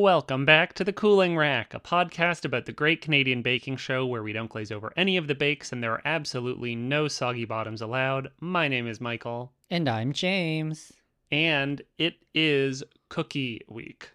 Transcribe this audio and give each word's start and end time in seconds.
Welcome 0.00 0.46
back 0.46 0.72
to 0.76 0.82
The 0.84 0.94
Cooling 0.94 1.36
Rack, 1.36 1.74
a 1.74 1.78
podcast 1.78 2.46
about 2.46 2.64
the 2.64 2.72
great 2.72 3.02
Canadian 3.02 3.42
baking 3.42 3.76
show 3.76 4.06
where 4.06 4.22
we 4.22 4.32
don't 4.32 4.48
glaze 4.48 4.72
over 4.72 4.94
any 4.96 5.18
of 5.18 5.26
the 5.26 5.34
bakes 5.34 5.72
and 5.72 5.82
there 5.82 5.92
are 5.92 6.00
absolutely 6.06 6.74
no 6.74 7.06
soggy 7.06 7.44
bottoms 7.44 7.82
allowed. 7.82 8.30
My 8.40 8.66
name 8.66 8.86
is 8.86 8.98
Michael, 8.98 9.52
And 9.68 9.90
I'm 9.90 10.14
James. 10.14 10.94
and 11.30 11.82
it 11.98 12.14
is 12.34 12.82
Cookie 13.10 13.60
Week. 13.68 14.08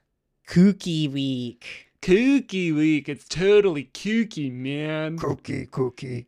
Cookie 0.47 1.07
Week. 1.07 1.91
Cookie 2.01 2.71
Week. 2.71 3.07
It's 3.07 3.27
totally 3.27 3.83
kooky, 3.93 4.51
man. 4.51 5.17
Cookie, 5.19 5.67
cookie. 5.67 6.25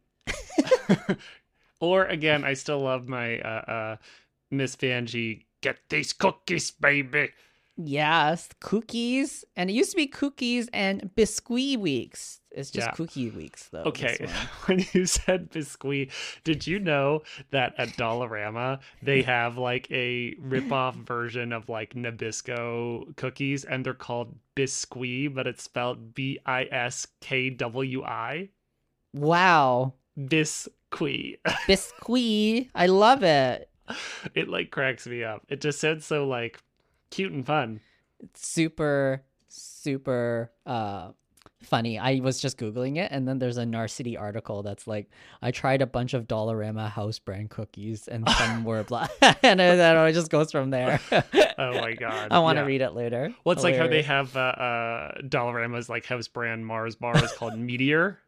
or 1.79 2.05
again, 2.05 2.43
I 2.43 2.53
still 2.53 2.81
love 2.81 3.07
my 3.07 3.39
uh, 3.39 3.71
uh, 3.71 3.95
Miss 4.51 4.75
Vanjie. 4.75 5.45
Get 5.61 5.77
these 5.89 6.13
cookies, 6.13 6.69
baby. 6.69 7.29
Yes, 7.77 8.49
cookies. 8.59 9.45
And 9.55 9.69
it 9.69 9.73
used 9.73 9.91
to 9.91 9.97
be 9.97 10.07
cookies 10.07 10.67
and 10.73 11.13
biscuit 11.15 11.79
weeks. 11.79 12.41
It's 12.51 12.71
just 12.71 12.87
Yeah. 12.87 12.91
cookie 12.93 13.29
weeks, 13.29 13.69
though. 13.69 13.83
Okay, 13.83 14.17
when 14.65 14.83
you 14.93 15.05
said 15.05 15.51
biscuit, 15.51 16.09
did 16.43 16.65
you 16.65 16.79
know 16.79 17.21
that 17.51 17.75
at 17.77 17.89
Dollarama 17.89 18.79
they 19.03 19.21
have 19.21 19.59
like 19.59 19.89
a 19.91 20.33
rip-off 20.39 20.95
version 20.95 21.53
of 21.53 21.69
like 21.69 21.93
Nabisco 21.93 23.15
cookies 23.15 23.63
and 23.63 23.85
they're 23.85 23.93
called 23.93 24.35
biscuit, 24.55 25.35
but 25.35 25.45
it's 25.45 25.61
spelled 25.61 26.15
B 26.15 26.39
I 26.47 26.63
S 26.71 27.05
K 27.21 27.51
W 27.51 28.03
I? 28.03 28.49
Wow. 29.13 29.93
Biscuit. 30.17 31.39
Biscuit. 31.67 32.69
I 32.73 32.87
love 32.87 33.21
it. 33.21 33.69
it 34.33 34.49
like 34.49 34.71
cracks 34.71 35.05
me 35.05 35.23
up. 35.23 35.43
It 35.47 35.61
just 35.61 35.79
sounds 35.79 36.05
so 36.05 36.27
like 36.27 36.59
cute 37.11 37.31
and 37.31 37.45
fun. 37.45 37.79
It's 38.19 38.47
super, 38.47 39.23
super 39.47 40.51
uh 40.65 41.09
funny. 41.63 41.97
I 41.97 42.19
was 42.21 42.39
just 42.39 42.57
Googling 42.59 42.97
it 42.97 43.11
and 43.11 43.27
then 43.27 43.39
there's 43.39 43.57
a 43.57 43.63
Narcity 43.63 44.19
article 44.19 44.61
that's 44.61 44.85
like, 44.85 45.09
I 45.41 45.49
tried 45.49 45.81
a 45.81 45.87
bunch 45.87 46.13
of 46.13 46.27
Dollarama 46.27 46.87
house 46.89 47.17
brand 47.17 47.49
cookies 47.49 48.07
and 48.07 48.29
some 48.29 48.63
were 48.63 48.83
black. 48.83 49.09
and 49.41 49.59
I, 49.59 49.73
I 49.73 49.75
don't 49.75 49.95
know, 49.95 50.05
it 50.05 50.13
just 50.13 50.29
goes 50.29 50.51
from 50.51 50.69
there. 50.69 50.99
Oh 51.59 51.73
my 51.81 51.93
god. 51.93 52.27
I 52.31 52.37
want 52.37 52.57
to 52.57 52.61
Yeah. 52.61 52.67
read 52.67 52.81
it 52.81 52.91
later. 52.91 53.33
Well, 53.43 53.53
it's 53.53 53.63
like 53.63 53.75
how 53.75 53.87
they 53.87 54.03
have 54.03 54.35
uh, 54.37 54.39
uh 54.39 55.21
Dollarama's 55.23 55.89
like 55.89 56.05
house 56.05 56.27
brand 56.27 56.63
Mars 56.67 56.95
bars 56.95 57.31
called 57.33 57.57
Meteor. 57.57 58.19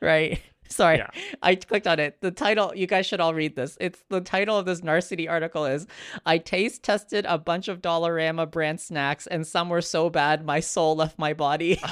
right 0.00 0.40
sorry 0.68 0.98
Yeah. 0.98 1.08
i 1.42 1.54
clicked 1.54 1.86
on 1.86 1.98
it 2.00 2.20
the 2.20 2.30
title 2.30 2.72
you 2.74 2.86
guys 2.86 3.06
should 3.06 3.20
all 3.20 3.34
read 3.34 3.56
this 3.56 3.76
it's 3.80 4.02
the 4.08 4.20
title 4.20 4.58
of 4.58 4.66
this 4.66 4.80
narcity 4.80 5.28
article 5.28 5.64
is 5.64 5.86
i 6.24 6.38
taste 6.38 6.82
tested 6.82 7.24
a 7.28 7.38
bunch 7.38 7.68
of 7.68 7.80
dollarama 7.82 8.50
brand 8.50 8.80
snacks 8.80 9.26
and 9.26 9.46
some 9.46 9.68
were 9.68 9.82
so 9.82 10.08
bad 10.10 10.44
my 10.44 10.60
soul 10.60 10.96
left 10.96 11.18
my 11.18 11.32
body 11.32 11.80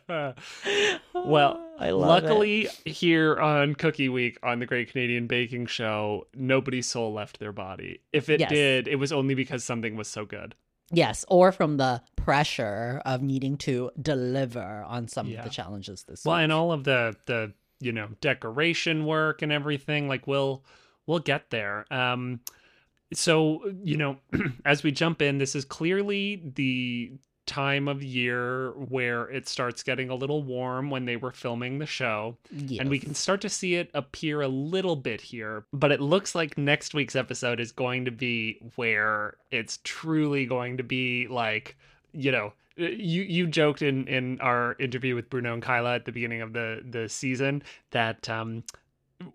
well, 1.14 1.60
I 1.80 1.90
love 1.92 2.24
it. 2.24 2.28
luckily 2.28 2.68
here 2.86 3.40
on 3.40 3.74
Cookie 3.76 4.10
Week 4.10 4.38
on 4.44 4.60
the 4.60 4.66
Great 4.68 4.92
Canadian 4.92 5.28
Baking 5.28 5.66
Show, 5.66 6.28
nobody's 6.36 6.88
soul 6.88 7.14
left 7.14 7.40
their 7.40 7.52
body. 7.52 8.02
If 8.14 8.30
it 8.30 8.40
Yes. 8.42 8.50
did, 8.52 8.88
it 8.88 8.98
was 8.98 9.12
only 9.12 9.36
because 9.36 9.64
something 9.64 9.96
was 9.96 10.08
so 10.08 10.26
good. 10.26 10.54
Yes 10.92 11.26
or 11.28 11.52
from 11.52 11.78
the 11.78 12.02
pressure 12.16 13.02
of 13.06 13.22
needing 13.22 13.58
to 13.58 13.92
deliver 14.02 14.84
on 14.88 15.08
some 15.08 15.28
Yeah. 15.28 15.40
of 15.40 15.44
the 15.46 15.50
challenges 15.50 16.04
this 16.04 16.24
Well, 16.26 16.36
week 16.38 16.44
and 16.44 16.52
all 16.52 16.72
of 16.72 16.84
the 16.84 17.16
the 17.26 17.54
you 17.80 17.92
know 17.92 18.10
decoration 18.22 19.06
work 19.06 19.42
and 19.42 19.52
everything, 19.52 20.08
like 20.08 20.28
we'll 20.28 20.64
we'll 21.08 21.20
get 21.20 21.50
there. 21.50 21.86
Um, 21.92 22.42
so 23.14 23.62
you 23.84 23.98
know, 23.98 24.18
as 24.66 24.84
we 24.84 24.92
jump 24.92 25.22
in, 25.22 25.38
this 25.38 25.56
is 25.56 25.66
clearly 25.66 26.42
the 26.56 27.14
time 27.50 27.88
of 27.88 28.04
year 28.04 28.70
where 28.74 29.24
it 29.32 29.48
starts 29.48 29.82
getting 29.82 30.12
a 30.12 30.16
little 30.16 30.44
warm 30.44 30.92
when 30.92 31.06
they 31.06 31.16
were 31.18 31.32
filming 31.32 31.80
the 31.80 31.86
show. 31.86 32.38
and 32.80 32.90
we 32.90 33.00
can 33.00 33.16
start 33.16 33.42
to 33.42 33.50
see 33.50 33.74
it 33.74 33.90
appear 33.96 34.42
a 34.42 34.48
little 34.48 34.96
bit 34.96 35.20
here 35.20 35.66
but 35.74 35.92
it 35.92 36.00
looks 36.00 36.36
like 36.36 36.58
next 36.60 36.94
week's 36.94 37.16
episode 37.16 37.60
is 37.60 37.72
going 37.72 38.06
to 38.06 38.12
be 38.12 38.60
where 38.76 39.36
it's 39.50 39.80
truly 39.84 40.46
going 40.46 40.78
to 40.78 40.84
be 40.84 41.28
like 41.28 41.76
you 42.14 42.32
know 42.32 42.54
you 42.78 43.24
you 43.24 43.48
joked 43.48 43.82
in 43.82 44.08
in 44.08 44.40
our 44.42 44.76
interview 44.80 45.16
with 45.16 45.30
Bruno 45.30 45.54
and 45.54 45.64
Kyla 45.64 45.96
at 45.96 46.06
the 46.06 46.12
beginning 46.12 46.42
of 46.42 46.54
the 46.54 46.84
the 46.88 47.10
season 47.10 47.64
that 47.92 48.30
um 48.30 48.64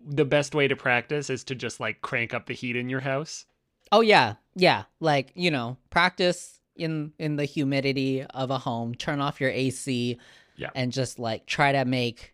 the 0.07 0.25
best 0.25 0.55
way 0.55 0.67
to 0.67 0.75
practice 0.75 1.29
is 1.29 1.43
to 1.43 1.53
just 1.53 1.79
like 1.81 2.01
crank 2.01 2.33
up 2.33 2.45
the 2.45 2.53
heat 2.53 2.75
in 2.77 2.89
your 2.89 3.01
house 3.01 3.45
Oh 3.91 4.01
yeah, 4.01 4.35
yeah. 4.55 4.83
Like 4.99 5.31
you 5.35 5.51
know, 5.51 5.77
practice 5.89 6.54
in 6.75 7.13
in 7.19 7.35
the 7.35 7.45
humidity 7.45 8.23
of 8.23 8.51
a 8.51 8.57
home. 8.57 8.95
Turn 8.95 9.21
off 9.21 9.39
your 9.41 9.49
AC. 9.49 10.17
Yeah. 10.57 10.69
And 10.73 10.91
just 10.91 11.19
like 11.19 11.45
try 11.45 11.71
to 11.73 11.85
make 11.85 12.33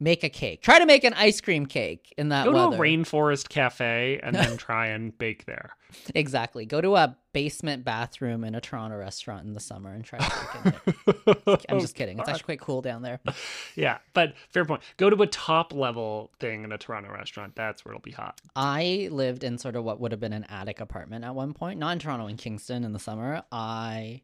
make 0.00 0.24
a 0.24 0.28
cake. 0.28 0.62
Try 0.62 0.78
to 0.78 0.86
make 0.86 1.04
an 1.04 1.14
ice 1.14 1.40
cream 1.40 1.66
cake 1.66 2.14
in 2.16 2.30
that 2.30 2.44
go 2.44 2.52
weather. 2.52 2.76
to 2.76 2.76
a 2.76 2.78
rainforest 2.78 3.48
cafe 3.48 4.20
and 4.22 4.34
then 4.34 4.56
try 4.58 4.86
and 4.88 5.16
bake 5.16 5.44
there 5.46 5.72
Exactly. 6.14 6.66
Go 6.66 6.80
to 6.80 6.96
a 6.96 7.16
basement 7.32 7.84
bathroom 7.84 8.44
in 8.44 8.54
a 8.54 8.60
Toronto 8.60 8.96
restaurant 8.96 9.46
in 9.46 9.54
the 9.54 9.60
summer 9.60 9.92
and 9.92 10.04
try 10.04 10.18
to 10.18 10.30
cook 10.30 10.64
in 10.64 11.52
it. 11.54 11.66
I'm 11.68 11.80
just 11.80 11.94
kidding. 11.94 12.18
It's 12.18 12.28
actually 12.28 12.44
quite 12.44 12.60
cool 12.60 12.82
down 12.82 13.02
there. 13.02 13.20
yeah 13.76 13.98
but 14.12 14.34
fair 14.50 14.64
point 14.64 14.82
go 14.96 15.08
to 15.08 15.22
a 15.22 15.26
top 15.26 15.72
level 15.72 16.30
thing 16.40 16.64
in 16.64 16.72
a 16.72 16.78
toronto 16.78 17.10
restaurant 17.12 17.54
that's 17.54 17.84
where 17.84 17.92
it'll 17.92 18.02
be 18.02 18.10
hot 18.10 18.40
I 18.56 19.08
lived 19.10 19.44
in 19.44 19.58
sort 19.58 19.76
of 19.76 19.84
what 19.84 20.00
would 20.00 20.12
have 20.12 20.20
been 20.20 20.32
an 20.32 20.44
attic 20.48 20.80
apartment 20.80 21.24
at 21.24 21.34
one 21.34 21.54
point, 21.54 21.78
not 21.78 21.92
in 21.92 21.98
Toronto, 21.98 22.26
in 22.26 22.36
Kingston 22.36 22.84
in 22.84 22.92
the 22.92 22.98
summer. 22.98 23.42
I 23.52 24.22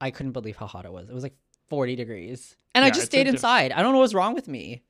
I 0.00 0.10
couldn't 0.10 0.32
believe 0.32 0.56
how 0.56 0.66
hot 0.66 0.84
it 0.84 0.92
was. 0.92 1.08
It 1.08 1.14
was 1.14 1.22
like 1.22 1.36
40 1.68 1.96
degrees. 1.96 2.56
And 2.74 2.84
I 2.84 2.90
just 2.90 3.06
stayed 3.06 3.26
inside. 3.26 3.72
I 3.72 3.82
don't 3.82 3.92
know 3.92 3.98
what's 3.98 4.14
wrong 4.14 4.34
with 4.34 4.48
me. 4.48 4.82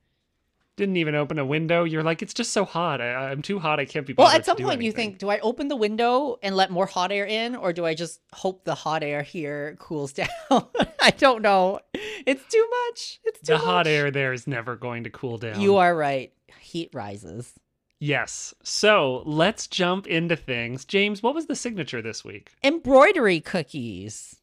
Didn't 0.79 0.97
even 0.97 1.15
open 1.15 1.39
a 1.39 1.45
window. 1.45 1.85
You're 1.85 2.03
like, 2.03 2.23
it's 2.23 2.33
just 2.33 2.53
so 2.53 2.65
hot. 2.65 3.03
I, 3.03 3.31
I'm 3.31 3.43
too 3.43 3.59
hot. 3.59 3.79
I 3.79 3.85
can't 3.85 4.07
be. 4.07 4.15
Well, 4.15 4.29
at 4.29 4.47
some 4.47 4.57
point 4.57 4.81
you 4.81 4.93
think, 4.93 5.19
do 5.19 5.29
I 5.29 5.39
open 5.41 5.69
the 5.69 5.77
window 5.77 6.39
and 6.43 6.57
let 6.57 6.71
more 6.71 6.87
hot 6.87 7.13
air 7.13 7.27
in 7.27 7.55
or 7.55 7.73
do 7.75 7.85
I 7.85 7.95
just 7.95 8.21
hope 8.33 8.65
the 8.65 8.75
hot 8.75 9.03
air 9.03 9.23
here 9.23 9.77
cools 9.79 10.13
down? 10.15 10.29
I 10.51 11.13
don't 11.19 11.43
know. 11.43 11.81
It's 11.93 12.45
too 12.51 12.67
much. 12.87 13.21
It's 13.25 13.41
too 13.41 13.53
the 13.53 13.59
hot 13.59 13.87
air 13.87 14.11
there 14.11 14.33
is 14.33 14.47
never 14.47 14.77
going 14.77 15.05
to 15.05 15.11
cool 15.11 15.37
down. 15.37 15.61
You 15.61 15.77
are 15.77 15.95
right. 15.95 16.33
Heat 16.61 16.91
rises. 16.95 17.53
Yes. 18.01 18.55
So 18.63 19.23
let's 19.27 19.67
jump 19.67 20.07
into 20.07 20.37
things. 20.37 20.85
James, 20.85 21.23
what 21.23 21.35
was 21.35 21.47
the 21.47 21.57
signature 21.57 22.01
this 22.01 22.25
week? 22.25 22.53
Embroidery 22.63 23.41
cookies. 23.41 24.37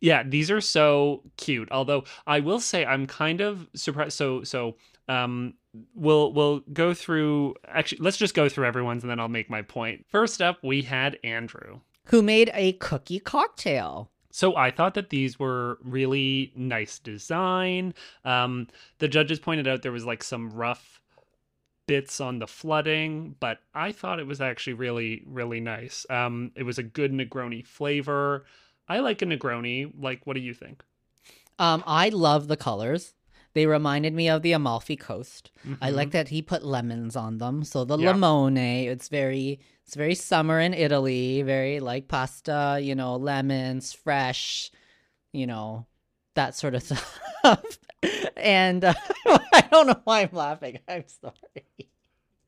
Yeah, 0.00 0.22
these 0.22 0.50
are 0.50 0.60
so 0.60 1.22
cute. 1.36 1.68
Although 1.70 2.04
I 2.26 2.40
will 2.40 2.60
say 2.60 2.86
I'm 2.86 3.06
kind 3.06 3.40
of 3.40 3.68
surprised. 3.74 4.12
So 4.12 4.44
so 4.44 4.76
um 5.08 5.54
we'll 5.94 6.32
we'll 6.32 6.60
go 6.72 6.94
through 6.94 7.54
actually 7.66 7.98
let's 8.00 8.16
just 8.16 8.34
go 8.34 8.48
through 8.48 8.66
everyone's 8.66 9.02
and 9.02 9.10
then 9.10 9.20
I'll 9.20 9.28
make 9.28 9.50
my 9.50 9.62
point. 9.62 10.06
First 10.08 10.42
up, 10.42 10.58
we 10.62 10.82
had 10.82 11.18
Andrew. 11.24 11.80
Who 12.06 12.22
made 12.22 12.50
a 12.54 12.72
cookie 12.74 13.20
cocktail? 13.20 14.10
So 14.30 14.56
I 14.56 14.70
thought 14.70 14.94
that 14.94 15.10
these 15.10 15.38
were 15.38 15.78
really 15.82 16.52
nice 16.54 16.98
design. 16.98 17.94
Um, 18.24 18.68
the 18.98 19.08
judges 19.08 19.38
pointed 19.38 19.66
out 19.66 19.82
there 19.82 19.92
was 19.92 20.04
like 20.04 20.22
some 20.22 20.50
rough 20.50 21.00
bits 21.86 22.20
on 22.20 22.38
the 22.38 22.46
flooding, 22.46 23.34
but 23.40 23.58
I 23.74 23.92
thought 23.92 24.20
it 24.20 24.26
was 24.26 24.40
actually 24.40 24.74
really, 24.74 25.24
really 25.26 25.60
nice. 25.60 26.06
Um, 26.08 26.52
it 26.54 26.62
was 26.62 26.78
a 26.78 26.82
good 26.82 27.12
Negroni 27.12 27.66
flavor. 27.66 28.44
I 28.88 29.00
like 29.00 29.22
a 29.22 29.26
Negroni. 29.26 29.92
Like, 29.98 30.26
what 30.26 30.34
do 30.34 30.40
you 30.40 30.54
think? 30.54 30.84
Um, 31.58 31.82
I 31.86 32.10
love 32.10 32.46
the 32.46 32.56
colors. 32.56 33.14
They 33.58 33.66
reminded 33.66 34.14
me 34.14 34.28
of 34.28 34.42
the 34.42 34.52
Amalfi 34.52 34.94
Coast. 34.94 35.50
I 35.82 35.90
Mhm. 35.90 35.94
like 35.96 36.10
that 36.12 36.28
he 36.28 36.42
put 36.42 36.64
lemons 36.64 37.16
on 37.16 37.38
them. 37.38 37.64
So 37.64 37.84
the 37.84 37.98
Yeah. 37.98 38.12
limone, 38.12 38.86
it's 38.86 39.08
very 39.08 39.58
it's 39.84 39.96
very 39.96 40.14
summer 40.14 40.60
in 40.60 40.72
Italy, 40.74 41.42
very 41.42 41.80
like 41.80 42.06
pasta, 42.06 42.78
you 42.80 42.94
know, 42.94 43.16
lemons, 43.16 43.92
fresh, 43.92 44.70
you 45.32 45.44
know, 45.48 45.86
that 46.36 46.54
sort 46.54 46.76
of 46.76 46.82
stuff. 46.84 47.18
and 48.36 48.84
uh, 48.84 48.94
I 49.26 49.66
don't 49.72 49.88
know 49.88 50.00
why 50.04 50.20
I'm 50.22 50.30
laughing. 50.32 50.78
I'm 50.86 51.02
sorry. 51.08 51.90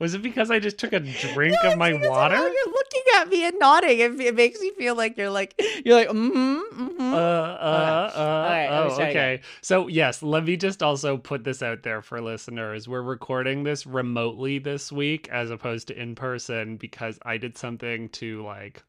Was 0.01 0.15
it 0.15 0.23
because 0.23 0.51
I 0.51 0.59
just 0.59 0.79
took 0.79 0.95
a 0.95 1.01
drink 1.01 1.55
No, 1.63 1.73
of 1.73 1.79
my 1.79 1.93
water? 1.93 2.37
You're 2.37 2.73
looking 2.73 3.03
at 3.17 3.29
me 3.29 3.47
and 3.47 3.59
nodding. 3.59 4.01
It, 4.01 4.19
it 4.19 4.35
makes 4.35 4.59
me 4.59 4.73
feel 4.73 4.97
like 4.97 5.17
you're 5.19 5.31
like 5.31 5.55
you're 5.85 5.95
like 5.95 6.09
mm-hmm, 6.09 6.83
mm-hmm. 6.83 7.15
Uh, 7.15 7.17
uh, 7.17 8.13
uh, 8.15 8.47
right, 8.49 8.69
let 8.71 8.87
me 8.87 8.93
oh, 8.93 8.97
try 8.97 9.09
again. 9.09 9.11
okay. 9.11 9.43
So, 9.61 9.89
yes, 9.89 10.23
let 10.23 10.45
me 10.45 10.57
just 10.57 10.83
also 10.83 11.19
put 11.19 11.45
this 11.45 11.63
out 11.63 11.83
there 11.83 12.01
for 12.01 12.21
listeners. 12.23 12.89
We're 12.89 13.03
recording 13.03 13.65
this 13.65 13.87
remotely 13.87 14.59
this 14.59 14.91
week 14.91 15.29
as 15.29 15.51
opposed 15.51 15.89
to 15.89 16.01
in 16.01 16.15
person 16.15 16.79
because 16.79 17.19
I 17.23 17.37
did 17.37 17.59
something 17.59 18.09
to 18.11 18.43
like 18.43 18.83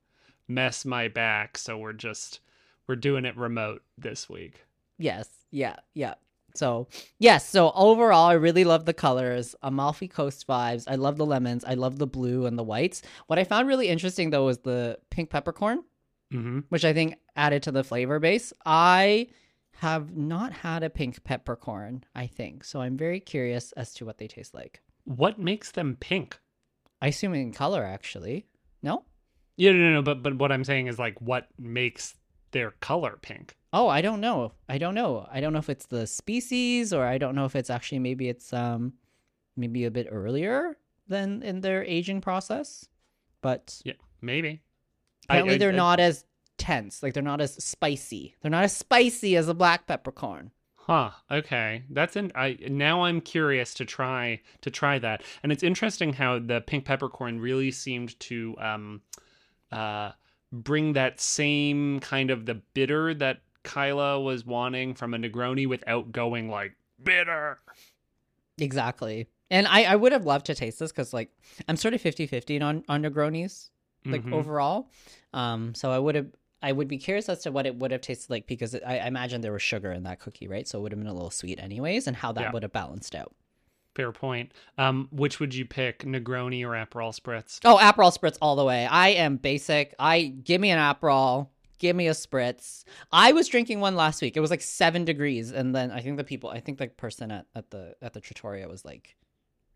mess 0.47 0.85
my 0.85 1.09
back. 1.09 1.57
So, 1.57 1.77
we're 1.77 1.91
just, 1.91 2.39
we're 2.87 2.95
doing 2.95 3.25
it 3.25 3.35
remote 3.35 3.83
this 3.97 4.29
week. 4.29 4.63
Yes. 4.97 5.27
Yeah. 5.51 5.75
Yeah. 5.93 6.13
So 6.55 6.87
yes. 7.19 7.47
So 7.47 7.71
overall, 7.75 8.27
I 8.27 8.33
really 8.33 8.63
love 8.63 8.85
the 8.85 8.93
colors. 8.93 9.55
Amalfi 9.61 10.07
Coast 10.07 10.47
vibes. 10.47 10.85
I 10.87 10.95
love 10.95 11.17
the 11.17 11.25
lemons. 11.25 11.63
I 11.65 11.73
love 11.75 11.97
the 11.97 12.07
blue 12.07 12.45
and 12.45 12.57
the 12.57 12.63
whites. 12.63 13.01
What 13.27 13.39
I 13.39 13.43
found 13.43 13.67
really 13.67 13.87
interesting 13.87 14.29
though 14.29 14.45
was 14.45 14.59
the 14.59 14.97
pink 15.09 15.29
peppercorn. 15.29 15.83
Mm-hmm. 16.33 16.59
which 16.69 16.85
I 16.85 16.93
think 16.93 17.15
added 17.35 17.63
to 17.63 17.73
the 17.73 17.83
flavor 17.83 18.17
base. 18.17 18.53
I 18.65 19.27
have 19.73 20.15
not 20.15 20.53
had 20.53 20.81
a 20.81 20.89
pink 20.89 21.21
peppercorn, 21.25 22.05
I 22.15 22.27
think. 22.27 22.63
So 22.63 22.79
I'm 22.79 22.95
very 22.95 23.19
curious 23.19 23.73
as 23.73 23.93
to 23.95 24.05
what 24.05 24.17
they 24.17 24.29
taste 24.29 24.53
like. 24.53 24.81
What 25.03 25.39
makes 25.39 25.71
them 25.71 25.97
pink? 25.99 26.39
I 27.01 27.07
assume 27.07 27.33
in 27.33 27.51
color, 27.51 27.83
actually. 27.83 28.45
No? 28.81 29.03
Yeah, 29.57 29.73
no, 29.73 29.79
no, 29.79 29.93
no. 29.95 30.01
But 30.01 30.23
but 30.23 30.37
what 30.37 30.53
I'm 30.53 30.63
saying 30.63 30.87
is 30.87 30.97
like, 30.97 31.19
what 31.19 31.47
makes 31.59 32.15
their 32.51 32.71
color 32.71 33.17
pink? 33.21 33.57
Oh, 33.73 33.87
I 33.87 34.01
don't 34.01 34.19
know. 34.21 34.51
I 34.67 34.77
don't 34.77 34.95
know. 34.95 35.27
I 35.31 35.39
don't 35.39 35.53
know 35.53 35.59
if 35.59 35.69
it's 35.69 35.85
the 35.85 36.05
species 36.05 36.91
or 36.93 37.05
I 37.05 37.17
don't 37.17 37.35
know 37.35 37.45
if 37.45 37.55
it's 37.55 37.69
actually 37.69 37.99
maybe 37.99 38.27
it's 38.29 38.51
um 38.53 38.93
maybe 39.55 39.85
a 39.85 39.91
bit 39.91 40.07
earlier 40.11 40.77
than 41.07 41.41
in 41.43 41.61
their 41.61 41.83
aging 41.83 42.21
process. 42.21 42.87
But 43.41 43.81
Yeah, 43.83 43.93
maybe. 44.21 44.61
I- 45.29 45.35
apparently 45.35 45.55
I- 45.55 45.57
they're 45.57 45.73
I- 45.73 45.75
not 45.75 45.99
as 45.99 46.25
tense. 46.57 47.01
Like 47.01 47.13
they're 47.13 47.23
not 47.23 47.41
as 47.41 47.53
spicy. 47.63 48.35
They're 48.41 48.51
not 48.51 48.63
as 48.65 48.75
spicy 48.75 49.35
as 49.35 49.47
a 49.47 49.53
black 49.53 49.87
peppercorn. 49.87 50.51
Huh. 50.75 51.11
Okay. 51.29 51.83
That's 51.89 52.15
in. 52.15 52.31
I 52.35 52.57
now 52.67 53.03
I'm 53.03 53.21
curious 53.21 53.73
to 53.75 53.85
try 53.85 54.41
to 54.61 54.71
try 54.71 54.97
that, 54.99 55.21
and 55.43 55.51
it's 55.51 55.63
interesting 55.63 56.11
how 56.13 56.39
the 56.39 56.59
pink 56.61 56.85
peppercorn 56.85 57.39
really 57.39 57.71
seemed 57.71 58.19
to 58.21 58.55
um, 58.59 59.01
uh, 59.71 60.11
bring 60.51 60.93
that 60.93 61.21
same 61.21 61.99
kind 61.99 62.31
of 62.31 62.45
the 62.47 62.55
bitter 62.73 63.13
that 63.13 63.41
Kyla 63.63 64.19
was 64.21 64.45
wanting 64.45 64.93
from 64.95 65.13
a 65.13 65.17
Negroni 65.17 65.67
without 65.67 66.11
going 66.11 66.49
like 66.49 66.75
bitter. 67.03 67.59
Exactly. 68.57 69.27
And 69.49 69.67
I, 69.67 69.83
I 69.83 69.95
would 69.95 70.11
have 70.11 70.25
loved 70.25 70.45
to 70.47 70.55
taste 70.55 70.79
this 70.79 70.91
because 70.91 71.13
like 71.13 71.29
I'm 71.67 71.75
sort 71.77 71.93
of 71.93 72.01
50-50 72.01 72.61
on 72.61 72.83
on 72.87 73.03
Negronis 73.03 73.69
like 74.05 74.23
Mhm. 74.23 74.33
overall. 74.33 74.89
Um, 75.33 75.75
so 75.75 75.91
I 75.91 75.99
would 75.99 76.15
have 76.15 76.27
I 76.63 76.71
would 76.71 76.87
be 76.87 76.97
curious 76.99 77.27
as 77.27 77.39
to 77.43 77.51
what 77.51 77.65
it 77.65 77.75
would 77.77 77.91
have 77.91 78.01
tasted 78.01 78.29
like 78.29 78.45
because 78.47 78.75
I, 78.75 78.99
I 78.99 79.07
imagine 79.07 79.41
there 79.41 79.51
was 79.51 79.63
sugar 79.63 79.91
in 79.91 80.03
that 80.03 80.19
cookie, 80.19 80.47
right? 80.47 80.67
So 80.67 80.77
it 80.79 80.81
would 80.83 80.91
have 80.91 80.99
been 80.99 81.07
a 81.07 81.13
little 81.13 81.31
sweet 81.31 81.59
anyways, 81.59 82.05
and 82.07 82.15
how 82.15 82.31
that 82.33 82.41
Yeah. 82.41 82.51
would 82.51 82.61
have 82.63 82.71
balanced 82.71 83.15
out. 83.15 83.33
Fair 83.95 84.11
point. 84.11 84.51
Um, 84.77 85.09
which 85.11 85.39
would 85.39 85.53
you 85.55 85.65
pick, 85.65 85.99
Negroni 86.05 86.63
or 86.63 86.69
Aperol 86.69 87.13
Spritz? 87.19 87.59
Oh, 87.65 87.77
Aperol 87.81 88.15
spritz 88.17 88.37
all 88.41 88.55
the 88.55 88.63
way. 88.63 88.85
I 88.85 89.09
am 89.09 89.35
basic. 89.37 89.95
I 89.99 90.21
give 90.23 90.61
me 90.61 90.69
an 90.69 90.77
Aperol, 90.79 91.47
give 91.81 91.95
me 91.97 92.07
a 92.07 92.11
spritz. 92.11 92.85
I 93.11 93.33
was 93.33 93.49
drinking 93.49 93.81
one 93.81 93.95
last 93.95 94.21
week. 94.21 94.37
It 94.37 94.39
was 94.39 94.51
like 94.51 94.61
seven 94.61 95.03
degrees, 95.03 95.51
and 95.51 95.75
then 95.75 95.91
I 95.91 95.99
think 95.99 96.15
the 96.15 96.23
people, 96.23 96.49
I 96.49 96.61
think 96.61 96.77
the 96.77 96.87
person 96.87 97.31
at, 97.31 97.47
at 97.55 97.71
the 97.71 97.95
at 98.01 98.13
the 98.13 98.21
trattoria 98.21 98.69
was 98.69 98.85
like, 98.85 99.17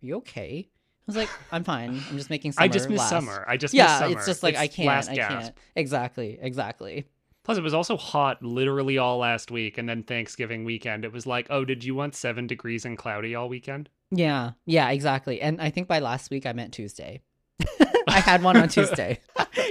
"Are 0.01 0.05
you 0.05 0.15
okay?" 0.17 0.69
I 0.69 1.03
was 1.07 1.17
like, 1.17 1.29
"I'm 1.51 1.63
fine. 1.65 2.01
I'm 2.09 2.17
just 2.17 2.29
making 2.29 2.51
summer." 2.53 2.63
I 2.63 2.67
just 2.69 2.89
miss 2.89 2.99
last." 2.99 3.09
summer. 3.09 3.43
I 3.47 3.57
just 3.57 3.73
miss 3.73 3.79
Yeah, 3.79 3.99
summer. 3.99 4.15
it's 4.17 4.25
just 4.25 4.43
like 4.43 4.55
I 4.55 4.67
can't. 4.67 5.09
I 5.09 5.15
gasp. 5.15 5.41
can't. 5.41 5.57
Exactly. 5.75 6.37
Exactly. 6.41 7.05
Plus, 7.43 7.57
it 7.59 7.63
was 7.63 7.73
also 7.75 7.95
hot 7.97 8.41
literally 8.41 8.97
all 8.97 9.17
last 9.19 9.51
week, 9.51 9.77
and 9.77 9.89
then 9.89 10.03
Thanksgiving 10.03 10.63
weekend. 10.63 11.03
It 11.05 11.11
was 11.11 11.27
like, 11.27 11.47
oh, 11.49 11.65
did 11.65 11.83
you 11.83 11.93
want 11.93 12.15
seven 12.15 12.47
degrees 12.47 12.85
and 12.85 12.97
cloudy 12.97 13.35
all 13.35 13.49
weekend? 13.49 13.89
Yeah. 14.11 14.51
Yeah. 14.65 14.89
Exactly. 14.91 15.41
And 15.41 15.59
I 15.61 15.69
think 15.71 15.87
by 15.87 15.99
last 15.99 16.31
week 16.31 16.45
I 16.45 16.53
meant 16.53 16.73
Tuesday. 16.73 17.21
I 18.07 18.19
had 18.19 18.41
one 18.43 18.57
on 18.57 18.67
Tuesday. 18.77 19.19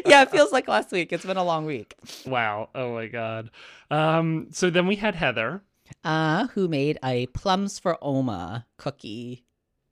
yeah, 0.07 0.23
it 0.23 0.31
feels 0.31 0.53
like 0.53 0.69
last 0.69 0.93
week. 0.93 1.13
It's 1.13 1.25
been 1.25 1.37
a 1.37 1.45
long 1.45 1.67
week. 1.67 1.95
Wow. 2.27 2.69
Oh 2.75 2.95
my 2.95 3.07
god. 3.07 3.51
Um. 3.91 4.49
So 4.51 4.71
then 4.71 4.87
we 4.87 4.97
had 4.97 5.15
Heather. 5.15 5.63
uh, 6.05 6.49
who 6.49 6.69
made 6.69 6.99
a 7.05 7.27
plums 7.29 7.79
for 7.79 7.99
Oma 8.03 8.67
cookie 8.79 9.45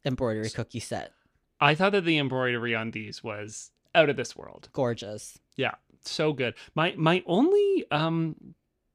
embroidery 0.04 0.50
cookie 0.50 0.80
set. 0.80 1.12
I 1.60 1.74
thought 1.74 1.92
that 1.92 2.04
the 2.04 2.18
embroidery 2.18 2.74
on 2.74 2.90
these 2.90 3.22
was 3.22 3.70
out 3.94 4.08
of 4.08 4.16
this 4.16 4.34
world. 4.36 4.68
Gorgeous. 4.72 5.38
Yeah, 5.56 5.74
so 6.04 6.32
good. 6.32 6.54
My 6.74 6.94
my 6.96 7.22
only 7.26 7.84
um 7.90 8.36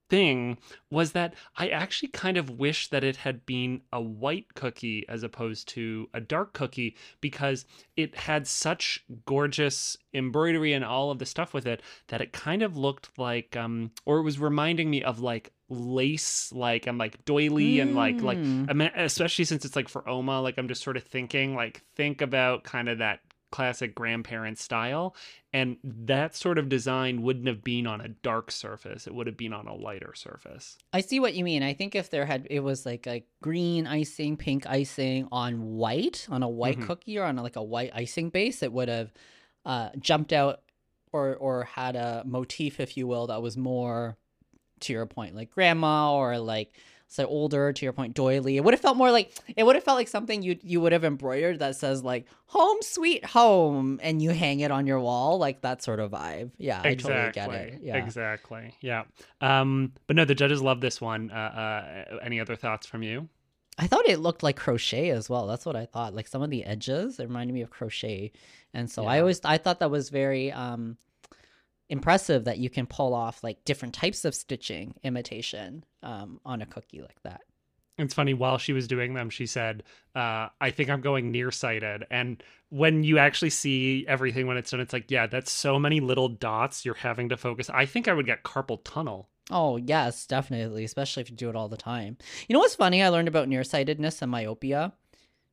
thing 0.10 0.58
was 0.90 1.12
that 1.12 1.34
I 1.58 1.68
actually 1.68 2.10
kind 2.10 2.38
of 2.38 2.50
wish 2.50 2.90
that 2.90 3.04
it 3.04 3.18
had 3.18 3.46
been 3.46 3.82
a 3.92 4.02
white 4.02 4.54
cookie 4.56 5.06
as 5.10 5.24
opposed 5.24 5.68
to 5.70 6.10
a 6.14 6.22
dark 6.22 6.54
cookie 6.54 6.96
because 7.22 7.66
it 7.96 8.16
had 8.16 8.48
such 8.48 9.04
gorgeous 9.26 9.98
embroidery 10.14 10.74
and 10.74 10.86
all 10.86 11.12
of 11.12 11.20
the 11.20 11.26
stuff 11.26 11.54
with 11.54 11.68
it 11.68 11.82
that 12.08 12.22
it 12.22 12.32
kind 12.32 12.64
of 12.64 12.78
looked 12.78 13.10
like 13.18 13.56
um 13.58 13.92
or 14.06 14.20
it 14.20 14.24
was 14.24 14.40
reminding 14.40 14.90
me 14.90 15.04
of 15.04 15.20
like 15.20 15.52
lace 15.70 16.54
like 16.54 16.88
and 16.88 16.98
like 16.98 17.26
doily 17.26 17.82
and 17.82 17.94
like 17.94 18.22
like 18.22 18.38
Mm. 18.38 18.70
I 18.70 18.74
mean, 18.74 18.92
especially 18.96 19.46
since 19.46 19.66
it's 19.66 19.76
like 19.76 19.90
for 19.90 20.08
Oma, 20.08 20.42
like 20.42 20.58
I'm 20.58 20.68
just 20.68 20.84
sort 20.84 20.98
of 20.98 21.04
thinking, 21.04 21.56
like, 21.56 21.84
think 21.96 22.22
about 22.22 22.64
kind 22.64 22.88
of 22.90 23.00
that 23.00 23.20
classic 23.52 23.96
grandparent 23.96 24.58
style. 24.60 25.16
And 25.54 25.78
that 25.84 26.36
sort 26.36 26.58
of 26.58 26.70
design 26.70 27.22
wouldn't 27.22 27.48
have 27.48 27.64
been 27.64 27.88
on 27.88 28.02
a 28.02 28.10
dark 28.10 28.52
surface, 28.52 29.08
it 29.08 29.16
would 29.16 29.28
have 29.28 29.38
been 29.38 29.54
on 29.54 29.68
a 29.68 29.74
lighter 29.76 30.14
surface. 30.16 30.78
I 30.94 31.02
see 31.02 31.20
what 31.20 31.34
you 31.34 31.44
mean. 31.44 31.64
I 31.64 31.74
think 31.74 31.96
if 31.96 32.10
there 32.10 32.26
had 32.26 32.48
it 32.50 32.60
was 32.60 32.86
like 32.86 33.08
a 33.08 33.24
green 33.42 33.88
icing, 33.88 34.38
pink 34.38 34.68
icing 34.68 35.28
on 35.32 35.76
white 35.78 36.28
on 36.30 36.44
a 36.44 36.50
white 36.50 36.78
Mhm. 36.80 36.88
cookie 36.88 37.18
or 37.18 37.24
on 37.24 37.36
like 37.38 37.56
a 37.56 37.64
white 37.64 37.92
icing 37.94 38.30
base, 38.30 38.62
it 38.62 38.72
would 38.74 38.90
have 38.90 39.14
uh, 39.66 39.90
jumped 40.00 40.32
out 40.34 40.62
or 41.12 41.36
or 41.36 41.64
had 41.64 41.96
a 41.96 42.24
motif, 42.26 42.80
if 42.80 42.98
you 42.98 43.08
will, 43.08 43.28
that 43.28 43.42
was 43.42 43.58
more 43.58 44.18
to 44.82 44.94
your 44.94 45.06
point, 45.06 45.36
like 45.36 45.50
grandma 45.52 46.14
or 46.14 46.38
like 46.38 46.72
so 47.08 47.26
older 47.26 47.72
to 47.72 47.86
your 47.86 47.94
point 47.94 48.14
doily 48.14 48.58
it 48.58 48.64
would 48.64 48.74
have 48.74 48.82
felt 48.82 48.98
more 48.98 49.12
like 49.12 49.32
it 49.56 49.64
would 49.64 49.76
have 49.76 49.84
felt 49.84 49.98
like 49.98 50.08
something 50.08 50.42
you 50.42 50.58
you 50.62 50.82
would 50.82 50.92
have 50.92 51.04
embroidered 51.04 51.60
that 51.60 51.76
says 51.76 52.04
like 52.04 52.26
home 52.48 52.78
sweet 52.82 53.24
home 53.26 54.00
and 54.04 54.22
you 54.22 54.32
hang 54.32 54.60
it 54.60 54.72
on 54.72 54.88
your 54.88 55.00
wall 55.00 55.38
like 55.38 55.62
that 55.62 55.82
sort 55.82 56.00
of 56.00 56.12
vibe 56.12 56.52
yeah 56.58 56.82
i 56.84 56.96
totally 56.96 57.32
get 57.32 57.52
it 57.52 57.80
yeah 57.82 57.96
Exactly. 58.08 58.74
Yeah. 58.82 59.04
Um, 59.42 59.94
but 60.08 60.16
no, 60.16 60.26
the 60.26 60.36
judges 60.36 60.62
love 60.62 60.82
this 60.82 61.02
one. 61.02 61.30
Uh, 61.32 61.36
uh, 62.14 62.18
any 62.24 62.40
other 62.40 62.56
thoughts 62.56 62.88
from 62.88 63.04
you? 63.04 63.28
I 63.78 63.86
thought 63.88 64.08
it 64.08 64.20
looked 64.20 64.44
like 64.44 64.56
crochet 64.56 65.10
as 65.10 65.30
well. 65.30 65.46
That's 65.46 65.66
what 65.66 65.76
I 65.76 65.86
thought. 65.86 66.16
Like 66.16 66.28
some 66.28 66.42
of 66.42 66.50
the 66.50 66.64
edges, 66.64 67.20
it 67.20 67.24
reminded 67.28 67.54
me 67.54 67.62
of 67.62 67.70
crochet. 67.70 68.32
And 68.74 68.90
so 68.90 69.06
I 69.06 69.20
always 69.20 69.40
I 69.44 69.58
thought 69.58 69.80
that 69.80 69.92
was 69.92 70.10
very 70.10 70.52
um 70.52 70.98
impressive 71.90 72.44
that 72.46 72.58
you 72.58 72.70
can 72.70 72.86
pull 72.86 73.14
off 73.14 73.44
like 73.44 73.64
different 73.66 73.94
types 73.94 74.26
of 74.26 74.36
stitching 74.36 74.94
imitation 75.04 75.84
um 76.04 76.40
on 76.46 76.62
a 76.62 76.66
cookie 76.66 77.02
like 77.02 77.22
that. 77.24 77.42
It's 77.98 78.14
funny, 78.14 78.36
while 78.36 78.60
she 78.60 78.74
was 78.74 78.88
doing 78.88 79.16
them, 79.16 79.32
she 79.32 79.48
said, 79.48 79.82
uh, 80.16 80.50
I 80.62 80.70
think 80.70 80.90
I'm 80.90 81.02
going 81.02 81.32
nearsighted. 81.32 82.06
And 82.12 82.44
when 82.70 83.04
you 83.04 83.18
actually 83.18 83.50
see 83.50 84.06
everything 84.08 84.46
when 84.46 84.56
it's 84.56 84.70
done, 84.70 84.82
it's 84.82 84.94
like, 84.94 85.10
yeah, 85.10 85.26
that's 85.26 85.52
so 85.52 85.80
many 85.80 86.00
little 86.00 86.30
dots 86.30 86.86
you're 86.86 86.94
having 86.94 87.30
to 87.30 87.38
focus. 87.38 87.72
I 87.72 87.88
think 87.88 88.08
I 88.08 88.14
would 88.14 88.28
get 88.28 88.44
carpal 88.44 88.80
tunnel. 88.84 89.30
Oh, 89.50 89.78
yes, 89.78 90.28
definitely, 90.28 90.84
especially 90.84 91.22
if 91.22 91.32
you 91.32 91.36
do 91.36 91.50
it 91.50 91.56
all 91.56 91.70
the 91.70 91.78
time. 91.78 92.18
You 92.48 92.54
know 92.54 92.60
what's 92.60 92.76
funny? 92.76 93.02
I 93.02 93.10
learned 93.10 93.30
about 93.30 93.48
nearsightedness 93.48 94.22
and 94.22 94.30
myopia. 94.30 94.94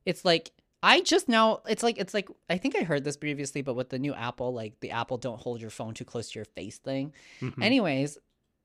It's 0.05 0.23
like 0.23 0.51
I 0.83 1.01
just 1.01 1.27
now 1.27 1.61
it's 1.67 1.81
like 1.83 1.97
it's 1.97 2.13
like 2.13 2.29
I 2.49 2.57
think 2.57 2.75
I 2.75 2.83
heard 2.83 3.03
this 3.03 3.17
previously, 3.17 3.61
but 3.61 3.75
with 3.75 3.89
the 3.89 3.99
new 3.99 4.13
Apple, 4.13 4.53
like 4.53 4.79
the 4.81 4.91
Apple 4.91 5.17
don't 5.17 5.39
hold 5.41 5.61
your 5.61 5.69
phone 5.71 5.93
too 5.93 6.05
close 6.05 6.29
to 6.31 6.39
your 6.39 6.45
face 6.45 6.77
thing. 6.77 7.13
Mhm. 7.41 7.63
Anyways, 7.63 8.17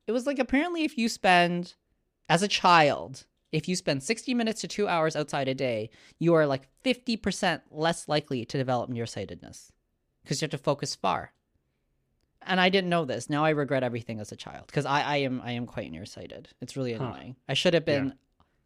it 0.06 0.12
was 0.12 0.26
like 0.26 0.38
apparently 0.38 0.84
if 0.84 0.98
you 0.98 1.08
spend 1.08 1.74
as 2.28 2.42
a 2.42 2.48
child, 2.48 3.26
if 3.52 3.68
you 3.68 3.74
spend 3.76 4.02
60 4.02 4.34
minutes 4.34 4.60
to 4.60 4.68
2 4.68 4.86
hours 4.86 5.16
outside 5.16 5.48
a 5.48 5.54
day, 5.54 5.90
you 6.18 6.34
are 6.34 6.46
like 6.46 6.68
50% 6.84 7.62
less 7.70 8.06
likely 8.06 8.44
to 8.44 8.58
develop 8.58 8.90
nearsightedness 8.90 9.72
because 10.22 10.40
you 10.40 10.44
have 10.44 10.50
to 10.52 10.58
focus 10.58 10.94
far. 10.94 11.32
And 12.42 12.60
I 12.60 12.68
didn't 12.70 12.90
know 12.90 13.04
this. 13.04 13.28
Now 13.28 13.44
I 13.44 13.50
regret 13.50 13.82
everything 13.82 14.18
as 14.20 14.32
a 14.32 14.36
child 14.36 14.66
because 14.66 14.86
I, 14.86 15.02
I 15.02 15.16
am 15.18 15.40
I 15.42 15.52
am 15.52 15.66
quite 15.66 15.90
nearsighted. 15.90 16.48
It's 16.60 16.76
really 16.76 16.92
Huh. 16.94 17.04
annoying. 17.04 17.36
I 17.48 17.54
should 17.54 17.74
have 17.74 17.84
been 17.84 18.14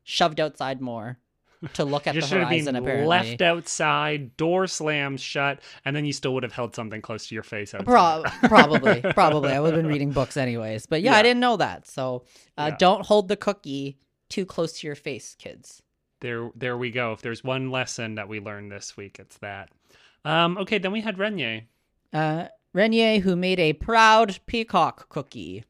shoved 0.04 0.40
outside 0.40 0.80
more 0.80 1.18
to 1.74 1.84
look 1.84 2.06
at 2.06 2.14
you 2.14 2.20
the 2.20 2.26
horizon. 2.26 2.74
been 2.74 2.82
Apparently, 2.82 3.06
left 3.06 3.42
outside, 3.42 4.36
door 4.36 4.66
slams 4.66 5.20
shut, 5.20 5.60
and 5.84 5.96
then 5.96 6.04
you 6.04 6.12
still 6.12 6.34
would 6.34 6.42
have 6.42 6.52
held 6.52 6.74
something 6.74 7.00
close 7.02 7.26
to 7.28 7.34
your 7.34 7.42
face. 7.42 7.74
Pro- 7.84 8.22
probably, 8.44 9.00
probably. 9.12 9.50
I 9.52 9.60
would 9.60 9.72
have 9.74 9.82
been 9.82 9.90
reading 9.90 10.10
books 10.12 10.36
anyways. 10.36 10.86
But 10.86 11.02
yeah, 11.02 11.12
Yeah. 11.12 11.18
I 11.18 11.22
didn't 11.22 11.40
know 11.40 11.56
that. 11.56 11.86
So 11.88 12.24
uh, 12.58 12.68
Yeah. 12.72 12.76
don't 12.78 13.04
hold 13.06 13.28
the 13.28 13.36
cookie 13.36 13.98
too 14.28 14.44
close 14.46 14.78
to 14.80 14.86
your 14.86 14.96
face, 14.96 15.34
kids. 15.38 15.82
there 16.20 16.50
there 16.56 16.76
we 16.76 16.90
go 16.90 17.12
if 17.12 17.20
there's 17.22 17.44
one 17.44 17.70
lesson 17.70 18.14
that 18.16 18.28
we 18.28 18.40
learned 18.40 18.72
this 18.72 18.96
week 18.96 19.18
it's 19.18 19.36
that 19.38 19.68
um 20.24 20.56
okay 20.56 20.78
then 20.78 20.90
we 20.92 21.00
had 21.02 21.18
renier 21.18 21.62
Uh, 22.12 22.46
Renier, 22.72 23.20
who 23.20 23.36
made 23.36 23.60
a 23.60 23.72
proud 23.74 24.38
peacock 24.46 25.08
cookie. 25.08 25.64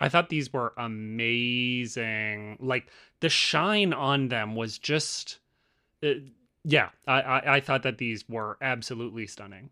I 0.00 0.08
thought 0.08 0.28
these 0.28 0.52
were 0.52 0.72
amazing 0.76 2.56
like 2.60 2.86
the 3.20 3.28
shine 3.28 3.92
on 3.92 4.28
them 4.28 4.54
was 4.54 4.78
just 4.78 5.38
uh, 6.02 6.10
yeah 6.64 6.90
I, 7.06 7.20
I 7.20 7.54
i 7.56 7.60
thought 7.60 7.82
that 7.82 7.98
these 7.98 8.28
were 8.28 8.56
absolutely 8.60 9.26
stunning 9.26 9.70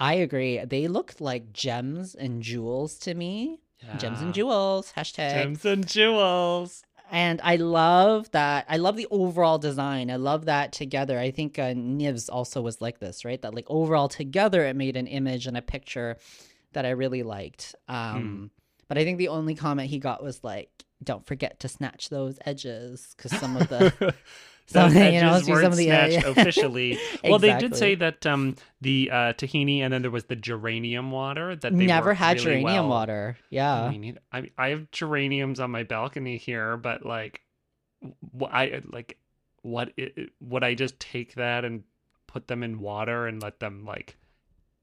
I 0.00 0.14
agree. 0.14 0.64
They 0.64 0.88
looked 0.88 1.20
like 1.20 1.52
gems 1.52 2.14
and 2.14 2.42
jewels 2.42 2.96
to 3.00 3.14
me. 3.14 3.60
Gems 3.98 4.22
and 4.22 4.32
jewels. 4.32 4.94
Hashtag. 4.96 5.32
gems 5.32 5.64
and 5.64 5.86
jewels 5.86 6.82
And 7.10 7.40
I 7.42 7.56
love 7.56 8.30
that. 8.30 8.64
I 8.68 8.78
love 8.78 8.96
the 8.96 9.08
overall 9.10 9.58
design. 9.58 10.10
I 10.10 10.16
love 10.16 10.46
that 10.46 10.72
together. 10.72 11.18
I 11.18 11.30
think 11.30 11.58
uh, 11.58 11.74
Nivs 11.74 12.30
also 12.32 12.62
was 12.62 12.80
like 12.80 12.98
this, 12.98 13.24
right? 13.26 13.40
That 13.42 13.54
like 13.54 13.66
overall 13.68 14.08
together, 14.08 14.64
it 14.64 14.74
made 14.74 14.96
an 14.96 15.06
image 15.06 15.46
and 15.46 15.56
a 15.56 15.62
picture 15.62 16.16
that 16.72 16.86
I 16.86 16.90
really 16.90 17.22
liked. 17.22 17.74
Um, 17.88 18.50
But 18.90 18.98
I 18.98 19.04
think 19.04 19.18
the 19.18 19.28
only 19.28 19.54
comment 19.54 19.88
he 19.88 20.00
got 20.00 20.20
was 20.20 20.42
like, 20.42 20.68
"Don't 21.00 21.24
forget 21.24 21.60
to 21.60 21.68
snatch 21.68 22.08
those 22.08 22.40
edges," 22.44 23.14
because 23.16 23.30
some 23.38 23.56
of 23.56 23.68
the 23.68 24.12
some, 24.66 24.92
you 24.92 24.98
know, 24.98 25.34
edges 25.34 25.48
weren't 25.48 25.62
some 25.62 25.72
of 25.72 25.78
the 25.78 25.84
snatched 25.84 26.26
officially. 26.26 26.98
Well, 27.22 27.38
they 27.38 27.56
did 27.56 27.76
say 27.76 27.94
that 27.94 28.26
um, 28.26 28.56
the 28.80 29.08
uh, 29.12 29.14
tahini 29.34 29.78
and 29.82 29.92
then 29.94 30.02
there 30.02 30.10
was 30.10 30.24
the 30.24 30.34
geranium 30.34 31.12
water 31.12 31.54
that 31.54 31.76
they 31.76 31.86
never 31.86 32.14
had 32.14 32.38
really 32.38 32.62
geranium 32.62 32.64
well. 32.64 32.88
water. 32.88 33.36
Yeah. 33.48 33.80
I 33.84 33.96
mean, 33.96 34.18
I, 34.32 34.50
I 34.58 34.70
have 34.70 34.90
geraniums 34.90 35.60
on 35.60 35.70
my 35.70 35.84
balcony 35.84 36.36
here, 36.36 36.76
but 36.76 37.06
like, 37.06 37.42
I 38.50 38.82
like, 38.90 39.18
what 39.62 39.92
i- 40.00 40.10
would 40.40 40.64
I 40.64 40.74
just 40.74 40.98
take 40.98 41.34
that 41.36 41.64
and 41.64 41.84
put 42.26 42.48
them 42.48 42.64
in 42.64 42.80
water 42.80 43.28
and 43.28 43.40
let 43.40 43.60
them 43.60 43.84
like 43.84 44.16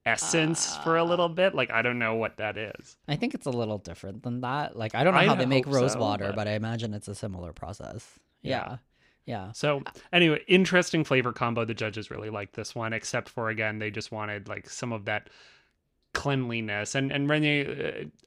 essence 0.08 0.76
for 0.78 0.96
a 0.96 1.02
Uh, 1.04 1.06
little 1.06 1.28
bit? 1.28 1.54
Like, 1.54 1.70
I 1.70 1.82
don't 1.82 1.98
know 1.98 2.14
what 2.14 2.36
that 2.38 2.56
is. 2.56 2.96
I 3.08 3.16
think 3.16 3.34
it's 3.34 3.46
a 3.46 3.50
little 3.50 3.78
different 3.78 4.22
than 4.22 4.40
that. 4.42 4.76
Like 4.76 4.94
I 4.94 5.04
don't 5.04 5.14
know 5.14 5.20
I 5.20 5.26
how 5.26 5.34
they 5.34 5.46
make 5.46 5.66
rose 5.66 5.92
so, 5.92 6.00
water, 6.00 6.26
but- 6.28 6.36
but... 6.36 6.48
I 6.48 6.52
imagine 6.52 6.94
it's 6.94 7.08
a 7.08 7.14
similar 7.14 7.52
process. 7.52 8.18
Yeah. 8.42 8.50
Yeah. 8.70 8.76
Yeah. 9.26 9.52
So 9.52 9.82
anyway, 10.12 10.42
interesting 10.48 11.04
flavor 11.04 11.32
combo. 11.32 11.64
The 11.66 11.74
judges 11.74 12.10
really 12.10 12.30
liked 12.30 12.54
this 12.54 12.74
one, 12.74 12.92
except 12.94 13.28
for 13.28 13.50
again, 13.50 13.78
they 13.78 13.90
just 13.90 14.10
wanted 14.10 14.48
like 14.48 14.70
some 14.70 14.90
of 14.92 15.04
that 15.04 15.28
cleanliness. 16.14 16.94
And 16.94 17.12
and 17.12 17.28
Renee 17.28 17.66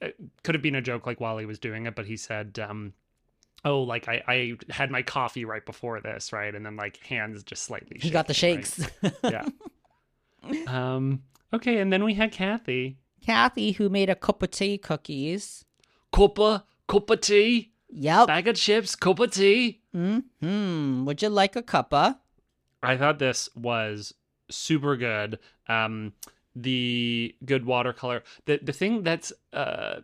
uh, 0.02 0.06
uh, 0.06 0.10
could 0.44 0.54
have 0.56 0.62
been 0.62 0.76
a 0.76 0.82
joke 0.82 1.08
like 1.08 1.20
while 1.20 1.38
he 1.40 1.46
was 1.48 1.58
doing 1.60 1.88
it, 1.88 1.96
but 1.96 2.06
he 2.06 2.18
said, 2.18 2.60
um, 2.60 2.94
"Oh, 3.66 3.82
like 3.82 4.08
I 4.08 4.22
I 4.28 4.58
had 4.70 4.92
my 4.92 5.02
coffee 5.02 5.44
right 5.44 5.66
before 5.66 6.02
this, 6.02 6.32
right?" 6.32 6.54
And 6.54 6.64
then 6.64 6.76
like 6.76 6.98
hands 6.98 7.44
just 7.44 7.64
slightly. 7.64 7.98
He 8.00 8.12
got 8.12 8.28
the 8.28 8.34
shaking, 8.36 8.86
right? 9.02 9.14
shakes. 9.24 9.24
Yeah. 9.24 9.46
Um. 10.68 11.24
Okay, 11.54 11.80
and 11.80 11.92
then 11.92 12.04
we 12.04 12.14
had 12.14 12.32
Kathy. 12.32 12.98
Kathy, 13.22 13.74
who 13.74 13.90
made 13.90 14.10
a 14.10 14.16
cup 14.16 14.42
of 14.42 14.52
tea 14.52 14.78
cookies. 14.78 15.66
Cuppa, 16.14 16.64
cup 16.88 17.10
of 17.10 17.22
tea, 17.22 17.72
Yep. 17.90 18.28
bag 18.28 18.48
of 18.48 18.56
chips, 18.56 18.96
cup 18.96 19.20
of 19.20 19.32
tea. 19.32 19.82
Hmm. 19.94 21.06
Would 21.06 21.22
you 21.22 21.30
like 21.30 21.56
a 21.56 21.62
cuppa? 21.62 22.20
I 22.82 22.98
thought 22.98 23.20
this 23.20 23.50
was 23.56 24.14
super 24.50 24.96
good. 24.98 25.40
Um, 25.68 26.14
the 26.56 27.36
good 27.46 27.66
watercolor. 27.66 28.24
The 28.46 28.60
the 28.62 28.74
thing 28.74 29.04
that's 29.04 29.32
uh 29.54 30.02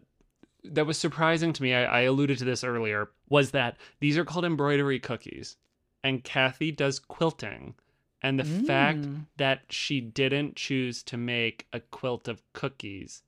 that 0.64 0.86
was 0.86 0.98
surprising 0.98 1.54
to 1.54 1.64
me, 1.64 1.74
I, 1.74 1.84
I 1.86 2.02
alluded 2.02 2.38
to 2.40 2.46
this 2.46 2.64
earlier, 2.64 3.10
was 3.30 3.52
that 3.52 3.78
these 4.00 4.18
are 4.18 4.26
called 4.26 4.46
embroidery 4.46 5.00
cookies, 5.00 5.56
and 6.04 6.24
Kathy 6.24 6.72
does 6.72 7.00
quilting, 7.00 7.76
and 8.22 8.40
the 8.40 8.44
fact 8.44 9.00
Mm. 9.00 9.26
that 9.38 9.62
she 9.70 10.02
didn't 10.02 10.56
choose 10.56 11.04
to 11.04 11.18
make 11.18 11.68
a 11.72 11.80
quilt 11.80 12.28
of 12.28 12.42
cookies 12.54 13.24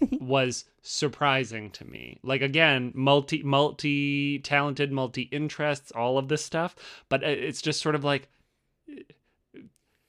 was 0.20 0.64
surprising 0.82 1.70
to 1.70 1.84
me. 1.84 2.18
Like 2.22 2.42
again, 2.42 2.92
multi 2.94 3.42
multi 3.42 4.38
talented, 4.40 4.90
multi 4.92 5.22
interests, 5.22 5.92
all 5.92 6.18
of 6.18 6.28
this 6.28 6.44
stuff, 6.44 6.74
but 7.08 7.22
it's 7.22 7.62
just 7.62 7.80
sort 7.80 7.94
of 7.94 8.04
like 8.04 8.28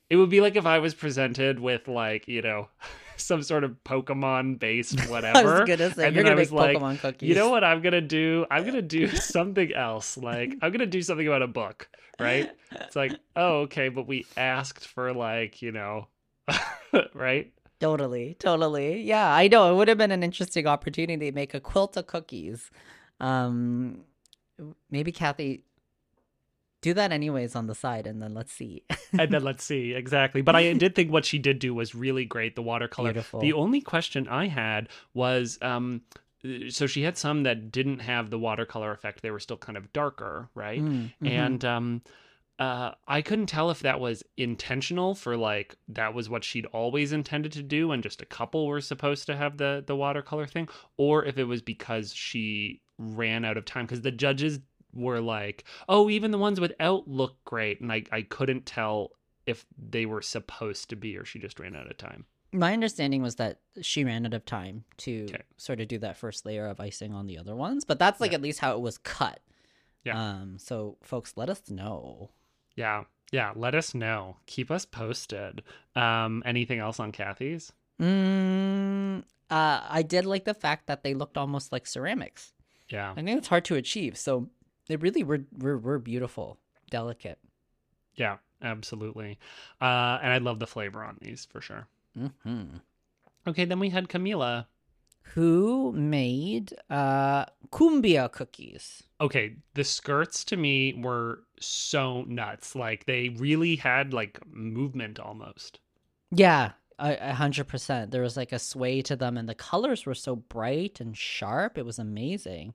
it 0.10 0.16
would 0.16 0.30
be 0.30 0.42
like 0.42 0.56
if 0.56 0.66
I 0.66 0.80
was 0.80 0.94
presented 0.94 1.60
with 1.60 1.88
like, 1.88 2.28
you 2.28 2.42
know, 2.42 2.70
some 3.18 3.44
sort 3.44 3.64
of 3.64 3.76
Pokemon 3.84 4.60
based 4.60 5.00
whatever. 5.10 5.38
I 5.38 5.60
was 5.60 5.68
gonna 5.68 5.94
say 5.94 6.08
and 6.08 6.16
you're 6.16 6.24
gonna 6.24 6.36
I 6.36 6.38
make 6.38 6.52
was 6.52 6.52
like, 6.52 6.78
Pokemon 6.78 7.00
cookies. 7.00 7.30
you 7.30 7.36
know 7.36 7.50
what 7.50 7.64
I'm 7.64 7.82
gonna 7.82 8.02
do? 8.02 8.46
I'm 8.50 8.66
gonna 8.66 8.82
do 8.82 9.08
something 9.16 9.74
else. 9.74 10.18
Like 10.18 10.56
I'm 10.62 10.72
gonna 10.72 10.86
do 10.86 11.02
something 11.02 11.28
about 11.28 11.42
a 11.42 11.48
book, 11.48 11.90
right? 12.20 12.50
It's 12.72 12.96
like, 12.96 13.14
oh, 13.36 13.62
okay, 13.62 13.90
but 13.90 14.08
we 14.08 14.26
asked 14.36 14.88
for 14.88 15.14
like, 15.14 15.62
you 15.62 15.72
know, 15.72 16.08
right? 17.14 17.52
Totally, 17.80 18.36
totally. 18.40 19.02
Yeah, 19.04 19.32
I 19.32 19.48
know. 19.48 19.72
It 19.72 19.76
would 19.76 19.88
have 19.88 19.98
been 20.00 20.12
an 20.12 20.24
interesting 20.24 20.66
opportunity 20.66 21.30
to 21.30 21.36
make 21.36 21.54
a 21.54 21.60
quilt 21.60 21.96
of 21.96 22.08
cookies. 22.08 22.72
Um, 23.20 24.02
maybe 24.90 25.12
Kathy 25.12 25.62
do 26.88 26.94
that 26.96 27.12
anyways 27.12 27.56
on 27.56 27.68
the 27.68 27.76
side, 27.76 28.08
and 28.08 28.22
then 28.22 28.34
let's 28.34 28.54
see. 28.54 28.84
and 29.18 29.32
then 29.32 29.44
let's 29.44 29.64
see 29.64 29.94
exactly. 29.94 30.42
But 30.42 30.56
I 30.56 30.74
did 30.84 30.96
think 30.96 31.12
what 31.12 31.26
she 31.26 31.40
did 31.40 31.60
do 31.60 31.74
was 31.74 31.94
really 31.94 32.26
great. 32.26 32.56
The 32.56 32.62
watercolor. 32.62 33.14
Beautiful. 33.14 33.40
The 33.40 33.54
only 33.54 33.82
question 33.82 34.28
I 34.28 34.48
had 34.48 34.90
was, 35.14 35.58
um, 35.62 36.02
so 36.70 36.88
she 36.88 37.02
had 37.04 37.18
some 37.18 37.44
that 37.44 37.72
didn't 37.72 38.00
have 38.00 38.30
the 38.30 38.40
watercolor 38.40 38.92
effect. 38.92 39.22
They 39.22 39.32
were 39.32 39.40
still 39.40 39.58
kind 39.58 39.78
of 39.78 39.92
darker, 39.92 40.50
right? 40.56 40.82
Mm, 40.82 41.12
mhm. 41.22 41.30
and 41.30 41.66
um 41.66 42.02
uh 42.60 42.92
i 43.08 43.22
couldn't 43.22 43.46
tell 43.46 43.70
if 43.70 43.82
that 43.82 44.00
was 44.00 44.24
intentional 44.36 45.14
for 45.14 45.38
like 45.38 45.76
that 45.88 46.16
was 46.16 46.28
what 46.28 46.44
she'd 46.44 46.66
always 46.68 47.12
intended 47.12 47.52
to 47.52 47.62
do 47.62 47.92
and 47.92 48.02
just 48.02 48.20
a 48.20 48.26
couple 48.26 48.66
were 48.66 48.82
supposed 48.82 49.28
to 49.28 49.36
have 49.36 49.58
the 49.58 49.84
the 49.86 49.96
watercolor 49.96 50.48
thing 50.48 50.68
or 50.98 51.24
if 51.24 51.38
it 51.38 51.44
was 51.44 51.62
because 51.62 52.12
she 52.16 52.82
ran 52.98 53.46
out 53.46 53.58
of 53.58 53.66
time 53.66 53.86
because 53.86 54.02
the 54.02 54.10
judges 54.12 54.60
were 54.98 55.22
like 55.22 55.64
oh 55.88 56.10
even 56.10 56.32
the 56.32 56.38
ones 56.38 56.60
without 56.60 57.08
look 57.08 57.36
great 57.46 57.80
and 57.80 57.92
i 57.92 58.04
i 58.12 58.22
couldn't 58.22 58.66
tell 58.66 59.12
if 59.46 59.66
they 59.78 60.06
were 60.06 60.22
supposed 60.22 60.90
to 60.90 60.96
be 60.96 61.16
or 61.18 61.24
she 61.24 61.40
just 61.40 61.60
ran 61.60 61.76
out 61.76 61.90
of 61.90 61.98
time 61.98 62.26
My 62.54 62.74
understanding 62.74 63.22
was 63.22 63.36
that 63.36 63.60
she 63.82 64.04
ran 64.04 64.26
out 64.26 64.34
of 64.34 64.44
time 64.46 64.84
to 65.06 65.26
Okay. 65.30 65.44
sort 65.58 65.80
of 65.80 65.88
do 65.88 65.98
that 66.00 66.18
first 66.18 66.46
layer 66.46 66.66
of 66.68 66.80
icing 66.80 67.14
on 67.14 67.28
the 67.28 67.38
other 67.38 67.56
ones, 67.56 67.86
but 67.86 68.00
that's 68.00 68.20
like 68.20 68.32
Yeah. 68.32 68.36
at 68.38 68.42
least 68.42 68.60
how 68.60 68.74
it 68.74 68.82
was 68.82 68.98
cut. 68.98 69.40
Yeah. 70.04 70.16
Um. 70.22 70.58
So, 70.58 70.98
folks, 71.04 71.34
let 71.36 71.50
us 71.50 71.70
know. 71.70 72.32
yeah 72.76 73.04
yeah 73.34 73.52
let 73.56 73.76
us 73.76 73.94
know 73.94 74.38
keep 74.46 74.72
us 74.72 74.86
posted 74.86 75.62
um 75.96 76.42
anything 76.46 76.80
else 76.80 76.98
on 77.00 77.12
kathy's 77.12 77.74
Mm, 78.00 79.20
uh, 79.50 79.80
I 79.90 80.02
did 80.04 80.26
like 80.26 80.46
the 80.46 80.54
fact 80.54 80.88
that 80.88 81.04
they 81.04 81.14
looked 81.14 81.38
almost 81.38 81.72
like 81.72 81.86
ceramics. 81.88 82.54
yeah 82.90 83.12
I 83.12 83.22
think 83.22 83.38
it's 83.38 83.48
hard 83.50 83.66
to 83.66 83.76
achieve. 83.76 84.18
So 84.18 84.50
they 84.88 84.96
really 84.96 85.24
were 85.24 85.46
were, 85.58 85.78
were 85.78 86.00
beautiful, 86.00 86.58
delicate. 86.90 87.40
Yeah, 88.16 88.38
absolutely. 88.62 89.38
Uh, 89.82 90.20
and 90.22 90.34
I 90.34 90.40
love 90.40 90.60
the 90.60 90.68
flavor 90.68 91.04
on 91.04 91.18
these 91.22 91.46
for 91.46 91.62
sure. 91.62 91.88
hmm 92.16 92.64
Okay, 93.48 93.66
then 93.66 93.80
we 93.80 93.90
had 93.90 94.10
Camila. 94.10 94.66
Who 95.34 95.92
made 95.92 96.74
uh 96.90 97.46
cumbia 97.72 98.32
cookies? 98.32 99.04
Okay, 99.20 99.56
the 99.74 99.84
skirts 99.84 100.44
to 100.46 100.58
me 100.58 100.94
were 100.94 101.44
so 101.60 102.24
nuts. 102.24 102.76
Like 102.76 103.06
they 103.06 103.30
really 103.30 103.76
had 103.76 104.14
like 104.14 104.40
movement 104.48 105.20
almost. 105.20 105.80
Yeah, 106.32 106.72
a 107.00 107.34
hundred 107.34 107.68
percent. 107.68 108.12
There 108.12 108.22
was 108.22 108.38
like 108.38 108.52
a 108.52 108.60
sway 108.60 109.02
to 109.04 109.16
them, 109.16 109.38
and 109.38 109.48
the 109.48 109.56
colors 109.56 110.06
were 110.06 110.16
so 110.16 110.36
bright 110.36 111.00
and 111.00 111.16
sharp. 111.16 111.78
It 111.78 111.86
was 111.86 112.00
amazing. 112.00 112.74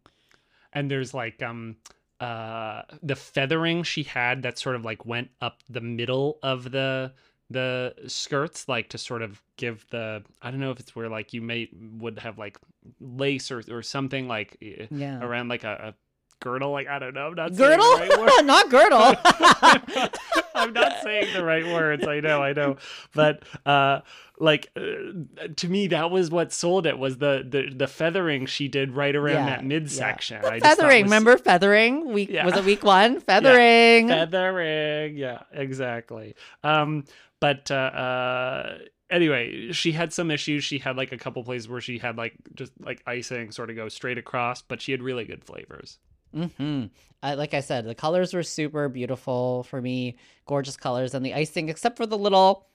And 0.73 0.91
there's 0.91 1.13
like 1.15 1.43
um 1.43 1.77
uh 2.23 2.83
the 3.03 3.17
feathering 3.17 3.83
she 3.83 4.03
had 4.05 4.43
that 4.43 4.59
sort 4.59 4.77
of 4.77 4.85
like 4.85 5.05
went 5.05 5.29
up 5.41 5.63
the 5.69 5.81
middle 5.81 6.39
of 6.43 6.71
the 6.71 7.13
the 7.51 7.95
skirts 8.07 8.69
like 8.69 8.89
to 8.89 8.97
sort 8.99 9.23
of 9.23 9.43
give 9.57 9.85
the 9.91 10.23
I 10.41 10.51
don't 10.51 10.61
know 10.61 10.71
if 10.71 10.81
it's 10.81 10.95
where 10.97 11.09
like 11.09 11.33
you 11.35 11.43
may 11.43 11.69
would 11.99 12.19
have 12.21 12.39
like 12.39 12.59
lace 13.01 13.51
or 13.51 13.63
or 13.71 13.83
something 13.83 14.29
like 14.29 14.57
eh, 14.63 14.87
Yeah, 14.91 15.19
around 15.21 15.49
like 15.49 15.65
a, 15.65 15.89
a 15.89 15.95
girdle 16.43 16.71
like 16.73 16.89
I 16.89 16.99
don't 16.99 17.15
know 17.15 17.29
I'm 17.29 17.35
not 17.35 17.57
girdle, 17.57 17.93
right 17.99 18.41
not 18.45 18.71
girdle. 18.71 19.15
I'm 20.55 20.73
not 20.73 21.03
saying 21.03 21.33
the 21.35 21.45
right 21.45 21.65
words. 21.65 22.07
I 22.07 22.21
know, 22.21 22.43
I 22.43 22.53
know, 22.53 22.77
but 23.15 23.43
uh, 23.65 24.01
like 24.39 24.71
uh, 24.77 25.49
to 25.57 25.69
me, 25.69 25.87
that 25.89 26.11
was 26.11 26.31
what 26.31 26.53
sold 26.53 26.87
it 26.87 26.99
was 26.99 27.19
the 27.19 27.45
the 27.49 27.75
the 27.75 27.87
feathering 27.87 28.47
she 28.47 28.69
did 28.69 28.93
right 28.93 29.15
around 29.15 29.47
Yeah, 29.47 29.57
that 29.57 29.65
midsection. 29.65 30.41
yeah. 30.43 30.49
I 30.51 30.59
just 30.61 30.79
feathering. 30.79 31.05
was- 31.05 31.11
Remember 31.11 31.37
feathering? 31.39 32.13
Week 32.13 32.29
Yeah. 32.31 32.45
was 32.45 32.57
it 32.57 32.65
week 32.65 32.83
one? 32.85 33.21
Feathering. 33.21 34.09
feathering? 34.09 35.17
Yeah, 35.17 35.43
exactly. 35.53 36.35
Um, 36.63 37.05
but 37.41 37.71
uh, 37.71 37.75
uh, 37.75 38.79
anyway, 39.11 39.73
she 39.73 39.93
had 39.93 40.13
some 40.13 40.31
issues. 40.31 40.65
She 40.65 40.79
had 40.79 40.97
like 40.97 41.13
a 41.13 41.19
couple 41.19 41.43
places 41.45 41.69
where 41.69 41.81
she 41.81 41.99
had 41.99 42.17
like 42.17 42.35
just 42.55 42.73
like 42.81 43.03
icing 43.07 43.51
sort 43.53 43.71
of 43.71 43.77
go 43.77 43.89
straight 43.89 44.19
across, 44.19 44.63
but 44.63 44.81
she 44.81 44.93
had 44.93 45.03
really 45.03 45.25
good 45.25 45.45
flavors. 45.45 45.99
Hmm 46.35 46.85
I, 47.23 47.35
like 47.35 47.55
I 47.55 47.61
said, 47.61 47.85
the 47.85 47.95
colors 47.95 48.35
were 48.35 48.43
super 48.43 48.89
beautiful 48.89 49.63
for 49.65 49.81
me, 49.81 50.17
gorgeous 50.47 50.77
colors, 50.77 51.15
and 51.15 51.25
the 51.25 51.35
icing, 51.35 51.69
except 51.69 51.97
for 51.97 52.05
the 52.05 52.19
little, 52.19 52.67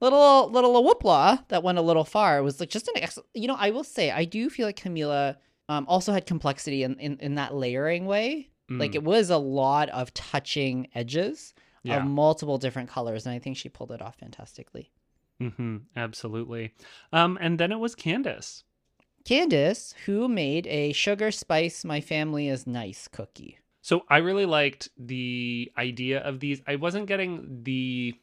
little, 0.00 0.48
little 0.50 0.84
whoopla 0.84 1.48
that 1.48 1.64
went 1.64 1.78
a 1.78 1.82
little 1.82 2.04
far, 2.04 2.38
It 2.38 2.42
was 2.42 2.60
like 2.60 2.68
just 2.70 2.86
an. 2.88 2.94
Ex- 2.98 3.18
you 3.34 3.48
know, 3.48 3.56
I 3.58 3.70
will 3.70 3.82
say, 3.82 4.12
I 4.12 4.24
do 4.24 4.48
feel 4.48 4.66
like 4.66 4.78
Camila 4.78 5.36
um, 5.68 5.86
also 5.88 6.12
had 6.12 6.24
complexity 6.26 6.84
in, 6.84 6.94
in 7.00 7.18
in 7.18 7.34
that 7.34 7.54
layering 7.54 8.06
way. 8.06 8.50
Like 8.68 8.92
Mm, 8.92 8.96
it 8.96 9.04
was 9.04 9.30
a 9.30 9.38
lot 9.38 9.88
of 9.90 10.12
touching 10.14 10.88
edges 10.94 11.54
yeah. 11.82 11.96
of 11.98 12.04
multiple 12.04 12.58
different 12.58 12.88
colors, 12.88 13.26
and 13.26 13.34
I 13.34 13.38
think 13.40 13.56
she 13.56 13.68
pulled 13.68 13.90
it 13.92 14.02
off 14.02 14.16
fantastically. 14.18 14.92
hmm 15.40 15.78
absolutely. 15.96 16.74
Um, 17.12 17.38
and 17.40 17.58
then 17.58 17.72
it 17.72 17.78
was 17.78 17.94
Candace. 17.94 18.64
Candace, 19.26 19.92
who 20.06 20.28
made 20.28 20.68
a 20.68 20.92
sugar 20.92 21.32
spice 21.32 21.84
my 21.84 22.00
family 22.00 22.48
is 22.48 22.64
nice 22.64 23.08
cookie. 23.08 23.58
So 23.82 24.04
I 24.08 24.18
really 24.18 24.46
liked 24.46 24.88
the 24.96 25.72
idea 25.76 26.20
of 26.20 26.38
these. 26.38 26.62
I 26.66 26.76
wasn't 26.76 27.06
getting 27.06 27.64
the 27.64 28.14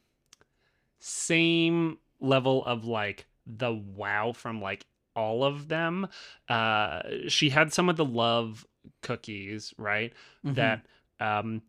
same 0.99 1.97
level 2.21 2.63
of 2.65 2.85
like 2.85 3.25
the 3.45 3.73
wow 3.73 4.31
from 4.31 4.61
like 4.61 4.85
all 5.13 5.43
of 5.43 5.67
them. 5.67 6.07
Uh, 6.47 7.01
she 7.27 7.49
had 7.49 7.73
some 7.73 7.89
of 7.89 7.97
the 7.97 8.05
love 8.05 8.65
cookies, 9.01 9.73
right? 9.77 10.13
Mhm. 10.45 10.55
That 10.55 10.85
um, 11.19 11.63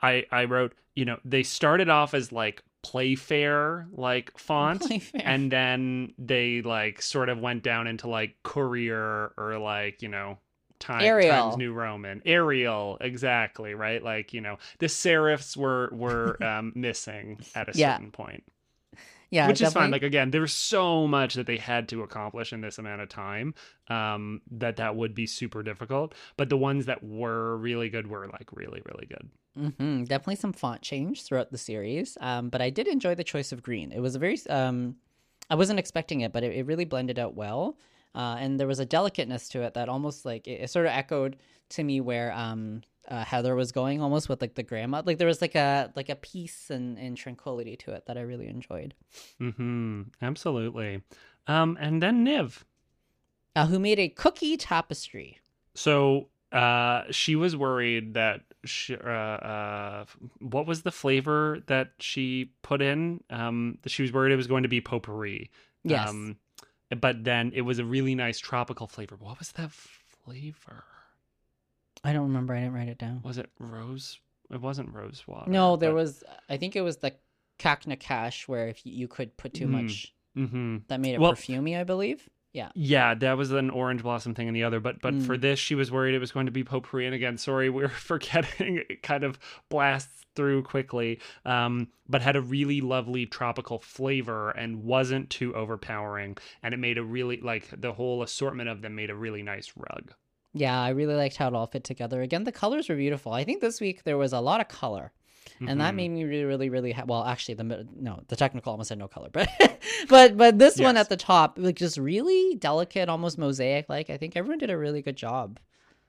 I 0.00 0.26
I 0.30 0.44
wrote. 0.44 0.74
You 0.94 1.06
know, 1.06 1.18
they 1.24 1.42
started 1.42 1.88
off 1.88 2.14
as 2.14 2.30
like 2.30 2.62
Playfair 2.82 3.86
like 3.92 4.36
font, 4.38 4.80
Playfair. 4.86 5.22
and 5.24 5.50
then 5.52 6.14
they 6.18 6.62
like 6.62 7.02
sort 7.02 7.28
of 7.28 7.38
went 7.40 7.62
down 7.62 7.86
into 7.86 8.08
like 8.08 8.36
Courier 8.42 9.32
or 9.36 9.58
like 9.58 10.02
you 10.02 10.08
know. 10.08 10.38
Time. 10.78 11.02
Times 11.20 11.58
New 11.58 11.74
Roman, 11.74 12.22
Arial, 12.24 12.96
exactly 13.02 13.74
right. 13.74 14.02
Like 14.02 14.32
you 14.32 14.40
know, 14.40 14.56
the 14.78 14.86
serifs 14.86 15.54
were 15.54 15.90
were 15.92 16.38
um, 16.42 16.72
missing 16.74 17.38
at 17.54 17.68
a 17.68 17.74
Yeah. 17.74 17.92
certain 17.92 18.10
point 18.10 18.44
yeah, 19.30 19.46
which 19.48 19.60
is 19.60 19.72
fine 19.72 19.90
like 19.90 20.02
again 20.02 20.30
there's 20.30 20.52
so 20.52 21.06
much 21.06 21.34
that 21.34 21.46
they 21.46 21.56
had 21.56 21.88
to 21.88 22.02
accomplish 22.02 22.52
in 22.52 22.60
this 22.60 22.78
amount 22.78 23.00
of 23.00 23.08
time 23.08 23.54
um 23.88 24.40
that 24.50 24.76
that 24.76 24.96
would 24.96 25.14
be 25.14 25.26
super 25.26 25.62
difficult 25.62 26.14
but 26.36 26.48
the 26.48 26.56
ones 26.56 26.86
that 26.86 27.02
were 27.04 27.56
really 27.56 27.88
good 27.88 28.06
were 28.08 28.26
like 28.28 28.48
really 28.52 28.82
really 28.86 29.06
good 29.06 29.28
hmm 29.56 30.04
Definitely 30.04 30.36
some 30.36 30.52
font 30.52 30.82
change 30.82 31.24
throughout 31.24 31.50
the 31.50 31.58
series. 31.58 32.16
Um, 32.20 32.48
but 32.50 32.60
I 32.62 32.70
did 32.70 32.86
enjoy 32.88 33.14
the 33.14 33.24
choice 33.24 33.52
of 33.52 33.62
green. 33.62 33.92
It 33.92 34.00
was 34.00 34.14
a 34.14 34.18
very 34.18 34.38
um, 34.48 34.96
I 35.48 35.54
wasn't 35.56 35.78
expecting 35.78 36.20
it, 36.20 36.32
but 36.32 36.42
it, 36.44 36.54
it 36.56 36.66
really 36.66 36.84
blended 36.84 37.18
out 37.18 37.34
well. 37.34 37.76
Uh, 38.14 38.36
and 38.38 38.58
there 38.58 38.66
was 38.66 38.80
a 38.80 38.86
delicateness 38.86 39.48
to 39.50 39.62
it 39.62 39.74
that 39.74 39.88
almost 39.88 40.24
like 40.24 40.46
it, 40.48 40.60
it 40.62 40.70
sort 40.70 40.86
of 40.86 40.92
echoed 40.92 41.36
to 41.70 41.84
me 41.84 42.00
where 42.00 42.32
um 42.32 42.82
uh, 43.08 43.24
Heather 43.24 43.56
was 43.56 43.72
going 43.72 44.00
almost 44.00 44.28
with 44.28 44.40
like 44.40 44.54
the 44.54 44.62
grandma. 44.62 45.02
Like 45.04 45.18
there 45.18 45.26
was 45.26 45.40
like 45.40 45.54
a 45.56 45.92
like 45.96 46.08
a 46.08 46.16
peace 46.16 46.70
and, 46.70 46.98
and 46.98 47.16
tranquility 47.16 47.76
to 47.78 47.92
it 47.92 48.06
that 48.06 48.16
I 48.18 48.22
really 48.22 48.48
enjoyed. 48.48 48.94
mm-hmm 49.40 50.02
absolutely 50.22 51.02
um 51.46 51.76
and 51.80 52.02
then 52.02 52.24
niv 52.24 52.62
Uh, 53.56 53.66
who 53.66 53.78
made 53.78 53.98
a 53.98 54.08
cookie 54.08 54.56
tapestry? 54.56 55.38
so 55.74 56.28
uh 56.52 57.04
she 57.10 57.36
was 57.36 57.56
worried 57.56 58.14
that 58.14 58.42
she, 58.64 58.94
uh, 58.96 58.98
uh 59.08 60.04
what 60.40 60.66
was 60.66 60.82
the 60.82 60.90
flavor 60.92 61.60
that 61.66 61.92
she 61.98 62.52
put 62.62 62.82
in 62.82 63.22
um 63.30 63.78
she 63.86 64.02
was 64.02 64.12
worried 64.12 64.32
it 64.32 64.36
was 64.36 64.46
going 64.46 64.62
to 64.64 64.68
be 64.68 64.80
potpourri 64.80 65.50
Yes. 65.82 66.10
Um, 66.10 66.36
but 67.00 67.24
then 67.24 67.52
it 67.54 67.62
was 67.62 67.78
a 67.78 67.84
really 67.84 68.14
nice 68.14 68.38
tropical 68.38 68.86
flavor. 68.86 69.16
What 69.18 69.38
was 69.38 69.52
that 69.52 69.70
flavor? 69.70 70.84
I 72.04 72.12
don't 72.12 72.24
remember. 72.24 72.54
I 72.54 72.60
didn't 72.60 72.74
write 72.74 72.88
it 72.88 72.98
down. 72.98 73.20
Was 73.24 73.38
it 73.38 73.48
rose? 73.58 74.18
It 74.50 74.60
wasn't 74.60 74.92
rose 74.94 75.22
water. 75.26 75.50
No, 75.50 75.76
there 75.76 75.94
was. 75.94 76.24
I 76.48 76.56
think 76.56 76.76
it 76.76 76.80
was 76.82 76.98
the 76.98 77.12
Kaak 77.58 77.84
Nakache 77.84 78.48
where 78.48 78.68
if 78.68 78.84
you, 78.84 78.92
you 78.92 79.08
could 79.08 79.36
put 79.36 79.54
too 79.54 79.66
Mm. 79.66 79.70
much, 79.70 80.14
hmm 80.34 80.76
that 80.88 81.00
made 81.00 81.14
it 81.14 81.20
Well- 81.20 81.32
perfumey, 81.32 81.78
I 81.78 81.84
believe. 81.84 82.28
Yeah. 82.52 82.70
Yeah, 82.74 83.14
that 83.14 83.36
was 83.36 83.52
an 83.52 83.70
orange 83.70 84.02
blossom 84.02 84.34
thing 84.34 84.48
in 84.48 84.54
the 84.54 84.64
other. 84.64 84.80
But 84.80 85.00
but 85.00 85.14
for 85.22 85.36
Mm. 85.36 85.40
this, 85.40 85.58
she 85.58 85.74
was 85.74 85.90
worried 85.92 86.14
it 86.14 86.18
was 86.18 86.32
going 86.32 86.46
to 86.46 86.52
be 86.52 86.64
potpourri. 86.64 87.06
And 87.06 87.14
again, 87.14 87.38
sorry, 87.38 87.70
we're 87.70 87.88
forgetting. 88.10 88.82
It 88.90 89.02
kind 89.02 89.22
of 89.24 89.38
blasts 89.68 90.24
through 90.36 90.62
quickly. 90.64 91.20
Um, 91.44 91.88
but 92.08 92.22
had 92.22 92.34
a 92.36 92.40
really 92.40 92.80
lovely 92.80 93.26
tropical 93.26 93.78
flavor 93.78 94.50
and 94.50 94.82
wasn't 94.82 95.30
too 95.30 95.54
overpowering. 95.54 96.38
And 96.62 96.74
it 96.74 96.78
made 96.78 96.98
a 96.98 97.04
really 97.04 97.40
like 97.40 97.68
the 97.80 97.92
whole 97.92 98.22
assortment 98.22 98.68
of 98.68 98.82
them 98.82 98.94
made 98.96 99.10
a 99.10 99.14
really 99.14 99.42
nice 99.42 99.72
rug. 99.76 100.12
Yeah, 100.52 100.80
I 100.80 100.88
really 100.88 101.14
liked 101.14 101.36
how 101.36 101.46
it 101.46 101.54
all 101.54 101.68
fit 101.68 101.84
together. 101.84 102.20
Again, 102.22 102.42
the 102.42 102.50
colors 102.50 102.88
were 102.88 102.96
beautiful. 102.96 103.32
I 103.32 103.44
think 103.44 103.60
this 103.60 103.80
week 103.80 104.02
there 104.02 104.18
was 104.18 104.32
a 104.32 104.40
lot 104.40 104.60
of 104.60 104.66
color, 104.66 105.12
and 105.66 105.80
that 105.80 105.92
Mhm. 105.92 105.96
made 105.96 106.08
me 106.10 106.24
really, 106.24 106.44
really, 106.44 106.70
really. 106.70 106.92
Ha- 106.92 107.04
well, 107.06 107.24
actually, 107.24 107.54
the 107.54 107.86
no, 107.96 108.22
the 108.28 108.36
technical 108.36 108.70
almost 108.72 108.88
had 108.90 108.98
no 108.98 109.08
color, 109.08 109.28
but 109.32 109.50
but 110.08 110.36
but 110.36 110.58
this 110.58 110.78
one 110.78 110.96
at 110.96 111.08
the 111.08 111.16
top, 111.16 111.58
like 111.58 111.76
just 111.76 111.98
really 111.98 112.54
delicate, 112.56 113.08
almost 113.08 113.38
mosaic. 113.38 113.88
Like 113.88 114.10
I 114.10 114.16
think 114.16 114.36
everyone 114.36 114.58
did 114.58 114.70
a 114.70 114.78
really 114.78 115.02
good 115.02 115.16
job 115.16 115.58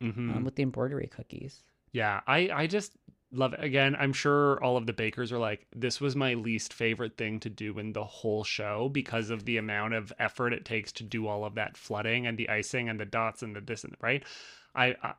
Mhm. 0.01 0.17
um, 0.37 0.43
with 0.43 0.55
the 0.55 0.63
embroidery 0.63 1.07
cookies. 1.07 1.63
Yeah, 1.93 2.21
I 2.27 2.49
I 2.51 2.67
just 2.67 2.93
love 3.31 3.53
it. 3.53 3.63
Again, 3.63 3.95
I'm 3.97 4.13
sure 4.13 4.61
all 4.63 4.77
of 4.77 4.85
the 4.87 4.93
bakers 4.93 5.31
are 5.31 5.37
like, 5.39 5.67
this 5.75 6.01
was 6.01 6.15
my 6.15 6.33
least 6.33 6.73
favorite 6.73 7.17
thing 7.17 7.39
to 7.41 7.49
do 7.49 7.79
in 7.79 7.93
the 7.93 8.03
whole 8.03 8.43
show 8.43 8.89
because 8.89 9.29
of 9.29 9.45
the 9.45 9.57
amount 9.57 9.93
of 9.93 10.11
effort 10.19 10.53
it 10.53 10.65
takes 10.65 10.91
to 10.93 11.03
do 11.03 11.27
all 11.27 11.45
of 11.45 11.55
that 11.55 11.77
flooding 11.77 12.27
and 12.27 12.37
the 12.37 12.49
icing 12.49 12.89
and 12.89 12.99
the 12.99 13.05
dots 13.05 13.41
and 13.43 13.55
the 13.55 13.61
this 13.61 13.83
and 13.83 13.95
right. 14.01 14.23
I, 14.75 14.95
I 15.03 15.13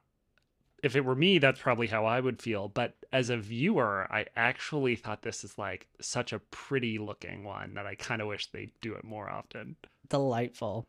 if 0.83 0.97
it 0.97 1.05
were 1.05 1.14
me, 1.14 1.38
that's 1.38 1.61
probably 1.61 1.87
how 1.87 2.05
I 2.05 2.21
would 2.21 2.42
feel. 2.42 2.68
But 2.68 2.95
as 3.12 3.31
a 3.31 3.37
viewer, 3.37 4.07
I 4.11 4.27
actually 4.37 4.97
thought 4.97 5.23
this 5.23 5.45
is 5.45 5.59
like 5.59 5.87
such 6.01 6.33
a 6.33 6.38
pretty 6.38 6.99
looking 6.99 7.45
one 7.45 7.75
that 7.75 7.87
I 7.87 7.95
kind 7.95 8.21
of 8.21 8.29
wish 8.29 8.49
they 8.51 8.73
do 8.81 8.95
it 8.95 9.05
more 9.05 9.31
often. 9.31 9.77
Delightful. 10.09 10.85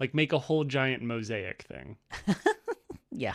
Like 0.00 0.14
make 0.14 0.32
a 0.32 0.38
whole 0.38 0.64
giant 0.64 1.02
mosaic 1.02 1.62
thing. 1.62 1.96
Yeah, 3.10 3.34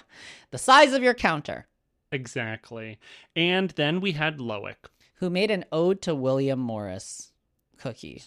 the 0.52 0.58
size 0.58 0.94
of 0.94 1.04
your 1.04 1.14
counter. 1.16 1.68
Exactly. 2.12 3.00
And 3.36 3.72
then 3.72 4.00
we 4.00 4.14
had 4.14 4.38
Loic. 4.38 4.76
Who 5.16 5.30
made 5.30 5.52
an 5.52 5.66
ode 5.72 6.02
to 6.04 6.16
William 6.16 6.60
Morris 6.60 7.34
cookie? 7.78 8.24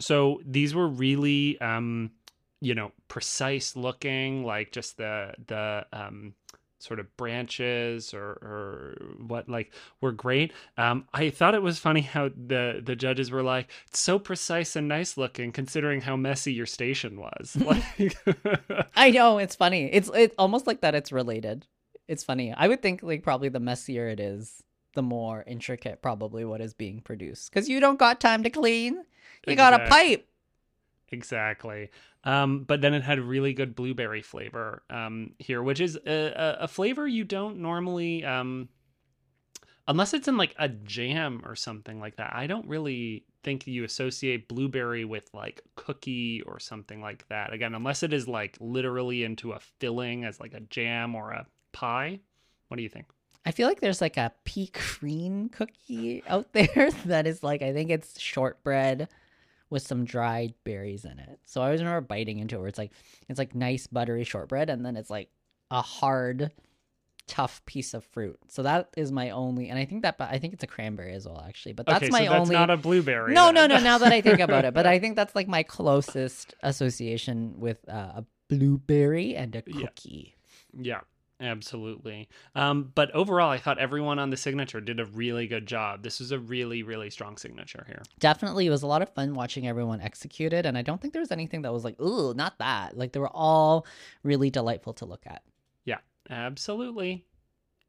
so 0.00 0.40
these 0.46 0.74
were 0.76 0.86
really 0.86 1.60
um 1.60 2.12
you 2.60 2.72
know 2.72 2.92
precise 3.08 3.74
looking 3.74 4.44
like 4.44 4.70
just 4.70 4.96
the 4.96 5.34
the 5.48 5.84
um 5.92 6.34
sort 6.78 7.00
of 7.00 7.16
branches 7.16 8.14
or 8.14 8.30
or 8.42 8.96
what 9.26 9.48
like 9.48 9.72
were 10.00 10.12
great 10.12 10.52
um 10.76 11.04
i 11.12 11.28
thought 11.28 11.54
it 11.54 11.62
was 11.62 11.78
funny 11.78 12.02
how 12.02 12.28
the 12.28 12.80
the 12.84 12.94
judges 12.94 13.30
were 13.30 13.42
like 13.42 13.68
it's 13.88 13.98
so 13.98 14.18
precise 14.18 14.76
and 14.76 14.86
nice 14.86 15.16
looking 15.16 15.50
considering 15.50 16.00
how 16.00 16.16
messy 16.16 16.52
your 16.52 16.66
station 16.66 17.18
was 17.18 17.56
like 17.64 17.82
I 18.96 19.10
know 19.10 19.38
it's 19.38 19.54
funny. 19.54 19.86
It's 19.92 20.10
it's 20.14 20.34
almost 20.38 20.66
like 20.66 20.80
that. 20.80 20.94
It's 20.94 21.12
related. 21.12 21.66
It's 22.06 22.24
funny. 22.24 22.52
I 22.52 22.68
would 22.68 22.82
think 22.82 23.02
like 23.02 23.22
probably 23.22 23.48
the 23.48 23.60
messier 23.60 24.08
it 24.08 24.20
is, 24.20 24.62
the 24.94 25.02
more 25.02 25.44
intricate 25.46 26.02
probably 26.02 26.44
what 26.44 26.60
is 26.60 26.74
being 26.74 27.00
produced. 27.00 27.50
Because 27.50 27.68
you 27.68 27.80
don't 27.80 27.98
got 27.98 28.20
time 28.20 28.42
to 28.42 28.50
clean. 28.50 29.04
You 29.46 29.56
got 29.56 29.72
a 29.72 29.86
pipe. 29.88 30.27
Exactly. 31.10 31.90
Um, 32.24 32.64
but 32.64 32.80
then 32.80 32.94
it 32.94 33.02
had 33.02 33.20
really 33.20 33.54
good 33.54 33.74
blueberry 33.74 34.22
flavor 34.22 34.82
um, 34.90 35.32
here, 35.38 35.62
which 35.62 35.80
is 35.80 35.96
a, 36.06 36.56
a, 36.60 36.68
flavor 36.68 37.06
you 37.06 37.24
don't 37.24 37.58
normally, 37.58 38.24
um, 38.24 38.68
unless 39.86 40.12
it's 40.12 40.28
in 40.28 40.36
like 40.36 40.54
a 40.58 40.68
jam 40.68 41.42
or 41.44 41.54
something 41.54 42.00
like 42.00 42.16
that. 42.16 42.34
I 42.34 42.46
don't 42.46 42.68
really 42.68 43.24
think 43.42 43.66
you 43.66 43.84
associate 43.84 44.48
blueberry 44.48 45.04
with 45.04 45.30
like 45.32 45.62
cookie 45.76 46.42
or 46.42 46.58
something 46.58 47.00
like 47.00 47.26
that. 47.28 47.52
Again, 47.52 47.74
unless 47.74 48.02
it 48.02 48.12
is 48.12 48.28
like 48.28 48.56
literally 48.60 49.24
into 49.24 49.52
a 49.52 49.60
filling 49.78 50.24
as 50.24 50.40
like 50.40 50.52
a 50.52 50.60
jam 50.60 51.14
or 51.14 51.30
a 51.30 51.46
pie. 51.72 52.20
What 52.68 52.76
do 52.76 52.82
you 52.82 52.90
think? 52.90 53.06
I 53.46 53.50
feel 53.50 53.66
like 53.66 53.80
there's 53.80 54.02
like 54.02 54.18
a 54.18 54.32
pea 54.44 54.66
cream 54.66 55.48
cookie 55.48 56.22
out 56.26 56.52
there 56.52 56.90
that 57.06 57.26
is 57.26 57.42
like 57.42 57.62
I 57.62 57.72
think 57.72 57.90
it's 57.90 58.20
shortbread 58.20 59.08
with 59.70 59.82
some 59.86 60.04
dried 60.04 60.54
berries 60.64 61.04
in 61.04 61.18
it. 61.18 61.40
So 61.44 61.60
I 61.60 61.66
always 61.66 61.80
remember 61.80 62.00
biting 62.00 62.38
into 62.38 62.56
it 62.56 62.58
where 62.60 62.68
it's 62.68 62.78
like 62.78 62.92
it's 63.28 63.38
like 63.38 63.54
nice 63.54 63.86
buttery 63.86 64.24
shortbread 64.24 64.70
and 64.70 64.84
then 64.84 64.96
it's 64.96 65.10
like 65.10 65.30
a 65.70 65.82
hard 65.82 66.52
tough 67.26 67.62
piece 67.66 67.92
of 67.92 68.02
fruit. 68.04 68.38
So 68.48 68.62
that 68.62 68.88
is 68.96 69.12
my 69.12 69.30
only 69.30 69.68
and 69.68 69.78
I 69.78 69.84
think 69.84 70.02
that 70.02 70.16
I 70.18 70.38
think 70.38 70.54
it's 70.54 70.64
a 70.64 70.66
cranberry 70.66 71.12
as 71.12 71.26
well 71.26 71.44
actually. 71.46 71.74
But 71.74 71.86
that's 71.86 72.04
okay, 72.04 72.10
my 72.10 72.24
so 72.24 72.30
that's 72.30 72.40
only 72.40 72.54
not 72.56 72.70
a 72.70 72.76
blueberry. 72.78 73.34
No, 73.34 73.50
no, 73.50 73.62
then. 73.66 73.70
no, 73.70 73.80
now 73.80 73.98
that 73.98 74.12
I 74.12 74.20
think 74.22 74.40
about 74.40 74.64
it, 74.64 74.72
but 74.72 74.86
I 74.94 74.98
think 74.98 75.16
that's 75.16 75.34
like 75.34 75.48
my 75.48 75.62
closest 75.62 76.54
association 76.62 77.54
with 77.60 77.86
uh, 77.88 77.92
a 78.22 78.24
blueberry 78.48 79.36
and 79.36 79.54
a 79.56 79.62
Yeah. 79.66 79.80
cookie. 79.86 80.34
Yeah, 80.72 81.00
absolutely. 81.40 82.28
Um, 82.54 82.90
but 82.94 83.10
overall, 83.14 83.50
I 83.50 83.58
thought 83.58 83.78
everyone 83.78 84.18
on 84.18 84.30
the 84.30 84.36
signature 84.36 84.80
did 84.80 84.98
a 85.00 85.04
really 85.06 85.46
good 85.46 85.66
job. 85.66 86.02
This 86.02 86.18
was 86.20 86.32
a 86.32 86.38
really, 86.38 86.82
really 86.82 87.10
strong 87.10 87.36
signature 87.36 87.84
here. 87.86 88.02
definitely 88.18 88.66
it 88.66 88.70
was 88.70 88.82
a 88.82 88.86
lot 88.86 89.02
of 89.02 89.08
fun 89.14 89.34
watching 89.34 89.66
everyone 89.68 90.00
execute 90.00 90.52
it 90.52 90.66
and 90.66 90.76
i 90.76 90.82
don't 90.82 91.00
think 91.00 91.12
there 91.12 91.22
was 91.22 91.30
anything 91.30 91.62
that 91.62 91.72
was 91.72 91.84
like 91.84 92.00
ooh 92.00 92.34
not 92.34 92.58
that 92.58 92.96
like 92.96 93.12
they 93.12 93.20
were 93.20 93.30
all 93.32 93.86
really 94.22 94.50
delightful 94.50 94.92
to 94.92 95.04
look 95.04 95.22
at 95.26 95.42
Yeah, 95.84 95.98
absolutely. 96.30 97.24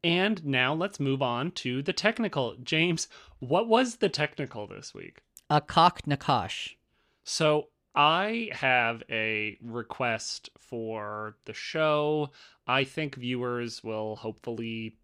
And 0.02 0.44
now 0.46 0.72
let's 0.72 0.98
move 0.98 1.20
on 1.20 1.50
to 1.52 1.82
the 1.82 1.92
technical. 1.92 2.56
James, 2.62 3.06
what 3.38 3.68
was 3.68 3.96
the 3.96 4.08
technical 4.08 4.66
this 4.66 4.94
week? 4.94 5.20
a 5.50 5.60
Kaak 5.60 6.02
Nakache 6.06 6.76
So 7.24 7.68
I 7.94 8.50
have 8.52 9.02
a 9.10 9.56
request 9.62 10.50
for 10.58 11.36
the 11.44 11.54
show. 11.54 12.30
I 12.66 12.84
think 12.84 13.14
viewers 13.16 13.82
will 13.84 14.16
hopefully 14.16 14.96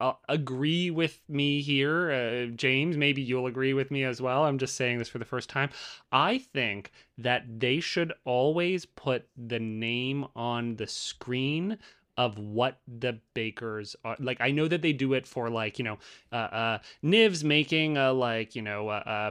uh, 0.00 0.14
agree 0.28 0.90
with 0.90 1.20
me 1.28 1.60
here. 1.62 2.10
Uh, 2.10 2.46
James, 2.56 2.96
maybe 2.96 3.22
you'll 3.22 3.46
agree 3.46 3.72
with 3.72 3.90
me 3.90 4.02
as 4.04 4.20
well. 4.20 4.44
I'm 4.44 4.58
just 4.58 4.76
saying 4.76 4.98
this 4.98 5.08
for 5.08 5.18
the 5.18 5.24
first 5.24 5.48
time. 5.48 5.70
I 6.10 6.38
think 6.38 6.90
that 7.18 7.60
they 7.60 7.78
should 7.78 8.12
always 8.24 8.84
put 8.84 9.28
the 9.36 9.60
name 9.60 10.26
on 10.34 10.76
the 10.76 10.86
screen 10.86 11.78
of 12.18 12.36
what 12.38 12.78
the 12.86 13.18
bakers 13.32 13.96
are 14.04 14.16
like 14.20 14.36
i 14.42 14.50
know 14.50 14.68
that 14.68 14.82
they 14.82 14.92
do 14.92 15.14
it 15.14 15.26
for 15.26 15.48
like 15.48 15.78
you 15.78 15.84
know 15.84 15.96
uh 16.30 16.34
uh 16.36 16.78
niv's 17.00 17.42
making 17.42 17.96
a 17.96 18.12
like 18.12 18.54
you 18.54 18.60
know 18.60 18.90
uh, 18.90 19.02
uh 19.06 19.30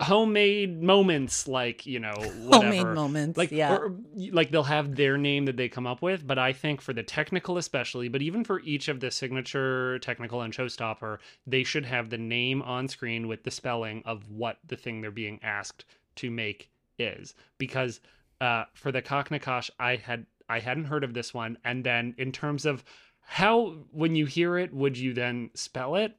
homemade 0.00 0.82
moments 0.82 1.46
like 1.46 1.84
you 1.84 1.98
know 2.00 2.14
whatever 2.44 2.64
Homemade 2.64 2.86
moments. 2.86 3.38
like 3.38 3.50
yeah. 3.50 3.76
or, 3.76 3.94
like 4.32 4.50
they'll 4.50 4.62
have 4.62 4.96
their 4.96 5.18
name 5.18 5.44
that 5.44 5.56
they 5.56 5.68
come 5.68 5.86
up 5.86 6.00
with 6.00 6.26
but 6.26 6.38
i 6.38 6.52
think 6.52 6.80
for 6.80 6.92
the 6.92 7.02
technical 7.02 7.58
especially 7.58 8.08
but 8.08 8.22
even 8.22 8.42
for 8.42 8.60
each 8.60 8.88
of 8.88 9.00
the 9.00 9.10
signature 9.10 9.98
technical 9.98 10.40
and 10.40 10.54
showstopper 10.54 11.18
they 11.46 11.62
should 11.62 11.84
have 11.84 12.08
the 12.08 12.18
name 12.18 12.62
on 12.62 12.88
screen 12.88 13.28
with 13.28 13.42
the 13.44 13.50
spelling 13.50 14.02
of 14.06 14.30
what 14.30 14.58
the 14.66 14.76
thing 14.76 15.00
they're 15.00 15.10
being 15.10 15.38
asked 15.42 15.84
to 16.16 16.30
make 16.30 16.70
is 16.98 17.34
because 17.58 18.00
uh 18.40 18.64
for 18.72 18.90
the 18.90 19.02
Kaak 19.02 19.28
Nakache 19.28 19.70
i 19.78 19.96
had 19.96 20.24
i 20.48 20.60
hadn't 20.60 20.86
heard 20.86 21.04
of 21.04 21.12
this 21.12 21.34
one 21.34 21.58
and 21.64 21.84
then 21.84 22.14
in 22.16 22.32
terms 22.32 22.64
of 22.64 22.82
how 23.20 23.76
when 23.92 24.16
you 24.16 24.24
hear 24.24 24.56
it 24.56 24.72
would 24.72 24.96
you 24.96 25.12
then 25.12 25.50
spell 25.54 25.94
it 25.94 26.16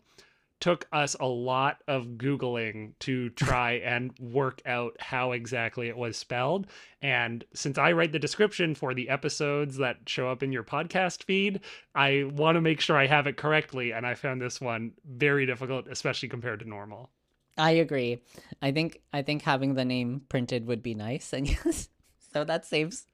took 0.61 0.87
us 0.93 1.15
a 1.19 1.25
lot 1.25 1.81
of 1.87 2.05
googling 2.17 2.93
to 2.99 3.29
try 3.31 3.71
and 3.83 4.17
work 4.19 4.61
out 4.65 4.95
how 4.99 5.33
exactly 5.33 5.89
it 5.89 5.97
was 5.97 6.15
spelled. 6.15 6.67
And 7.01 7.43
since 7.53 7.77
i 7.77 7.91
write 7.91 8.11
the 8.11 8.19
description 8.19 8.75
for 8.75 8.93
the 8.93 9.09
episodes 9.09 9.77
that 9.77 9.97
show 10.07 10.29
up 10.29 10.43
in 10.43 10.51
your 10.51 10.63
podcast 10.63 11.23
feed 11.23 11.61
i 11.95 12.23
want 12.31 12.55
to 12.55 12.61
make 12.61 12.79
sure 12.79 12.95
i 12.95 13.07
have 13.07 13.27
it 13.27 13.37
correctly. 13.37 13.91
And 13.91 14.05
i 14.05 14.13
found 14.13 14.41
this 14.41 14.61
one 14.61 14.93
very 15.05 15.45
difficult 15.45 15.87
especially 15.89 16.29
compared 16.29 16.59
to 16.59 16.69
normal. 16.69 17.09
I 17.57 17.71
agree. 17.71 18.21
I 18.61 18.71
think 18.71 19.01
I 19.11 19.21
think 19.21 19.41
having 19.41 19.73
the 19.73 19.85
name 19.85 20.21
printed 20.29 20.67
would 20.67 20.81
be 20.81 20.95
nice, 20.95 21.33
and 21.33 21.49
yes, 21.49 21.89
so 22.33 22.43
that 22.43 22.65
saves 22.65 23.07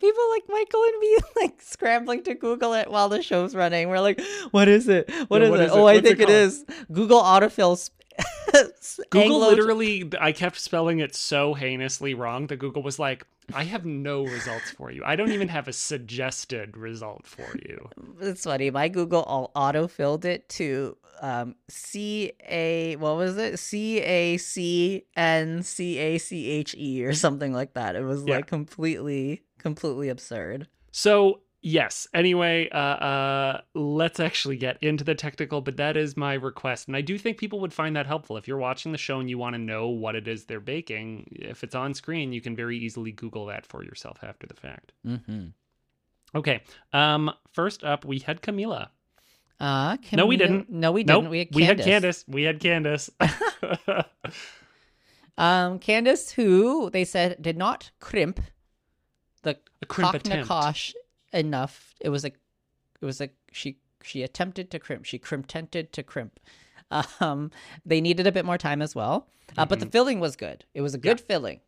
people 0.00 0.22
like 0.30 0.42
Michael 0.48 0.82
and 0.84 0.98
me 1.00 1.16
like 1.42 1.62
scrambling 1.62 2.22
to 2.24 2.34
Google 2.34 2.74
it 2.74 2.90
while 2.90 3.08
the 3.08 3.22
show's 3.22 3.54
running. 3.54 3.88
We're 3.88 4.00
like, 4.00 4.20
"What 4.50 4.68
is 4.68 4.88
it? 4.88 5.10
What 5.28 5.40
Yeah, 5.42 5.46
is 5.46 5.50
what 5.50 5.60
it? 5.60 5.64
is 5.64 5.72
it? 5.72 5.74
Oh, 5.76 5.86
I 5.86 5.94
What's 5.94 5.98
it 5.98 6.02
think 6.02 6.20
it 6.20 6.26
called?" 6.26 6.36
is 6.38 6.64
Google 6.92 7.20
autofill." 7.22 7.90
Google 9.10 9.20
Anglo- 9.42 9.48
literally 9.48 10.10
i 10.20 10.32
kept 10.32 10.58
spelling 10.58 10.98
it 10.98 11.14
so 11.14 11.54
heinously 11.54 12.12
wrong 12.12 12.46
that 12.48 12.56
google 12.58 12.82
was 12.82 12.98
like 12.98 13.24
i 13.54 13.64
have 13.64 13.86
no 13.86 14.24
results 14.26 14.70
for 14.72 14.90
you 14.90 15.02
i 15.06 15.16
don't 15.16 15.32
even 15.32 15.48
have 15.48 15.66
a 15.66 15.72
suggested 15.72 16.76
result 16.76 17.26
for 17.26 17.46
you 17.66 17.88
It's 18.20 18.44
funny. 18.44 18.70
My 18.70 18.88
Google 18.88 19.22
all 19.22 19.50
auto 19.54 19.88
filled 19.88 20.26
it 20.26 20.46
to 20.50 20.96
um, 21.22 21.54
C 21.68 22.32
A 22.48 22.96
what 22.96 23.16
was 23.16 23.36
it? 23.38 23.58
C 23.58 24.00
A 24.00 24.36
C 24.36 25.04
N 25.16 25.62
C 25.62 25.96
A 25.98 26.18
C 26.18 26.48
H 26.50 26.74
E 26.76 27.04
or 27.04 27.14
something 27.14 27.52
like 27.52 27.74
that. 27.74 27.94
It 27.96 28.02
was 28.04 28.24
Yeah. 28.26 28.36
like 28.36 28.46
completely 28.48 29.42
completely 29.62 30.08
absurd. 30.08 30.66
So 30.90 31.40
yes. 31.62 32.06
Anyway, 32.12 32.68
uh, 32.70 32.76
uh, 32.76 33.60
let's 33.74 34.20
actually 34.20 34.56
get 34.56 34.76
into 34.82 35.04
the 35.04 35.14
technical. 35.14 35.60
But 35.60 35.76
that 35.78 35.96
is 35.96 36.16
my 36.16 36.34
request, 36.34 36.88
and 36.88 36.96
I 36.96 37.00
do 37.00 37.16
think 37.18 37.38
people 37.38 37.60
would 37.60 37.72
find 37.72 37.96
that 37.96 38.06
helpful. 38.06 38.36
If 38.36 38.46
you're 38.48 38.58
watching 38.58 38.92
the 38.92 38.98
show 38.98 39.20
and 39.20 39.30
you 39.30 39.38
want 39.38 39.54
to 39.54 39.58
know 39.60 39.88
what 39.88 40.14
it 40.16 40.28
is 40.28 40.44
they're 40.44 40.60
baking, 40.60 41.28
if 41.32 41.62
it's 41.64 41.74
on 41.74 41.94
screen, 41.94 42.32
you 42.32 42.40
can 42.40 42.54
very 42.56 42.76
easily 42.76 43.12
Google 43.12 43.46
that 43.46 43.64
for 43.64 43.82
yourself 43.84 44.18
after 44.22 44.46
the 44.46 44.54
fact. 44.54 44.92
Mm-hmm. 45.06 45.46
Okay. 46.34 46.62
Um. 46.92 47.30
First 47.52 47.84
up, 47.84 48.04
we 48.04 48.18
had 48.18 48.42
Camila. 48.42 48.88
Uh, 49.60 49.96
No, 50.12 50.26
we 50.26 50.36
Camila- 50.36 50.38
didn't. 50.38 50.70
No, 50.70 50.90
we 50.90 51.04
didn't. 51.04 51.30
We 51.30 51.64
had 51.64 51.78
Candace. 51.78 52.24
We 52.26 52.42
had 52.42 52.58
Candace. 52.58 53.10
We 53.18 53.26
had 53.28 53.38
Candace. 53.86 54.04
Um, 55.38 55.78
Candace, 55.78 56.32
who 56.32 56.90
they 56.90 57.04
said 57.04 57.40
did 57.40 57.56
not 57.56 57.90
crimp 58.00 58.40
the 59.42 59.58
A 59.82 59.86
crimp 59.86 60.14
attempt. 60.14 60.94
Enough. 61.32 61.94
It 62.00 62.10
was 62.10 62.24
a, 62.24 62.28
it 63.00 63.04
was 63.04 63.20
a 63.20 63.30
she 63.52 63.78
she 64.02 64.22
attempted 64.22 64.70
to 64.70 64.78
crimp. 64.78 65.04
She 65.04 65.18
crimptented 65.18 65.92
to 65.92 66.02
crimp. 66.02 66.38
Um, 67.20 67.50
they 67.86 68.02
needed 68.02 68.26
a 68.26 68.32
bit 68.32 68.44
more 68.44 68.58
time 68.58 68.82
as 68.82 68.94
well. 68.94 69.28
Uh, 69.56 69.64
but 69.64 69.80
the 69.80 69.86
filling 69.86 70.20
was 70.20 70.36
good. 70.36 70.64
It 70.74 70.82
was 70.82 70.92
a 70.94 70.98
good 70.98 71.20
filling, 71.20 71.60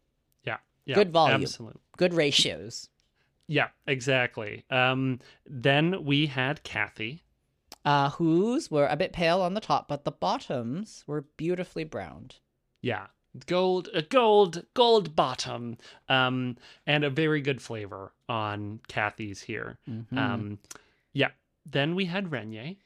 Yeah. 0.44 0.58
Yeah. 0.84 0.96
Good 0.96 1.10
volume. 1.10 1.40
Absolutely. 1.42 1.80
good 1.96 2.12
ratios. 2.12 2.90
Yeah. 3.46 3.68
Exactly. 3.86 4.64
Um. 4.70 5.20
Then 5.46 6.04
we 6.04 6.26
had 6.26 6.62
Kathy. 6.62 7.22
Uh, 7.86 8.10
whose 8.10 8.70
were 8.70 8.86
a 8.86 8.96
bit 8.96 9.12
pale 9.12 9.40
on 9.42 9.54
the 9.54 9.60
top, 9.60 9.88
but 9.88 10.04
the 10.04 10.10
bottoms 10.12 11.04
were 11.06 11.22
beautifully 11.36 11.84
browned. 11.84 12.36
Yeah. 12.82 13.06
Gold, 13.46 13.88
a 13.92 14.02
gold, 14.02 14.64
gold 14.74 15.16
bottom, 15.16 15.76
um, 16.08 16.56
and 16.86 17.02
a 17.02 17.10
very 17.10 17.40
good 17.40 17.60
flavor 17.60 18.12
on 18.28 18.80
Kathy's 18.88 19.42
here. 19.42 19.78
Mhm. 19.88 20.16
Um, 20.16 20.58
yeah. 21.12 21.30
Then 21.66 21.94
we 21.94 22.04
had 22.04 22.30
Renier. 22.30 22.76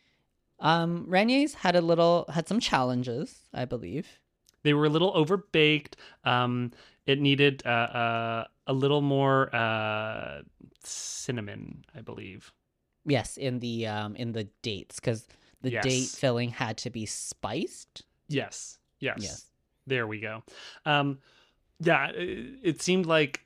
Um, 0.60 1.04
Renier's 1.06 1.54
had 1.54 1.76
a 1.76 1.80
little 1.80 2.24
had 2.32 2.48
some 2.48 2.60
challenges, 2.60 3.42
I 3.52 3.64
believe. 3.64 4.18
They 4.62 4.72
were 4.74 4.86
a 4.86 4.88
little 4.88 5.12
overbaked. 5.12 5.94
Um, 6.24 6.72
it 7.06 7.20
needed 7.20 7.62
uh, 7.66 7.68
uh, 7.68 8.44
a 8.66 8.72
little 8.72 9.00
more 9.02 9.54
uh, 9.54 10.42
cinnamon, 10.82 11.84
I 11.94 12.00
believe. 12.00 12.52
Yes, 13.04 13.36
in 13.36 13.60
the 13.60 13.86
um 13.86 14.16
in 14.16 14.32
the 14.32 14.44
dates 14.62 14.96
because 14.96 15.26
the 15.62 15.70
date 15.70 16.08
filling 16.08 16.50
had 16.50 16.76
to 16.78 16.90
be 16.90 17.06
spiced. 17.06 18.04
Yes. 18.28 18.78
Yes. 19.00 19.18
Yes. 19.22 19.44
There 19.88 20.06
we 20.06 20.20
go. 20.20 20.42
Um, 20.84 21.18
yeah, 21.80 22.08
it, 22.10 22.46
it 22.62 22.82
seemed 22.82 23.06
like 23.06 23.40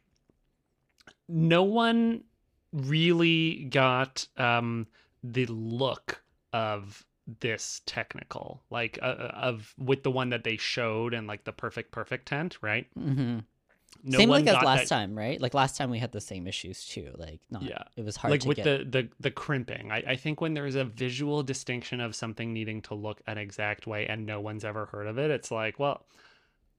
no 1.29 1.63
one 1.63 2.25
really 2.73 3.65
got 3.71 4.27
um, 4.37 4.87
the 5.23 5.47
look 5.47 6.23
of 6.53 7.05
this 7.41 7.81
technical, 7.87 8.63
like 8.71 8.99
uh, 9.01 9.07
uh, 9.07 9.31
of 9.35 9.75
with 9.79 10.03
the 10.03 10.11
one 10.11 10.31
that 10.31 10.45
they 10.45 10.57
showed 10.57 11.15
and 11.15 11.27
like 11.27 11.45
the 11.45 11.53
perfect 11.53 11.93
perfect 11.93 12.27
tent, 12.27 12.59
right? 12.61 12.87
Mm-hmm. 12.99 13.39
No 14.05 14.19
same 14.19 14.31
like 14.31 14.47
as 14.47 14.63
last 14.65 14.89
that- 14.89 14.89
time, 14.89 15.17
right? 15.17 15.41
Like 15.41 15.55
last 15.55 15.77
time 15.77 15.91
we 15.91 15.99
had 15.99 16.11
the 16.13 16.21
same 16.21 16.47
issues 16.49 16.85
too. 16.87 17.11
Like 17.17 17.41
not, 17.51 17.63
Yeah. 17.63 17.85
it 17.97 18.05
was 18.05 18.17
hard 18.17 18.33
like 18.33 18.41
to 18.41 18.49
with 18.49 18.57
get. 18.57 18.65
the, 18.65 19.03
the 19.03 19.09
the 19.21 19.31
crimping 19.31 19.93
I, 19.93 20.03
I 20.09 20.17
think 20.17 20.41
when 20.41 20.55
there's 20.55 20.75
a 20.75 20.85
visual 20.85 21.43
distinction 21.43 22.01
of 22.01 22.17
something 22.17 22.53
needing 22.53 22.83
to 22.83 22.95
look 22.95 23.21
an 23.27 23.39
exact 23.39 23.87
way 23.87 24.07
and 24.07 24.27
no 24.27 24.41
one's 24.41 24.65
ever 24.65 24.87
heard 24.87 25.07
of 25.07 25.19
it 25.19 25.31
it's 25.31 25.51
like 25.53 25.79
well 25.79 26.05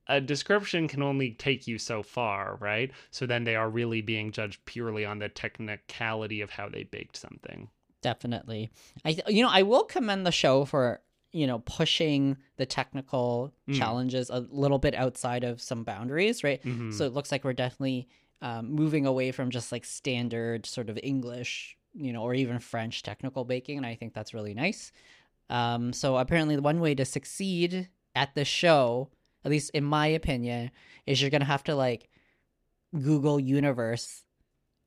a 0.07 0.19
description 0.19 0.87
can 0.87 1.01
only 1.01 1.31
take 1.31 1.65
you 1.67 1.77
so 1.77 2.03
far 2.03 2.57
right 2.59 2.91
so 3.11 3.25
then 3.25 3.43
they 3.43 3.55
are 3.55 3.69
really 3.69 4.01
being 4.01 4.31
judged 4.31 4.63
purely 4.65 5.05
on 5.05 5.19
the 5.19 5.29
technicality 5.29 6.41
of 6.41 6.49
how 6.49 6.67
they 6.69 6.83
baked 6.83 7.15
something 7.17 7.69
Definitely, 8.01 8.69
I 9.05 9.17
you 9.29 9.41
know 9.43 9.49
I 9.49 9.61
will 9.63 9.85
commend 9.85 10.25
the 10.25 10.31
show 10.31 10.65
for 10.65 10.99
you 11.31 11.47
know 11.47 11.59
pushing 11.59 12.35
the 12.57 12.65
technical 12.65 13.53
Mm. 13.69 13.77
challenges 13.77 14.29
a 14.29 14.41
little 14.41 14.77
bit 14.77 14.93
outside 14.93 15.45
of 15.45 15.61
some 15.61 15.85
boundaries, 15.85 16.43
right? 16.43 16.61
Mhm. 16.65 16.91
So 16.93 17.05
it 17.05 17.13
looks 17.13 17.31
like 17.31 17.45
we're 17.45 17.53
definitely 17.53 18.09
um, 18.41 18.73
moving 18.73 19.05
away 19.05 19.31
from 19.31 19.51
just 19.51 19.71
like 19.71 19.85
standard 19.85 20.65
sort 20.65 20.89
of 20.89 20.99
English, 21.01 21.77
you 21.93 22.11
know, 22.11 22.23
or 22.23 22.33
even 22.33 22.59
French 22.59 23.03
technical 23.03 23.45
baking, 23.45 23.77
and 23.77 23.85
I 23.85 23.95
think 23.95 24.13
that's 24.13 24.33
really 24.33 24.53
nice. 24.53 24.91
Um, 25.49 25.93
so 25.93 26.17
apparently, 26.17 26.57
the 26.57 26.61
one 26.61 26.81
way 26.81 26.93
to 26.95 27.05
succeed 27.05 27.87
at 28.15 28.35
the 28.35 28.43
show, 28.43 29.11
at 29.45 29.51
least 29.51 29.71
in 29.71 29.83
my 29.83 30.07
opinion, 30.07 30.71
is 31.05 31.21
you're 31.21 31.31
gonna 31.31 31.45
have 31.45 31.63
to 31.65 31.75
like 31.75 32.09
Google 32.93 33.39
Universe 33.39 34.23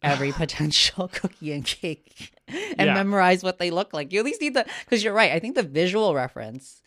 every 0.02 0.32
potential 0.42 1.08
cookie 1.12 1.52
and 1.52 1.64
cake 1.64 2.32
and 2.48 2.86
Yeah. 2.86 2.94
memorize 2.94 3.42
what 3.42 3.58
they 3.58 3.70
look 3.70 3.92
like. 3.92 4.12
You 4.12 4.20
at 4.20 4.24
least 4.24 4.40
need 4.40 4.54
the 4.54 4.66
because 4.84 5.02
you're 5.02 5.12
right. 5.14 5.32
I 5.32 5.38
think 5.40 5.54
the 5.54 5.62
visual 5.62 6.14
reference 6.14 6.82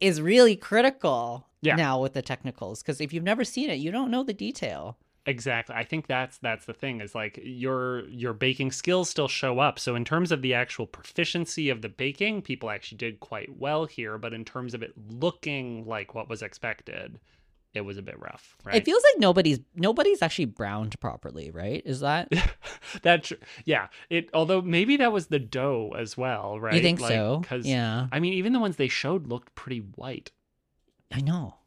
is 0.00 0.20
really 0.20 0.56
critical 0.56 1.46
Yeah. 1.60 1.76
now 1.76 2.00
with 2.00 2.14
the 2.14 2.22
technicals 2.22 2.82
because 2.82 3.00
if 3.00 3.12
you've 3.12 3.22
never 3.24 3.44
seen 3.44 3.70
it, 3.70 3.76
you 3.78 3.90
don't 3.90 4.10
know 4.10 4.22
the 4.22 4.32
detail. 4.34 4.96
Exactly. 5.24 5.76
I 5.76 5.84
think 5.84 6.08
that's 6.08 6.38
that's 6.38 6.64
the 6.64 6.72
thing 6.72 7.00
is 7.00 7.14
like 7.14 7.38
your 7.42 8.08
your 8.08 8.32
baking 8.32 8.72
skills 8.72 9.08
still 9.08 9.28
show 9.28 9.60
up. 9.60 9.78
So 9.78 9.94
in 9.94 10.04
terms 10.04 10.32
of 10.32 10.42
the 10.42 10.54
actual 10.54 10.86
proficiency 10.86 11.68
of 11.70 11.80
the 11.80 11.88
baking, 11.88 12.42
people 12.42 12.70
actually 12.70 12.98
did 12.98 13.20
quite 13.20 13.56
well 13.56 13.84
here, 13.84 14.18
but 14.18 14.32
in 14.32 14.44
terms 14.44 14.74
of 14.74 14.82
it 14.82 14.92
looking 15.10 15.86
like 15.86 16.14
what 16.14 16.28
was 16.28 16.42
expected, 16.42 17.20
it 17.72 17.82
was 17.82 17.98
a 17.98 18.02
bit 18.02 18.18
rough, 18.18 18.56
right? 18.64 18.74
It 18.74 18.84
feels 18.84 19.02
like 19.12 19.20
nobody's 19.20 19.60
nobody's 19.76 20.22
actually 20.22 20.46
browned 20.46 20.98
properly, 20.98 21.52
right? 21.52 21.82
Is 21.84 22.00
that 22.00 22.28
that 23.02 23.22
tr- 23.22 23.34
yeah, 23.64 23.88
it 24.10 24.28
although 24.34 24.60
maybe 24.60 24.96
that 24.96 25.12
was 25.12 25.28
the 25.28 25.38
dough 25.38 25.94
as 25.96 26.16
well, 26.16 26.58
right? 26.58 26.74
you 26.74 26.82
think 26.82 26.98
Like, 27.00 27.10
so? 27.12 27.42
Cuz 27.44 27.64
Yeah, 27.64 28.08
I 28.10 28.18
mean 28.18 28.32
even 28.32 28.52
the 28.52 28.58
ones 28.58 28.74
they 28.74 28.88
showed 28.88 29.28
looked 29.28 29.54
pretty 29.54 29.78
white. 29.78 30.32
I 31.12 31.20
know. 31.20 31.58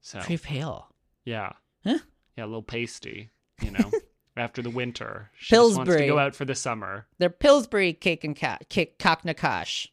So 0.00 0.20
Pretty 0.20 0.38
pale. 0.38 0.94
yeah. 1.24 1.52
Huh? 1.84 1.98
Yeah, 2.36 2.44
a 2.44 2.46
little 2.46 2.62
pasty, 2.62 3.30
you 3.62 3.70
know. 3.70 3.90
after 4.36 4.60
the 4.62 4.70
winter. 4.70 5.30
She 5.38 5.54
just 5.56 5.76
wants 5.76 5.96
to 5.96 6.06
go 6.06 6.18
out 6.18 6.34
for 6.34 6.44
the 6.44 6.54
summer. 6.54 7.06
They're 7.18 7.30
Pillsbury 7.30 7.94
cake 7.94 8.22
and 8.22 8.36
cat 8.36 8.68
cake 8.68 8.98
cocknakash. 8.98 9.88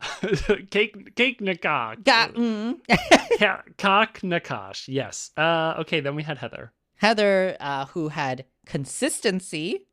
cake 0.70 1.16
cake 1.16 1.40
nakash. 1.40 2.04
Got 2.04 2.34
mm. 2.34 2.80
Ca- 3.40 3.64
Cock 3.78 4.20
nakash. 4.20 4.88
Yes. 4.88 5.32
Uh 5.38 5.76
okay, 5.80 6.02
then 6.02 6.16
we 6.16 6.24
had 6.24 6.38
Heather. 6.38 6.72
Heather, 6.96 7.58
uh, 7.60 7.86
who 7.88 8.10
had 8.10 8.46
consistency. 8.66 9.86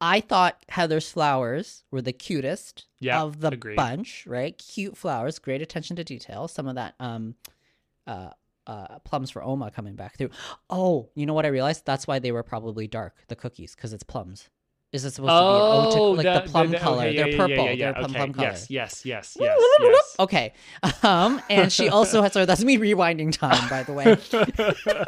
I 0.00 0.20
thought 0.20 0.64
Heather's 0.70 1.10
flowers 1.10 1.84
were 1.90 2.00
the 2.00 2.14
cutest 2.14 2.86
Yeah, 3.00 3.20
of 3.22 3.40
the 3.40 3.48
agreed. 3.48 3.76
bunch, 3.76 4.26
right? 4.26 4.56
Cute 4.56 4.96
flowers, 4.96 5.38
great 5.38 5.60
attention 5.60 5.96
to 5.96 6.04
detail. 6.04 6.48
Some 6.48 6.66
of 6.66 6.74
that 6.76 6.94
um 7.00 7.34
uh 8.06 8.30
uh, 8.70 8.98
plums 9.00 9.30
for 9.30 9.42
Oma 9.42 9.70
coming 9.70 9.96
back 9.96 10.16
through. 10.16 10.30
Oh, 10.68 11.10
you 11.14 11.26
know 11.26 11.34
what 11.34 11.44
I 11.44 11.48
realized? 11.48 11.84
That's 11.84 12.06
why 12.06 12.20
they 12.20 12.30
were 12.30 12.44
probably 12.44 12.86
dark, 12.86 13.16
the 13.28 13.34
cookies, 13.34 13.74
because 13.74 13.92
it's 13.92 14.04
plums. 14.04 14.48
Is 14.92 15.04
it 15.04 15.12
supposed 15.12 15.32
oh, 15.32 15.90
to 15.90 15.96
be 15.96 16.00
oh, 16.00 16.10
like 16.10 16.24
the, 16.24 16.40
the 16.46 16.50
plum 16.50 16.70
the, 16.70 16.78
color? 16.78 17.06
Okay, 17.06 17.14
yeah, 17.14 17.24
They're 17.24 17.36
purple. 17.36 17.64
Yeah, 17.64 17.70
yeah, 17.70 17.76
They're 17.76 17.92
plum, 17.94 18.10
okay. 18.10 18.14
plum 18.14 18.32
color. 18.32 18.46
Yes, 18.48 18.70
yes, 18.70 19.02
yes, 19.04 19.36
yes, 19.40 19.60
yes. 19.80 20.16
Okay. 20.18 20.52
Um, 21.02 21.42
and 21.50 21.72
she 21.72 21.88
also 21.88 22.22
had. 22.22 22.32
Sorry, 22.32 22.46
that's 22.46 22.64
me 22.64 22.76
rewinding 22.76 23.32
time, 23.32 23.68
by 23.68 23.82
the 23.82 23.92
way. 23.92 25.04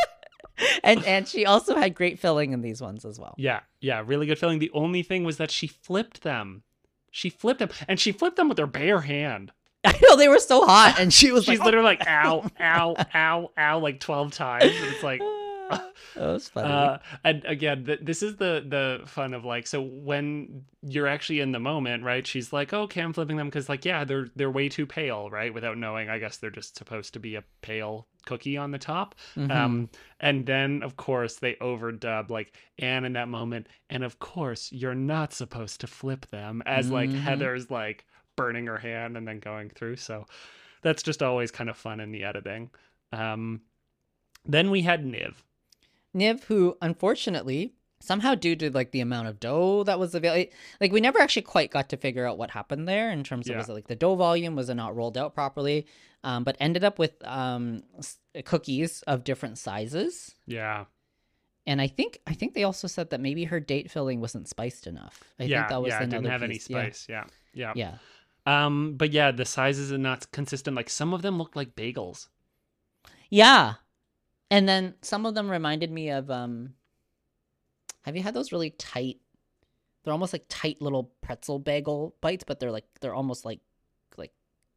and 0.85 1.05
and 1.05 1.27
she 1.27 1.47
also 1.47 1.75
had 1.77 1.95
great 1.95 2.19
filling 2.21 2.53
in 2.53 2.63
these 2.63 2.81
ones 2.81 3.05
as 3.05 3.19
well. 3.19 3.35
Yeah, 3.39 3.61
yeah, 3.81 4.03
really 4.05 4.27
good 4.27 4.39
filling. 4.39 4.61
The 4.61 4.71
only 4.73 5.03
thing 5.03 5.25
was 5.25 5.37
that 5.39 5.51
she 5.51 5.67
flipped 5.67 6.23
them. 6.23 6.63
She 7.11 7.29
flipped 7.29 7.59
them, 7.59 7.71
and 7.89 7.99
she 7.99 8.13
flipped 8.13 8.37
them 8.37 8.49
with 8.49 8.59
her 8.59 8.67
bare 8.67 9.01
hand. 9.01 9.53
I 9.85 9.99
know 10.03 10.17
they 10.17 10.29
were 10.29 10.39
so 10.39 10.65
hot, 10.65 10.97
and 11.01 11.13
she 11.13 11.33
was 11.33 11.45
She's 11.45 11.59
like, 11.59 11.67
literally 11.67 11.85
like, 11.87 12.07
ow, 12.07 12.45
ow, 12.61 12.95
ow, 13.15 13.51
ow, 13.59 13.79
like 13.81 14.01
twelve 14.01 14.33
times. 14.33 14.65
And 14.65 14.87
it's 14.95 15.03
like, 15.03 15.21
that 15.71 15.93
was 16.17 16.49
funny. 16.49 16.69
Uh, 16.69 16.99
and 17.25 17.45
again, 17.45 17.85
th- 17.87 18.01
this 18.03 18.23
is 18.23 18.37
the 18.37 18.65
the 18.67 19.01
fun 19.07 19.35
of 19.35 19.45
like, 19.45 19.67
so 19.67 19.81
when 19.83 20.65
you're 20.83 21.07
actually 21.09 21.41
in 21.41 21.53
the 21.53 21.59
moment, 21.61 22.05
right? 22.05 22.27
She's 22.27 22.53
like, 22.53 22.73
okay, 22.73 23.01
I'm 23.01 23.13
flipping 23.13 23.37
them 23.37 23.49
because 23.49 23.69
like, 23.69 23.85
yeah, 23.85 24.05
they're 24.05 24.29
they're 24.37 24.51
way 24.51 24.69
too 24.69 24.87
pale, 24.87 25.31
right? 25.31 25.53
Without 25.53 25.77
knowing, 25.79 26.09
I 26.09 26.19
guess 26.19 26.37
they're 26.37 26.51
just 26.51 26.77
supposed 26.77 27.15
to 27.15 27.21
be 27.21 27.35
a 27.37 27.45
pale 27.63 28.07
cookie 28.25 28.57
on 28.57 28.71
the 28.71 28.79
top. 28.79 29.17
Mhm. 29.37 29.51
Um, 29.51 29.89
and 30.21 30.47
then 30.47 30.85
of 30.85 30.97
course 30.97 31.37
they 31.37 31.55
overdub 31.55 32.31
like 32.31 32.57
Anne 32.79 33.05
in 33.05 33.15
that 33.15 33.27
moment, 33.29 33.67
and 33.91 34.05
of 34.05 34.21
course 34.21 34.71
you're 34.71 34.95
not 34.95 35.33
supposed 35.33 35.81
to 35.81 35.89
flip 35.89 36.27
them 36.27 36.63
as 36.67 36.89
like 36.91 37.11
Mhm. 37.11 37.19
Heather's 37.21 37.69
like 37.71 38.05
burning 38.37 38.67
her 38.67 38.79
hand 38.79 39.17
and 39.17 39.27
then 39.27 39.39
going 39.39 39.71
through. 39.71 39.97
So 39.97 40.27
that's 40.83 41.03
just 41.03 41.23
always 41.23 41.51
kind 41.51 41.71
of 41.71 41.77
fun 41.77 42.01
in 42.01 42.13
the 42.13 42.25
editing. 42.25 42.71
Um, 43.13 43.61
then 44.45 44.71
we 44.71 44.83
had 44.83 45.05
Niv. 45.05 45.35
Niv, 46.15 46.45
who 46.45 46.77
unfortunately 46.83 47.75
somehow 48.01 48.35
due 48.35 48.57
to 48.57 48.69
like 48.71 48.91
the 48.91 49.01
amount 49.01 49.29
of 49.29 49.39
dough 49.39 49.85
that 49.85 49.99
was 49.99 50.15
available, 50.15 50.51
like 50.81 50.93
we 50.93 51.01
never 51.01 51.21
actually 51.21 51.43
quite 51.43 51.71
got 51.71 51.89
to 51.91 51.97
figure 51.97 52.27
out 52.27 52.37
what 52.39 52.51
happened 52.51 52.89
there 52.89 53.11
in 53.11 53.23
terms 53.23 53.47
of 53.49 53.53
Yeah. 53.53 53.59
was 53.59 53.69
it 53.69 53.73
like 53.75 53.87
the 53.87 53.95
dough 53.97 54.17
volume 54.17 54.57
was 54.57 54.69
it 54.69 54.75
not 54.75 54.97
rolled 54.97 55.17
out 55.17 55.35
properly, 55.35 55.87
um, 56.25 56.43
but 56.45 56.57
ended 56.59 56.83
up 56.85 56.99
with 56.99 57.13
um 57.25 57.83
cookies 58.45 59.03
of 59.03 59.25
different 59.25 59.57
sizes. 59.59 60.35
Yeah. 60.47 60.87
And 61.65 61.81
I 61.81 61.87
think 61.87 62.19
I 62.27 62.35
think 62.35 62.55
they 62.55 62.65
also 62.65 62.89
said 62.89 63.11
that 63.11 63.21
maybe 63.21 63.45
her 63.45 63.61
date 63.61 63.89
filling 63.91 64.21
wasn't 64.21 64.49
spiced 64.49 64.89
enough. 64.89 65.23
I 65.39 65.45
yeah, 65.45 65.59
think 65.61 65.69
that 65.69 65.83
was 65.83 65.91
yeah, 65.91 66.01
it 66.01 66.03
another 66.05 66.23
didn't 66.23 66.33
have 66.33 66.43
any 66.43 66.55
piece. 66.55 66.69
Yeah. 66.69 66.91
Yeah. 67.09 67.25
yeah, 67.55 67.73
Yeah. 67.77 67.95
Um, 68.47 68.95
but 68.97 69.13
yeah, 69.13 69.31
the 69.31 69.45
sizes 69.45 69.93
are 69.93 69.99
not 69.99 70.31
consistent. 70.33 70.77
Like 70.77 70.91
some 70.91 71.15
of 71.15 71.23
them 71.23 71.39
look 71.39 71.55
like 71.55 71.77
bagels. 71.77 72.29
Yeah. 73.31 73.75
And 74.51 74.69
then 74.69 74.95
some 75.03 75.25
of 75.27 75.35
them 75.35 75.51
reminded 75.51 75.91
me 75.91 76.11
of 76.11 76.31
um 76.31 76.75
have 78.03 78.17
you 78.17 78.23
had 78.23 78.35
those 78.35 78.53
really 78.53 78.71
tight 78.71 79.19
they're 80.05 80.13
almost 80.13 80.33
like 80.33 80.45
tight 80.49 80.83
little 80.83 81.13
pretzel 81.21 81.59
bagel 81.61 82.15
bites, 82.21 82.45
but 82.45 82.59
they're 82.59 82.73
like 82.73 82.87
they're 83.01 83.15
almost 83.15 83.45
like 83.45 83.61
like 84.17 84.33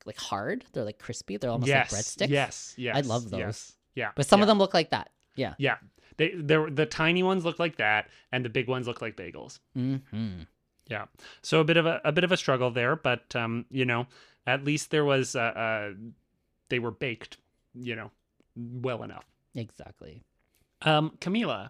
like 0.06 0.18
hard. 0.18 0.64
They're 0.74 0.86
like 0.86 1.00
crispy. 1.00 1.38
They're 1.38 1.50
almost 1.50 1.68
yes, 1.68 1.92
like 1.92 2.02
breadsticks. 2.02 2.30
yes, 2.30 2.74
yes. 2.78 2.96
I 2.96 3.02
love 3.02 3.30
those. 3.30 3.40
Yes. 3.40 3.74
Yeah, 3.96 4.12
But 4.16 4.28
some 4.28 4.40
yeah. 4.40 4.44
of 4.44 4.48
them 4.48 4.58
look 4.58 4.74
like 4.74 4.90
that. 4.92 5.10
Yeah. 5.36 5.54
yeah, 5.58 5.78
they 6.18 6.34
they're 6.36 6.70
the 6.70 6.86
tiny 6.86 7.24
ones 7.24 7.44
look 7.46 7.60
like 7.60 7.78
that, 7.78 8.10
and 8.32 8.44
the 8.46 8.50
big 8.50 8.68
ones 8.68 8.88
look 8.88 9.02
like 9.02 9.16
bagels. 9.16 9.60
Mm-hmm. 9.78 10.42
Yeah, 10.88 11.06
so 11.42 11.60
a 11.60 11.64
bit 11.64 11.78
of 11.78 11.86
a 11.86 12.00
a 12.04 12.12
bit 12.12 12.24
of 12.24 12.32
a 12.32 12.38
struggle 12.38 12.70
there, 12.72 12.96
but 12.96 13.36
um, 13.36 13.66
you 13.72 13.86
know, 13.86 14.08
at 14.46 14.64
least 14.64 14.92
there 14.92 15.06
was 15.06 15.36
uh, 15.36 15.40
uh 15.40 15.92
they 16.70 16.80
were 16.80 16.92
baked, 16.92 17.38
you 17.74 17.96
know, 17.96 18.12
well 18.56 19.04
enough. 19.04 19.26
Exactly. 19.56 20.22
Um, 20.82 21.14
Camila, 21.20 21.70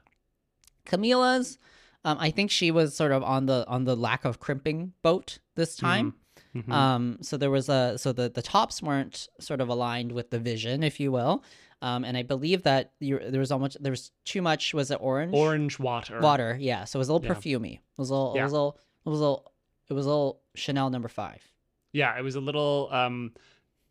Camila's 0.85 1.57
um 2.03 2.17
I 2.19 2.31
think 2.31 2.51
she 2.51 2.71
was 2.71 2.95
sort 2.95 3.11
of 3.11 3.23
on 3.23 3.45
the 3.45 3.65
on 3.67 3.85
the 3.85 3.95
lack 3.95 4.25
of 4.25 4.39
crimping 4.39 4.93
boat 5.01 5.39
this 5.55 5.75
time. 5.75 6.15
Mhm. 6.53 6.71
Um, 6.71 7.17
so 7.21 7.37
there 7.37 7.51
was 7.51 7.69
a 7.69 7.97
so 7.97 8.11
the 8.13 8.29
the 8.29 8.41
tops 8.41 8.81
weren't 8.81 9.27
sort 9.39 9.61
of 9.61 9.69
aligned 9.69 10.11
with 10.11 10.29
the 10.29 10.39
vision, 10.39 10.83
if 10.83 10.99
you 10.99 11.11
will. 11.11 11.43
Um, 11.81 12.05
and 12.05 12.15
I 12.17 12.23
believe 12.23 12.63
that 12.63 12.93
you, 12.99 13.19
there 13.19 13.39
was 13.41 13.51
almost 13.51 13.81
there 13.83 13.91
was 13.91 14.11
too 14.23 14.41
much. 14.41 14.73
Was 14.73 14.89
it 14.91 14.97
orange? 15.01 15.33
orange 15.33 15.77
water, 15.79 16.19
water. 16.21 16.57
Yeah. 16.59 16.85
So 16.85 16.97
it 16.97 17.01
was 17.01 17.09
a 17.09 17.13
little 17.13 17.27
Yeah. 17.27 17.33
perfumey. 17.33 17.73
It 17.75 17.81
was 17.97 18.09
a 18.09 18.13
little. 18.13 18.33
It 18.35 18.41
was 18.43 18.51
a 18.51 18.55
little. 18.55 18.79
It 19.05 19.09
was 19.09 19.19
a 19.19 19.23
little. 19.23 19.51
It 19.89 19.93
was 19.93 20.05
a 20.05 20.09
little 20.09 20.41
Chanel 20.55 20.89
number 20.89 21.07
five. 21.07 21.41
Yeah, 21.93 22.17
it 22.17 22.23
was 22.23 22.35
a 22.35 22.41
little 22.41 22.89
um 22.91 23.33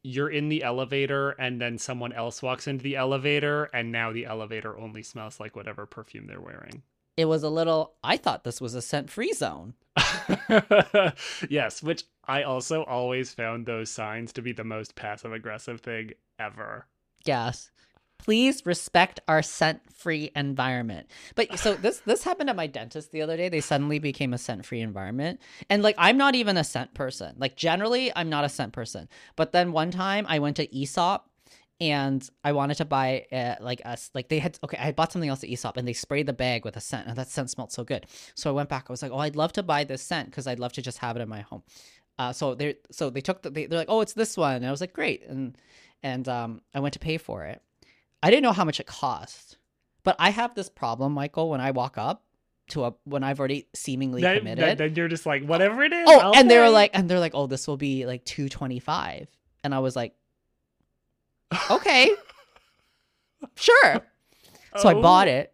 you're 0.03 0.29
in 0.29 0.51
the 0.51 0.63
elevator 0.63 1.31
and 1.31 1.61
then 1.61 1.79
someone 1.79 2.13
else 2.13 2.43
walks 2.43 2.67
into 2.67 2.83
the 2.83 2.97
elevator 2.97 3.65
and 3.73 3.91
now 3.91 4.13
the 4.13 4.27
elevator 4.27 4.79
only 4.79 5.03
smells 5.03 5.41
like 5.41 5.57
whatever 5.57 5.87
perfume 5.87 6.27
they're 6.27 6.41
wearing. 6.41 6.83
It 7.17 7.25
was 7.25 7.43
a 7.43 7.49
little. 7.49 7.95
I 8.03 8.17
thought 8.17 8.45
this 8.45 8.61
was 8.61 8.75
a 8.75 8.83
scent 8.83 9.09
free 9.09 9.33
zone. 9.33 9.75
yes, 11.49 11.83
which 11.83 12.05
I 12.27 12.43
also 12.43 12.83
always 12.85 13.33
found 13.33 13.67
those 13.67 13.91
signs 13.91 14.33
to 14.35 14.43
be 14.43 14.53
the 14.53 14.65
most 14.65 14.95
passive 14.97 15.33
aggressive 15.33 15.81
thing 15.81 16.13
ever. 16.39 16.87
Yes. 17.25 17.71
Please 18.25 18.65
respect 18.65 19.21
our 19.29 19.43
scent-free 19.43 20.31
environment. 20.35 21.09
But 21.35 21.59
so 21.59 21.75
this 21.75 22.01
this 22.07 22.25
happened 22.25 22.49
at 22.49 22.57
my 22.57 22.67
dentist 22.67 23.13
the 23.13 23.21
other 23.21 23.37
day. 23.37 23.51
They 23.51 23.61
suddenly 23.61 23.99
became 23.99 24.33
a 24.33 24.39
scent-free 24.39 24.81
environment. 24.81 25.41
And 25.69 25.83
like 25.83 25.95
I'm 25.99 26.17
not 26.17 26.35
even 26.35 26.57
a 26.57 26.65
scent 26.65 26.95
person. 26.95 27.35
Like 27.39 27.55
generally 27.55 28.11
I'm 28.17 28.31
not 28.31 28.45
a 28.45 28.49
scent 28.49 28.73
person. 28.73 29.11
But 29.37 29.53
then 29.53 29.73
one 29.73 29.91
time 29.91 30.25
I 30.27 30.39
went 30.39 30.57
to 30.57 30.75
Aesop 30.75 31.29
and 31.81 32.27
I 32.43 32.53
wanted 32.53 32.77
to 32.79 32.87
buy 32.87 33.27
uh, 33.31 33.57
like 33.61 33.83
us 33.85 34.11
like 34.15 34.29
they 34.29 34.39
had 34.39 34.59
okay 34.65 34.79
I 34.79 34.93
bought 34.93 35.13
something 35.13 35.29
else 35.29 35.45
at 35.45 35.51
Aesop 35.51 35.77
and 35.77 35.87
they 35.87 35.93
sprayed 35.93 36.27
the 36.27 36.33
bag 36.33 36.65
with 36.65 36.79
a 36.79 36.81
scent 36.81 37.07
and 37.09 37.17
that 37.19 37.29
scent 37.29 37.51
smelled 37.51 37.73
so 37.73 37.85
good. 37.85 38.07
So 38.35 38.49
I 38.49 38.55
went 38.55 38.71
back. 38.71 38.87
I 38.89 38.93
was 38.93 39.03
like, 39.03 39.13
"Oh, 39.13 39.19
I'd 39.19 39.37
love 39.37 39.53
to 39.55 39.63
buy 39.63 39.85
this 39.85 40.01
scent 40.01 40.33
cuz 40.33 40.47
I'd 40.47 40.59
love 40.59 40.73
to 40.75 40.83
just 40.83 40.99
have 40.99 41.17
it 41.17 41.21
in 41.21 41.29
my 41.29 41.43
home." 41.43 41.63
Uh, 42.19 42.33
so 42.33 42.55
they 42.55 42.77
so 42.91 43.11
they 43.11 43.21
took 43.21 43.43
the 43.43 43.51
they, 43.51 43.67
they're 43.67 43.81
like, 43.81 43.91
"Oh, 43.91 44.01
it's 44.01 44.15
this 44.15 44.35
one." 44.37 44.57
And 44.57 44.67
I 44.67 44.71
was 44.71 44.81
like, 44.81 44.95
"Great." 44.95 45.27
And 45.27 45.59
and 46.03 46.27
um 46.27 46.63
I 46.73 46.81
went 46.81 46.95
to 46.95 47.01
pay 47.01 47.19
for 47.19 47.45
it. 47.45 47.61
I 48.25 48.31
didn't 48.31 48.43
know 48.43 48.53
how 48.53 48.65
much 48.65 48.81
it 48.81 48.87
cost. 48.87 49.59
But 50.03 50.17
I 50.19 50.31
have 50.31 50.55
this 50.55 50.69
problem, 50.69 51.13
Michael, 51.13 51.51
when 51.51 51.61
I 51.61 51.71
walk 51.71 51.99
up 51.99 52.25
to 52.71 52.85
a 52.85 52.95
when 53.05 53.23
I've 53.23 53.39
already 53.39 53.69
seemingly 53.75 54.23
Then, 54.23 54.39
committed. 54.39 54.65
then, 54.65 54.77
then 54.79 54.95
you're 54.95 55.09
just 55.09 55.27
like 55.27 55.45
whatever 55.45 55.83
it 55.83 55.93
is. 55.93 56.07
oh, 56.09 56.19
I'll 56.19 56.35
and 56.37 56.51
they 56.51 56.59
were 56.59 56.65
pay." 56.65 56.71
like 56.71 56.91
and 56.95 57.09
they're 57.09 57.21
like, 57.21 57.35
"Oh, 57.35 57.47
this 57.47 57.67
will 57.69 57.77
be 57.77 58.07
like 58.07 58.25
225." 58.25 59.29
And 59.63 59.75
I 59.75 59.79
was 59.81 59.95
like, 59.97 60.15
"Okay." 61.71 62.11
sure. 63.57 64.01
So 64.77 64.89
I 64.89 64.95
bought 64.95 65.29
Oh 65.29 65.33
it. 65.33 65.54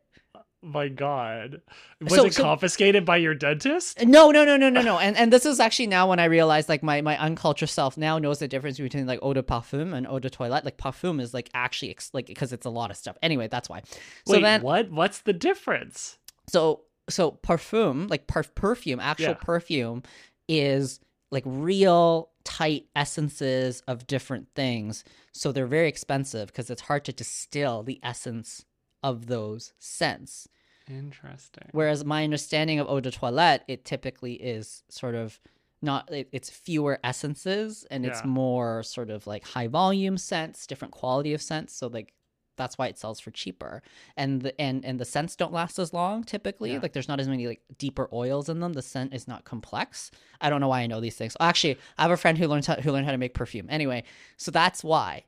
My 0.62 0.88
god. 0.88 1.62
Was 2.02 2.14
So- 2.14 2.26
it 2.26 2.34
so- 2.34 2.42
confiscated 2.42 3.04
by 3.06 3.16
your 3.16 3.34
dentist? 3.34 4.04
No, 4.04 4.30
no, 4.30 4.44
no, 4.44 4.56
no, 4.58 4.68
no, 4.68 4.82
no. 4.82 4.98
And 4.98 5.16
and 5.16 5.32
this 5.32 5.46
is 5.46 5.58
actually 5.58 5.86
now 5.86 6.08
when 6.10 6.18
I 6.20 6.24
realize 6.26 6.68
like 6.68 6.82
my 6.82 7.00
my 7.00 7.16
uncultured 7.18 7.70
self 7.70 7.96
now 7.96 8.18
knows 8.18 8.40
the 8.40 8.48
difference 8.48 8.78
between 8.78 9.06
like 9.06 9.20
eau 9.22 9.32
de 9.32 9.42
parfum 9.42 9.94
and 9.94 10.06
eau 10.06 10.18
de 10.18 10.28
toilette. 10.28 10.64
Like 10.66 10.76
parfum 10.76 11.20
is 11.20 11.32
like 11.32 11.48
actually 11.54 11.90
ex- 11.90 12.10
like 12.12 12.26
because 12.26 12.52
it's 12.52 12.66
a 12.66 12.70
lot 12.70 12.90
of 12.90 12.96
stuff. 12.98 13.16
Anyway, 13.22 13.48
that's 13.48 13.68
why. 13.70 13.80
So 14.26 14.34
Wait, 14.34 14.42
then 14.42 14.62
what? 14.62 14.90
What's 14.90 15.20
the 15.20 15.32
difference? 15.32 16.18
so 16.48 16.82
so 17.08 17.32
parfum 17.42 18.10
like 18.10 18.26
perf- 18.26 18.54
perfume 18.54 19.00
actual 19.00 19.28
Yeah. 19.28 19.34
perfume 19.34 20.02
is 20.48 21.00
like 21.30 21.44
real 21.46 22.30
tight 22.44 22.86
essences 22.96 23.82
of 23.86 24.06
different 24.06 24.48
things 24.56 25.04
so 25.32 25.52
they're 25.52 25.66
very 25.66 25.86
expensive 25.88 26.48
because 26.48 26.70
it's 26.70 26.82
hard 26.82 27.04
to 27.04 27.12
distill 27.12 27.82
the 27.84 28.00
essence 28.02 28.64
of 29.02 29.26
those 29.26 29.72
scents. 29.78 30.48
Interesting. 30.88 31.68
whereas 31.70 32.04
my 32.04 32.24
understanding 32.24 32.80
of 32.80 32.88
eau 32.88 32.98
de 32.98 33.12
toilette 33.12 33.62
it 33.68 33.84
typically 33.84 34.32
is 34.32 34.82
sort 34.88 35.14
of 35.14 35.38
not 35.82 36.10
it, 36.12 36.28
it's 36.32 36.50
fewer 36.50 36.98
essences 37.02 37.86
and 37.90 38.04
it's 38.04 38.24
more 38.24 38.82
sort 38.82 39.10
of 39.10 39.26
like 39.26 39.44
high 39.44 39.66
volume 39.66 40.18
scents 40.18 40.66
different 40.66 40.92
quality 40.92 41.32
of 41.32 41.40
scents. 41.40 41.74
So 41.74 41.86
like 41.86 42.12
that's 42.56 42.76
why 42.76 42.88
it 42.88 42.98
sells 42.98 43.20
for 43.20 43.30
cheaper. 43.30 43.82
And 44.16 44.42
the 44.42 44.60
and 44.60 44.84
and 44.84 45.00
the 45.00 45.06
scents 45.06 45.36
don't 45.36 45.52
last 45.52 45.78
as 45.78 45.94
long 45.94 46.24
typically. 46.24 46.72
Yeah. 46.72 46.80
like 46.82 46.92
there's 46.92 47.08
not 47.08 47.18
as 47.20 47.28
many 47.28 47.46
like 47.46 47.62
deeper 47.78 48.08
oils 48.12 48.50
in 48.50 48.60
them. 48.60 48.74
The 48.74 48.82
scent 48.82 49.14
is 49.14 49.26
not 49.26 49.44
complex. 49.44 50.10
I 50.40 50.50
don't 50.50 50.60
know 50.60 50.68
why 50.68 50.80
i 50.80 50.86
know 50.86 51.00
these 51.00 51.16
things. 51.16 51.36
Actually 51.40 51.78
i 51.96 52.02
have 52.02 52.10
a 52.10 52.16
friend 52.16 52.36
who 52.36 52.46
learned 52.46 52.66
how, 52.66 52.74
who 52.76 52.92
learned 52.92 53.06
how 53.06 53.12
to 53.12 53.18
make 53.18 53.34
perfume. 53.34 53.66
Anyway 53.70 54.04
so 54.36 54.50
that's 54.50 54.84
why 54.84 55.24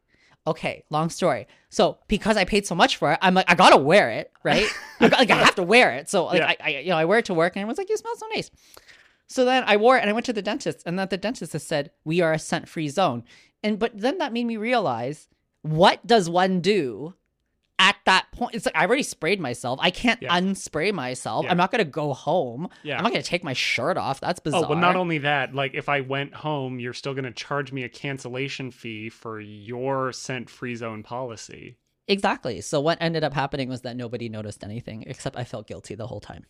okay 0.47 0.85
long 0.91 1.09
story. 1.11 1.47
So 1.71 1.99
because 2.09 2.37
i 2.37 2.45
paid 2.45 2.67
so 2.67 2.75
much 2.75 2.97
for 2.97 3.13
it 3.13 3.19
i'm 3.23 3.35
like 3.35 3.51
i 3.51 3.55
gotta 3.55 3.77
wear 3.77 4.11
it 4.11 4.31
right? 4.43 4.67
I, 5.01 5.09
got- 5.09 5.19
like 5.21 5.31
i 5.31 5.37
have 5.37 5.55
to 5.57 5.63
wear 5.63 5.93
it. 5.93 6.09
So 6.09 6.25
like 6.27 6.39
Yeah. 6.41 6.49
I, 6.49 6.57
I 6.61 6.69
you 6.81 6.91
know 6.91 6.97
i 6.97 7.05
wear 7.05 7.19
it 7.21 7.27
to 7.27 7.35
work 7.35 7.55
and 7.57 7.63
everyone's 7.63 7.79
like 7.79 7.89
you 7.91 7.97
smell 7.97 8.17
so 8.17 8.27
nice. 8.35 8.51
So 9.29 9.45
then 9.45 9.65
i 9.67 9.77
wore 9.77 9.97
it 9.97 10.01
and 10.01 10.11
i 10.11 10.13
went 10.13 10.27
to 10.27 10.33
the 10.33 10.43
dentist 10.43 10.83
and 10.87 10.99
then 10.99 11.09
the 11.09 11.17
dentist 11.17 11.53
has 11.53 11.63
said 11.63 11.91
we 12.05 12.21
are 12.21 12.33
a 12.33 12.39
scent 12.39 12.69
free 12.69 12.89
zone. 12.89 13.25
And 13.63 13.79
but 13.79 13.93
then 13.99 14.19
that 14.19 14.33
made 14.33 14.45
me 14.47 14.57
realize 14.57 15.29
what 15.63 16.05
does 16.07 16.29
one 16.29 16.61
do 16.61 17.15
that 18.05 18.27
point 18.33 18.55
it's 18.55 18.67
like 18.67 18.77
i 18.77 18.85
already 18.85 19.03
sprayed 19.03 19.41
myself 19.41 19.79
i 19.83 19.91
can't 19.91 20.21
Yeah. 20.21 20.37
unspray 20.39 20.93
myself 20.93 21.45
Yeah. 21.45 21.51
i'm 21.53 21.57
not 21.57 21.71
gonna 21.71 21.85
go 21.85 22.13
home 22.13 22.69
Yeah. 22.83 22.97
i'm 22.99 23.03
not 23.05 23.13
gonna 23.13 23.23
take 23.23 23.45
my 23.45 23.53
shirt 23.53 23.97
off 23.97 24.21
that's 24.21 24.41
bizarre 24.41 24.65
Oh, 24.65 24.69
well, 24.71 24.79
not 24.79 24.97
only 24.97 25.19
that, 25.19 25.55
like 25.55 25.75
if 25.75 25.89
I 25.89 26.01
went 26.01 26.35
home, 26.35 26.79
you're 26.81 26.93
still 26.93 27.15
going 27.15 27.25
to 27.25 27.31
charge 27.33 27.73
me 27.73 27.83
a 27.85 27.89
cancellation 27.89 28.71
fee 28.71 29.09
for 29.09 29.41
your 29.41 30.13
scent 30.13 30.49
free 30.51 30.75
zone 30.75 31.03
policy. 31.03 31.77
Exactly. 32.09 32.61
So 32.61 32.81
what 32.81 32.99
ended 33.01 33.25
up 33.25 33.33
happening 33.35 33.69
was 33.69 33.83
that 33.83 33.97
nobody 33.97 34.29
noticed 34.29 34.63
anything, 34.65 35.05
except 35.07 35.37
I 35.37 35.45
felt 35.45 35.67
guilty 35.67 35.95
the 35.95 36.07
whole 36.09 36.21
time. 36.21 36.45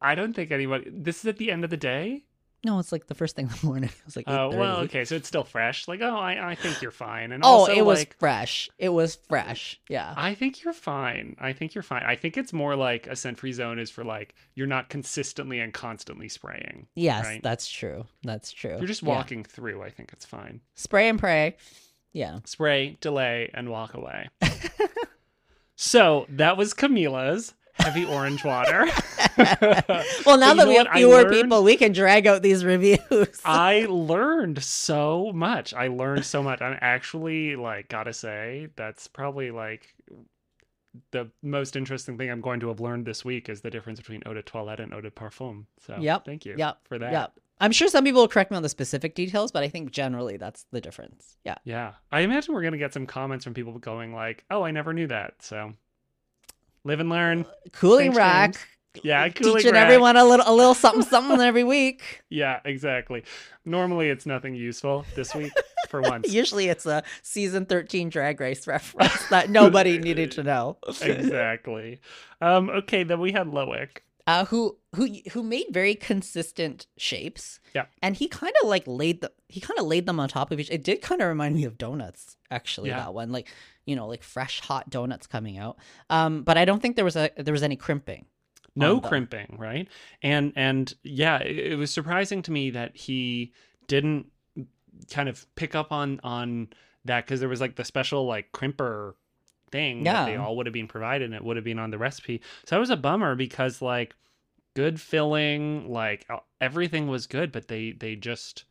I 0.00 0.14
don't 0.14 0.32
think 0.34 0.50
anybody. 0.50 0.90
This 0.92 1.18
is 1.20 1.26
at 1.26 1.38
the 1.38 1.50
end 1.50 1.64
of 1.64 1.70
the 1.70 1.76
day. 1.76 2.24
No, 2.64 2.78
it's 2.78 2.92
like 2.92 3.08
the 3.08 3.14
first 3.16 3.34
thing 3.34 3.46
in 3.46 3.52
the 3.60 3.66
morning. 3.66 3.90
It 3.98 4.04
was 4.06 4.14
like 4.16 4.26
Oh 4.28 4.50
8:30. 4.52 4.58
well, 4.58 4.76
okay, 4.82 5.04
so 5.04 5.16
it's 5.16 5.26
still 5.26 5.42
fresh. 5.42 5.88
Like, 5.88 6.00
oh, 6.00 6.16
I, 6.16 6.52
I 6.52 6.54
think 6.54 6.80
you're 6.80 6.92
fine. 6.92 7.32
And 7.32 7.42
Oh, 7.44 7.48
also, 7.48 7.72
it 7.72 7.84
was 7.84 7.98
like, 8.00 8.16
fresh. 8.18 8.70
It 8.78 8.90
was 8.90 9.16
fresh. 9.28 9.80
Yeah. 9.88 10.14
I 10.16 10.34
think 10.34 10.62
you're 10.62 10.72
fine. 10.72 11.36
I 11.40 11.52
think 11.52 11.74
you're 11.74 11.82
fine. 11.82 12.04
I 12.04 12.14
think 12.14 12.36
it's 12.36 12.52
more 12.52 12.76
like 12.76 13.08
a 13.08 13.16
scent 13.16 13.38
free 13.38 13.52
zone 13.52 13.78
is 13.80 13.90
for 13.90 14.04
like 14.04 14.34
you're 14.54 14.68
not 14.68 14.88
consistently 14.90 15.58
and 15.58 15.74
constantly 15.74 16.28
spraying. 16.28 16.86
Yes, 16.94 17.24
right. 17.24 17.42
that's 17.42 17.68
true. 17.68 18.06
That's 18.22 18.52
true. 18.52 18.76
You're 18.78 18.86
just 18.86 19.02
Yeah. 19.02 19.08
walking 19.08 19.42
through. 19.42 19.82
I 19.82 19.90
think 19.90 20.12
it's 20.12 20.24
fine. 20.24 20.60
Spray 20.76 21.08
and 21.08 21.18
pray. 21.18 21.56
Yeah. 22.12 22.38
Spray, 22.44 22.96
delay, 23.00 23.50
and 23.54 23.70
walk 23.70 23.94
away. 23.94 24.28
so 25.76 26.26
that 26.28 26.56
was 26.56 26.74
Camila's 26.74 27.54
heavy 27.82 28.04
orange 28.04 28.44
water. 28.44 28.86
Well, 30.26 30.36
now 30.38 30.52
that 30.54 30.68
we 30.68 30.74
have 30.76 30.88
fewer 30.94 31.22
learned- 31.22 31.30
people, 31.30 31.62
we 31.64 31.76
can 31.76 31.92
drag 31.92 32.26
out 32.26 32.42
these 32.42 32.64
reviews. 32.66 33.40
I 33.46 33.86
learned 33.88 34.62
so 34.62 35.32
much. 35.34 35.72
I 35.72 35.86
learned 35.88 36.24
so 36.26 36.42
much. 36.42 36.60
I'm 36.60 36.76
actually 36.82 37.56
like 37.56 37.88
gotta 37.88 38.12
say 38.12 38.68
that's 38.76 39.08
probably 39.08 39.50
like 39.50 39.94
the 41.12 41.30
most 41.42 41.76
interesting 41.76 42.18
thing 42.18 42.30
I'm 42.30 42.42
going 42.42 42.60
to 42.60 42.68
have 42.68 42.80
learned 42.80 43.06
this 43.06 43.24
week 43.24 43.48
is 43.48 43.62
the 43.62 43.70
difference 43.70 43.98
between 43.98 44.22
eau 44.26 44.34
de 44.34 44.42
toilette 44.42 44.80
and 44.80 44.92
eau 44.92 45.00
de 45.00 45.10
parfum. 45.10 45.64
So 45.80 45.96
Yep, 45.98 46.26
thank 46.26 46.44
you 46.44 46.54
yep, 46.58 46.78
for 46.86 46.98
that. 46.98 47.12
yeah. 47.12 47.26
I'm 47.60 47.72
sure 47.72 47.88
some 47.88 48.04
people 48.04 48.20
will 48.20 48.28
correct 48.28 48.50
me 48.50 48.56
on 48.58 48.62
the 48.62 48.68
specific 48.68 49.14
details, 49.14 49.50
but 49.52 49.62
I 49.62 49.68
think 49.68 49.92
generally 49.92 50.36
that's 50.36 50.66
the 50.72 50.80
difference. 50.80 51.36
Yeah. 51.44 51.54
Yeah. 51.64 51.92
I 52.10 52.20
imagine 52.20 52.52
we're 52.54 52.62
gonna 52.62 52.76
get 52.76 52.92
some 52.92 53.06
comments 53.06 53.44
from 53.44 53.54
people 53.54 53.78
going 53.78 54.12
like, 54.12 54.44
"Oh, 54.50 54.62
I 54.62 54.72
never 54.72 54.92
knew 54.92 55.06
that." 55.06 55.34
So 55.40 55.72
live 56.84 57.00
and 57.00 57.08
learn. 57.10 57.46
Cooling 57.72 58.12
rack. 58.12 58.52
James. 58.54 58.66
Yeah, 59.04 59.28
cooling 59.30 59.56
teaching 59.56 59.72
rack. 59.72 59.84
everyone 59.84 60.16
a 60.16 60.24
little 60.24 60.44
a 60.46 60.54
little 60.54 60.74
something 60.84 61.02
something 61.02 61.40
every 61.40 61.64
week. 61.64 62.22
Yeah, 62.28 62.60
exactly. 62.64 63.24
Normally 63.64 64.08
it's 64.10 64.26
nothing 64.26 64.54
useful 64.54 65.04
this 65.14 65.34
week 65.34 65.52
for 65.88 66.00
once. 66.02 66.32
Usually 66.32 66.68
it's 66.68 66.84
a 66.84 67.02
season 67.22 67.64
13 67.66 68.10
drag 68.10 68.40
race 68.40 68.66
reference 68.66 69.28
that 69.28 69.50
nobody 69.50 69.98
needed 69.98 70.32
to 70.32 70.42
know. 70.42 70.76
exactly. 71.00 72.00
Um, 72.40 72.68
okay, 72.70 73.04
then 73.04 73.20
we 73.20 73.32
had 73.32 73.46
Loic. 73.46 73.88
Uh, 74.26 74.44
who 74.46 74.78
who 74.94 75.08
who 75.32 75.42
made 75.42 75.66
very 75.70 75.94
consistent 75.94 76.86
shapes. 76.96 77.60
Yeah. 77.74 77.86
and 78.02 78.14
he 78.16 78.28
kind 78.28 78.52
of 78.62 78.68
like 78.68 78.84
laid 78.86 79.20
the 79.22 79.32
he 79.48 79.60
kind 79.60 79.78
of 79.78 79.86
laid 79.86 80.06
them 80.06 80.20
on 80.20 80.28
top 80.28 80.50
of 80.52 80.60
each. 80.60 80.70
It 80.70 80.84
did 80.84 81.02
kind 81.02 81.20
of 81.20 81.28
remind 81.28 81.54
me 81.54 81.64
of 81.64 81.78
donuts, 81.78 82.36
actually. 82.50 82.90
Yeah. 82.90 82.98
That 83.00 83.14
one, 83.14 83.32
like 83.32 83.48
you 83.86 83.96
know, 83.96 84.06
like 84.06 84.22
fresh 84.22 84.60
hot 84.60 84.90
donuts 84.90 85.26
coming 85.26 85.58
out. 85.58 85.78
Um, 86.10 86.42
but 86.42 86.56
I 86.56 86.64
don't 86.64 86.80
think 86.80 86.96
there 86.96 87.04
was 87.04 87.16
a 87.16 87.30
there 87.36 87.52
was 87.52 87.62
any 87.62 87.76
crimping. 87.76 88.26
no 88.74 89.00
crimping 89.00 89.56
right 89.58 89.86
and 90.22 90.50
and 90.56 90.94
yeah 91.02 91.36
it, 91.40 91.72
it 91.72 91.76
was 91.76 91.90
surprising 91.90 92.40
to 92.40 92.50
me 92.50 92.70
that 92.70 92.96
he 92.96 93.52
didn't 93.86 94.26
kind 95.10 95.28
of 95.28 95.44
pick 95.56 95.74
up 95.74 95.92
on 95.92 96.18
on 96.24 96.68
that 97.04 97.26
because 97.26 97.40
there 97.40 97.50
was 97.50 97.60
like 97.60 97.76
the 97.76 97.84
special 97.84 98.24
like 98.24 98.50
crimper 98.52 99.12
thing 99.72 100.04
that 100.04 100.26
they 100.26 100.36
all 100.36 100.56
would 100.56 100.66
have 100.66 100.72
been 100.72 100.86
provided 100.86 101.24
and 101.24 101.34
it 101.34 101.42
would 101.44 101.56
have 101.56 101.64
been 101.64 101.78
on 101.78 101.90
the 101.90 101.98
recipe 101.98 102.40
so 102.64 102.76
that 102.76 102.80
was 102.80 102.90
a 102.90 102.96
bummer 102.96 103.34
because 103.34 103.82
like 103.82 104.14
good 104.74 105.00
filling 105.00 105.88
like 105.88 106.24
uh, 106.30 106.38
everything 106.60 107.08
was 107.08 107.26
good 107.26 107.50
but 107.50 107.68
they 107.68 107.92
they 107.92 108.14
just 108.14 108.64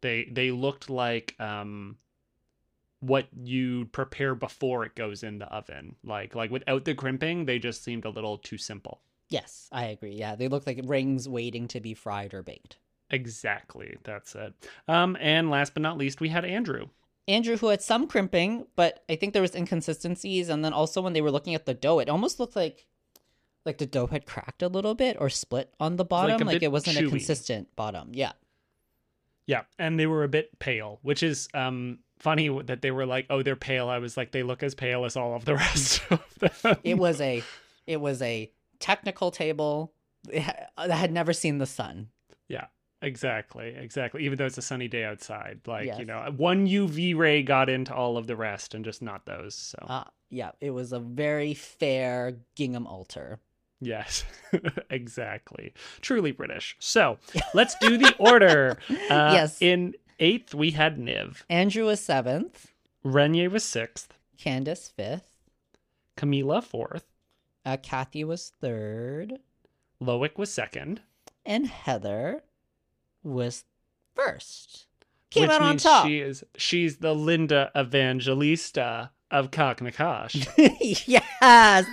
they 0.00 0.28
they 0.32 0.50
looked 0.50 0.90
like 0.90 1.34
um 1.38 1.96
what 3.00 3.28
you 3.42 3.86
prepare 3.92 4.34
before 4.34 4.84
it 4.84 4.94
goes 4.94 5.22
in 5.22 5.38
the 5.38 5.46
oven 5.46 5.94
like 6.02 6.34
like 6.34 6.50
without 6.50 6.84
the 6.84 6.94
crimping 6.94 7.44
they 7.44 7.58
just 7.58 7.84
seemed 7.84 8.04
a 8.04 8.10
little 8.10 8.36
too 8.36 8.58
simple 8.58 9.00
Yes, 9.30 9.68
I 9.70 9.84
agree. 9.86 10.16
Yeah, 10.16 10.34
they 10.34 10.48
look 10.48 10.66
like 10.66 10.80
rings 10.84 11.28
waiting 11.28 11.68
to 11.68 11.80
be 11.80 11.94
fried 11.94 12.34
or 12.34 12.42
baked. 12.42 12.78
Exactly. 13.10 13.96
That's 14.02 14.34
it. 14.34 14.52
Um, 14.88 15.16
and 15.20 15.50
last 15.50 15.72
but 15.72 15.82
not 15.82 15.96
least, 15.96 16.20
we 16.20 16.28
had 16.28 16.44
Andrew. 16.44 16.88
Andrew, 17.28 17.56
who 17.56 17.68
had 17.68 17.82
some 17.82 18.06
crimping, 18.06 18.66
but 18.76 19.04
I 19.08 19.16
think 19.16 19.32
there 19.32 19.42
was 19.42 19.54
inconsistencies, 19.54 20.48
and 20.48 20.64
then 20.64 20.72
also 20.72 21.00
when 21.00 21.12
they 21.12 21.20
were 21.20 21.30
looking 21.30 21.54
at 21.54 21.66
the 21.66 21.74
dough, 21.74 21.98
it 21.98 22.08
almost 22.08 22.40
looked 22.40 22.56
like 22.56 22.86
like 23.66 23.78
the 23.78 23.86
dough 23.86 24.06
had 24.06 24.26
cracked 24.26 24.62
a 24.62 24.68
little 24.68 24.94
bit 24.94 25.16
or 25.20 25.28
split 25.28 25.72
on 25.78 25.96
the 25.96 26.04
bottom. 26.04 26.40
a 26.42 26.44
Like, 26.44 26.62
it 26.62 26.72
wasn't 26.72 26.98
a 26.98 27.08
consistent 27.08 27.74
bottom. 27.76 28.10
Yeah. 28.12 28.32
Yeah, 29.46 29.62
and 29.78 29.98
they 29.98 30.06
were 30.06 30.24
a 30.24 30.28
bit 30.28 30.58
pale, 30.58 30.98
which 31.02 31.22
is 31.22 31.48
um 31.54 31.98
funny 32.18 32.48
that 32.62 32.82
they 32.82 32.90
were 32.90 33.06
like, 33.06 33.26
"Oh, 33.30 33.42
they're 33.42 33.56
pale." 33.56 33.88
I 33.88 33.98
was 33.98 34.16
like, 34.16 34.32
"They 34.32 34.42
look 34.42 34.62
as 34.62 34.74
pale 34.74 35.04
as 35.04 35.16
all 35.16 35.34
of 35.34 35.44
the 35.44 35.54
rest 35.56 36.02
of 36.10 36.22
them." 36.38 36.76
It 36.84 36.98
was 36.98 37.20
a 37.20 37.42
it 37.86 38.00
was 38.00 38.22
a 38.22 38.52
technical 38.78 39.30
table 39.30 39.92
that 40.24 40.70
had 40.76 41.12
never 41.12 41.32
seen 41.32 41.58
the 41.58 41.66
sun. 41.66 42.08
Exactly, 43.02 43.74
exactly. 43.76 44.24
Even 44.24 44.38
though 44.38 44.46
it's 44.46 44.58
a 44.58 44.62
sunny 44.62 44.88
day 44.88 45.04
outside, 45.04 45.60
like 45.66 45.98
you 45.98 46.04
know, 46.04 46.32
one 46.36 46.66
UV 46.66 47.16
ray 47.16 47.42
got 47.42 47.68
into 47.68 47.94
all 47.94 48.16
of 48.16 48.26
the 48.26 48.36
rest, 48.36 48.74
and 48.74 48.84
just 48.84 49.02
not 49.02 49.26
those. 49.26 49.54
So 49.54 49.78
Uh, 49.88 50.04
yeah, 50.30 50.50
it 50.60 50.70
was 50.70 50.92
a 50.92 50.98
very 51.00 51.54
fair 51.54 52.38
gingham 52.54 52.86
altar. 52.86 53.40
yes, 53.80 54.24
exactly. 54.90 55.72
Truly 56.00 56.32
British. 56.32 56.76
So 56.78 57.18
let's 57.54 57.74
do 57.80 57.96
the 57.96 58.14
order. 58.18 58.76
Uh, 59.10 59.30
Yes. 59.32 59.60
In 59.62 59.94
eighth, 60.18 60.54
we 60.54 60.70
had 60.72 60.98
Niv. 60.98 61.42
Andrew 61.48 61.86
was 61.86 62.00
seventh, 62.00 62.70
Renier 63.02 63.48
was 63.50 63.64
sixth. 63.64 64.12
Candace 64.38 64.88
fifth, 64.88 65.30
Camila 66.16 66.62
fourth. 66.62 67.04
uh, 67.64 67.76
Kathy 67.82 68.22
was 68.24 68.52
third, 68.60 69.38
Loic 70.00 70.36
was 70.38 70.52
second. 70.52 71.00
and 71.44 71.66
Heather 71.66 72.42
was 73.22 73.64
first. 74.14 74.86
Came 75.30 75.42
which 75.42 75.50
out 75.50 75.62
on 75.62 75.68
means 75.70 75.82
top. 75.82 76.06
She 76.06 76.18
is 76.18 76.42
she's 76.56 76.96
the 76.98 77.14
Linda 77.14 77.70
Evangelista 77.76 79.12
of 79.30 79.52
Kaak 79.52 79.76
Nakache. 79.78 80.44
yes, 81.06 81.86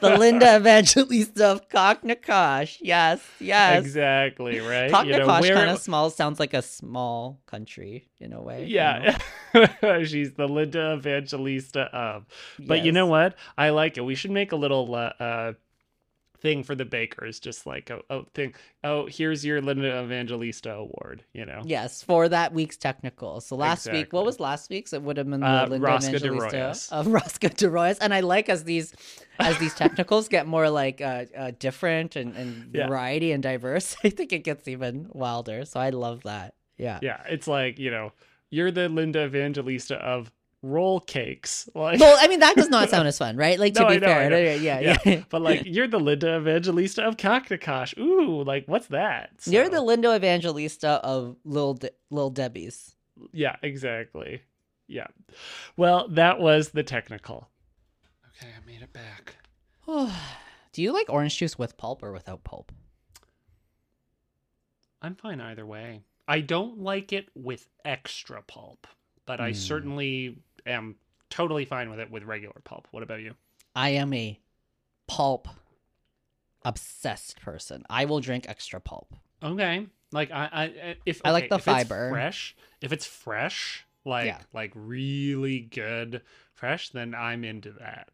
the 0.00 0.16
Linda 0.16 0.56
Evangelista 0.60 1.46
of 1.46 1.68
Kaak 1.68 2.02
Nakache. 2.04 2.78
Yes, 2.80 3.20
yes. 3.40 3.84
exactly, 3.84 4.60
right? 4.60 4.92
Kaak 4.92 5.06
Nakache 5.06 5.40
where- 5.40 5.54
kind 5.56 5.70
of 5.70 5.80
small 5.80 6.08
sounds 6.10 6.38
like 6.38 6.54
a 6.54 6.62
small 6.62 7.40
country 7.46 8.08
in 8.20 8.32
a 8.32 8.40
way. 8.40 8.66
you 8.66 8.76
Yeah. 8.76 9.18
know? 9.52 10.04
she's 10.04 10.34
the 10.34 10.46
Linda 10.46 10.94
Evangelista 10.96 11.80
of. 11.92 12.26
But 12.60 12.84
you 12.84 12.92
know 12.92 13.06
what? 13.06 13.34
I 13.58 13.70
like 13.70 13.98
it. 13.98 14.02
We 14.02 14.14
should 14.14 14.30
make 14.30 14.52
a 14.52 14.56
little 14.56 14.94
uh, 14.94 15.12
uh 15.18 15.52
thing 16.44 16.62
for 16.62 16.74
the 16.74 16.84
bakers 16.84 17.40
just 17.40 17.66
like 17.66 17.88
a, 17.88 18.00
a 18.10 18.22
thing. 18.34 18.54
Oh, 18.84 19.06
here's 19.06 19.46
your 19.46 19.62
Linda 19.62 19.98
Evangelista 20.04 20.74
award, 20.74 21.24
you 21.32 21.46
know. 21.46 21.62
Yes, 21.64 22.02
for 22.02 22.28
that 22.28 22.52
week's 22.52 22.76
technical. 22.76 23.40
So 23.40 23.56
last 23.56 23.90
week, 23.90 24.12
what 24.12 24.26
was 24.26 24.38
last 24.38 24.68
week's? 24.68 24.92
It 24.92 25.00
would 25.02 25.16
have 25.16 25.28
been 25.28 25.40
the 25.40 25.46
Uh, 25.46 25.66
Linda 25.68 25.86
Rosca 25.88 26.08
Evangelista 26.16 26.94
of 26.94 27.06
Rosca 27.16 27.56
de 27.56 27.70
Reyes. 27.70 27.98
And 27.98 28.12
I 28.12 28.20
like 28.20 28.50
as 28.50 28.64
these 28.64 28.92
as 29.38 29.58
these 29.58 29.74
technicals 29.74 30.28
get 30.28 30.46
more 30.46 30.68
like 30.68 31.00
uh, 31.00 31.24
uh 31.34 31.52
different 31.58 32.14
and, 32.14 32.36
and 32.36 32.74
Yeah. 32.74 32.88
variety 32.88 33.32
and 33.32 33.42
diverse. 33.42 33.96
I 34.04 34.10
think 34.10 34.34
it 34.34 34.44
gets 34.44 34.68
even 34.68 35.08
wilder. 35.12 35.64
So 35.64 35.80
I 35.80 35.90
love 35.90 36.24
that. 36.24 36.54
Yeah. 36.76 36.98
Yeah, 37.00 37.22
it's 37.26 37.48
like, 37.48 37.78
you 37.78 37.90
know, 37.90 38.12
you're 38.50 38.70
the 38.70 38.90
Linda 38.90 39.24
Evangelista 39.24 39.96
of 39.96 40.30
roll 40.64 41.00
cakes. 41.00 41.68
Like 41.74 42.00
Well, 42.00 42.16
I 42.20 42.28
mean 42.28 42.40
that 42.40 42.56
does 42.56 42.70
not 42.70 42.88
sound 42.90 43.06
as 43.08 43.18
fun, 43.18 43.36
right? 43.36 43.58
Like 43.58 43.74
to 43.74 43.82
No, 43.82 43.88
be 43.88 43.94
I 43.94 43.98
know, 43.98 44.06
I 44.06 44.10
fair, 44.14 44.30
know. 44.30 44.36
yeah, 44.38 44.80
yeah, 44.80 44.96
yeah. 45.04 45.22
but 45.28 45.42
like 45.42 45.62
you're 45.66 45.88
the 45.88 45.98
Linda 46.00 46.36
Evangelista 46.36 47.02
of 47.04 47.16
Kaak 47.16 47.48
Nakache. 47.48 47.98
Ooh, 47.98 48.42
like 48.42 48.64
what's 48.66 48.86
that? 48.88 49.30
You're 49.46 49.68
the 49.68 49.80
Linda 49.82 50.14
Evangelista 50.14 50.88
of 51.04 51.36
Lil 51.44 51.74
De- 51.74 51.90
Lil 52.10 52.30
Debbie's. 52.30 52.94
Yeah, 53.32 53.56
exactly. 53.62 54.42
Yeah. 54.88 55.06
Well, 55.76 56.08
that 56.08 56.40
was 56.40 56.70
the 56.70 56.82
technical. 56.82 57.48
Okay, 58.36 58.48
I 58.50 58.66
made 58.66 58.82
it 58.82 58.92
back. 58.92 59.36
Do 60.72 60.82
you 60.82 60.92
like 60.92 61.06
orange 61.08 61.36
juice 61.38 61.56
with 61.58 61.76
pulp 61.76 62.02
or 62.02 62.12
without 62.12 62.42
pulp? 62.42 62.72
I'm 65.02 65.14
fine 65.14 65.40
either 65.40 65.66
way. 65.66 66.02
I 66.26 66.40
don't 66.40 66.78
like 66.80 67.12
it 67.12 67.28
with 67.34 67.68
extra 67.84 68.42
pulp, 68.42 68.86
but 69.26 69.40
I 69.40 69.50
Hmm. 69.50 69.54
certainly 69.56 70.38
am 70.66 70.96
totally 71.30 71.64
fine 71.64 71.90
with 71.90 72.00
it 72.00 72.10
with 72.10 72.22
regular 72.24 72.60
pulp. 72.64 72.88
What 72.90 73.02
about 73.02 73.20
you? 73.20 73.34
I 73.74 73.90
am 73.90 74.12
a 74.12 74.38
pulp 75.06 75.48
obsessed 76.64 77.40
person. 77.40 77.84
I 77.90 78.04
will 78.06 78.20
drink 78.20 78.46
extra 78.48 78.80
pulp. 78.80 79.14
Okay. 79.42 79.86
Like 80.12 80.30
I, 80.30 80.48
I 80.52 80.96
if 81.04 81.20
I 81.24 81.30
like 81.32 81.48
the 81.48 81.56
if 81.56 81.66
it's 81.68 81.74
fiber. 81.76 82.10
fresh, 82.10 82.56
if 82.80 82.92
it's 82.92 83.04
fresh, 83.04 83.84
like 84.04 84.26
Yeah. 84.26 84.38
like 84.52 84.72
really 84.74 85.60
good 85.60 86.22
fresh, 86.54 86.90
then 86.90 87.14
I'm 87.14 87.44
into 87.44 87.72
that. 87.72 88.10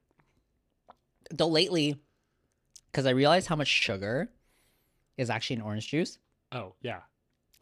Though 1.30 1.48
lately, 1.48 1.96
because 2.90 3.06
I 3.06 3.10
realized 3.10 3.46
how 3.48 3.56
much 3.56 3.68
sugar 3.68 4.30
is 5.16 5.30
actually 5.30 5.56
in 5.56 5.62
orange 5.62 5.88
juice, 5.88 6.18
Oh 6.52 6.74
yeah. 6.80 7.00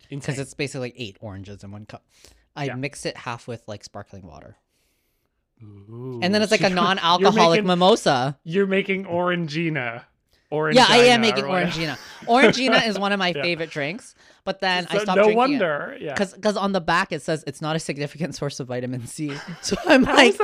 because 0.09 0.39
it's 0.39 0.55
basically 0.55 0.95
eight 0.97 1.17
oranges 1.21 1.65
in 1.65 1.73
one 1.73 1.85
cup. 1.85 2.07
I 2.55 2.67
Yeah. 2.67 2.77
mix 2.77 3.05
it 3.05 3.17
half 3.17 3.49
with 3.49 3.67
like 3.67 3.83
sparkling 3.85 4.27
water. 4.27 4.57
Ooh. 5.63 6.21
and 6.23 6.35
then 6.35 6.43
it's 6.43 6.51
like 6.51 6.61
a 6.63 6.69
non-alcoholic 6.71 7.35
You're 7.35 7.51
making, 7.51 7.67
mimosa. 7.67 8.39
you're 8.45 8.67
making 8.67 9.05
Orangina. 9.07 10.05
Orangina. 10.53 10.75
Yeah, 10.75 10.87
I 10.89 10.97
am 10.99 11.21
making. 11.21 11.45
Orangina. 11.55 11.99
Orangina 12.23 12.87
is 12.89 12.99
one 12.99 13.13
of 13.13 13.19
my 13.19 13.29
Yeah. 13.37 13.43
favorite 13.43 13.71
drinks, 13.71 14.15
but 14.45 14.61
then 14.61 14.87
I 14.89 14.99
stopped 14.99 15.17
no 15.17 15.25
drinking 15.25 15.37
wonder. 15.37 15.97
Yeah. 16.01 16.15
Because 16.15 16.33
because 16.33 16.57
on 16.57 16.73
the 16.73 16.81
back 16.81 17.13
it 17.13 17.21
says 17.23 17.45
it's 17.47 17.61
not 17.61 17.77
a 17.77 17.79
significant 17.79 18.35
source 18.35 18.59
of 18.61 18.69
vitamin 18.69 19.07
C. 19.07 19.33
So 19.61 19.77
I'm 19.85 20.03
like, 20.05 20.39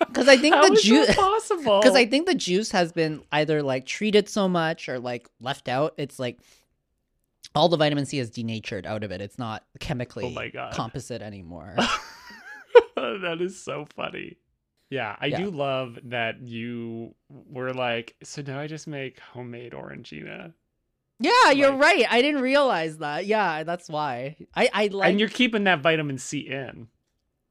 because 0.00 0.28
I 0.28 0.36
think 0.36 0.54
how 0.54 0.68
the 0.68 0.76
juice, 0.76 1.14
possible. 1.14 1.80
because 1.80 1.96
I 1.96 2.04
think 2.04 2.26
the 2.26 2.34
juice 2.34 2.70
has 2.72 2.92
been 2.92 3.22
either 3.32 3.62
like 3.62 3.86
treated 3.86 4.28
so 4.28 4.48
much 4.48 4.88
or 4.88 4.98
like 4.98 5.26
left 5.40 5.66
out. 5.68 5.94
It's 5.96 6.18
like 6.18 6.38
all 7.54 7.70
the 7.70 7.76
vitamin 7.78 8.04
C 8.04 8.18
is 8.18 8.28
denatured 8.28 8.84
out 8.86 9.02
of 9.02 9.10
it. 9.12 9.20
It's 9.22 9.38
not 9.38 9.64
chemically 9.80 10.24
Oh 10.26 10.30
my 10.30 10.48
God. 10.48 10.74
composite 10.74 11.22
anymore. 11.22 11.74
that 12.96 13.38
is 13.40 13.60
so 13.62 13.86
funny. 13.96 14.36
Yeah, 14.90 15.16
I 15.20 15.26
Yeah. 15.26 15.38
do 15.38 15.50
love 15.50 15.98
that 16.04 16.42
you 16.42 17.14
were 17.28 17.72
like, 17.72 18.14
so 18.22 18.42
now 18.42 18.60
I 18.60 18.66
just 18.66 18.86
make 18.86 19.18
homemade 19.20 19.72
Orangina. 19.72 20.52
yeah, 21.18 21.50
you're 21.52 21.76
right. 21.76 22.04
I 22.10 22.20
didn't 22.20 22.42
realize 22.42 22.98
that. 22.98 23.26
Yeah, 23.26 23.62
that's 23.62 23.88
why. 23.88 24.36
I 24.54 24.68
I 24.72 24.86
like. 24.88 25.10
and 25.10 25.20
you're 25.20 25.28
keeping 25.30 25.64
that 25.64 25.80
vitamin 25.80 26.18
C 26.18 26.40
in. 26.40 26.88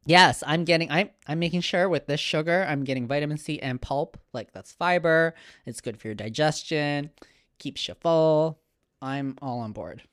Yes, 0.05 0.43
I'm 0.45 0.65
getting 0.65 0.91
I'm 0.91 1.09
I'm 1.27 1.39
making 1.39 1.61
sure 1.61 1.87
with 1.87 2.05
this 2.07 2.19
sugar 2.19 2.65
I'm 2.67 2.83
getting 2.83 3.07
vitamin 3.07 3.37
C 3.37 3.59
and 3.59 3.81
pulp. 3.81 4.17
Like 4.33 4.51
that's 4.51 4.71
fiber. 4.73 5.33
It's 5.65 5.79
good 5.81 5.97
for 5.99 6.07
your 6.09 6.15
digestion. 6.15 7.11
Keeps 7.59 7.87
you 7.87 7.93
full. 7.95 8.59
I'm 9.01 9.37
all 9.41 9.59
on 9.59 9.71
board. 9.71 10.03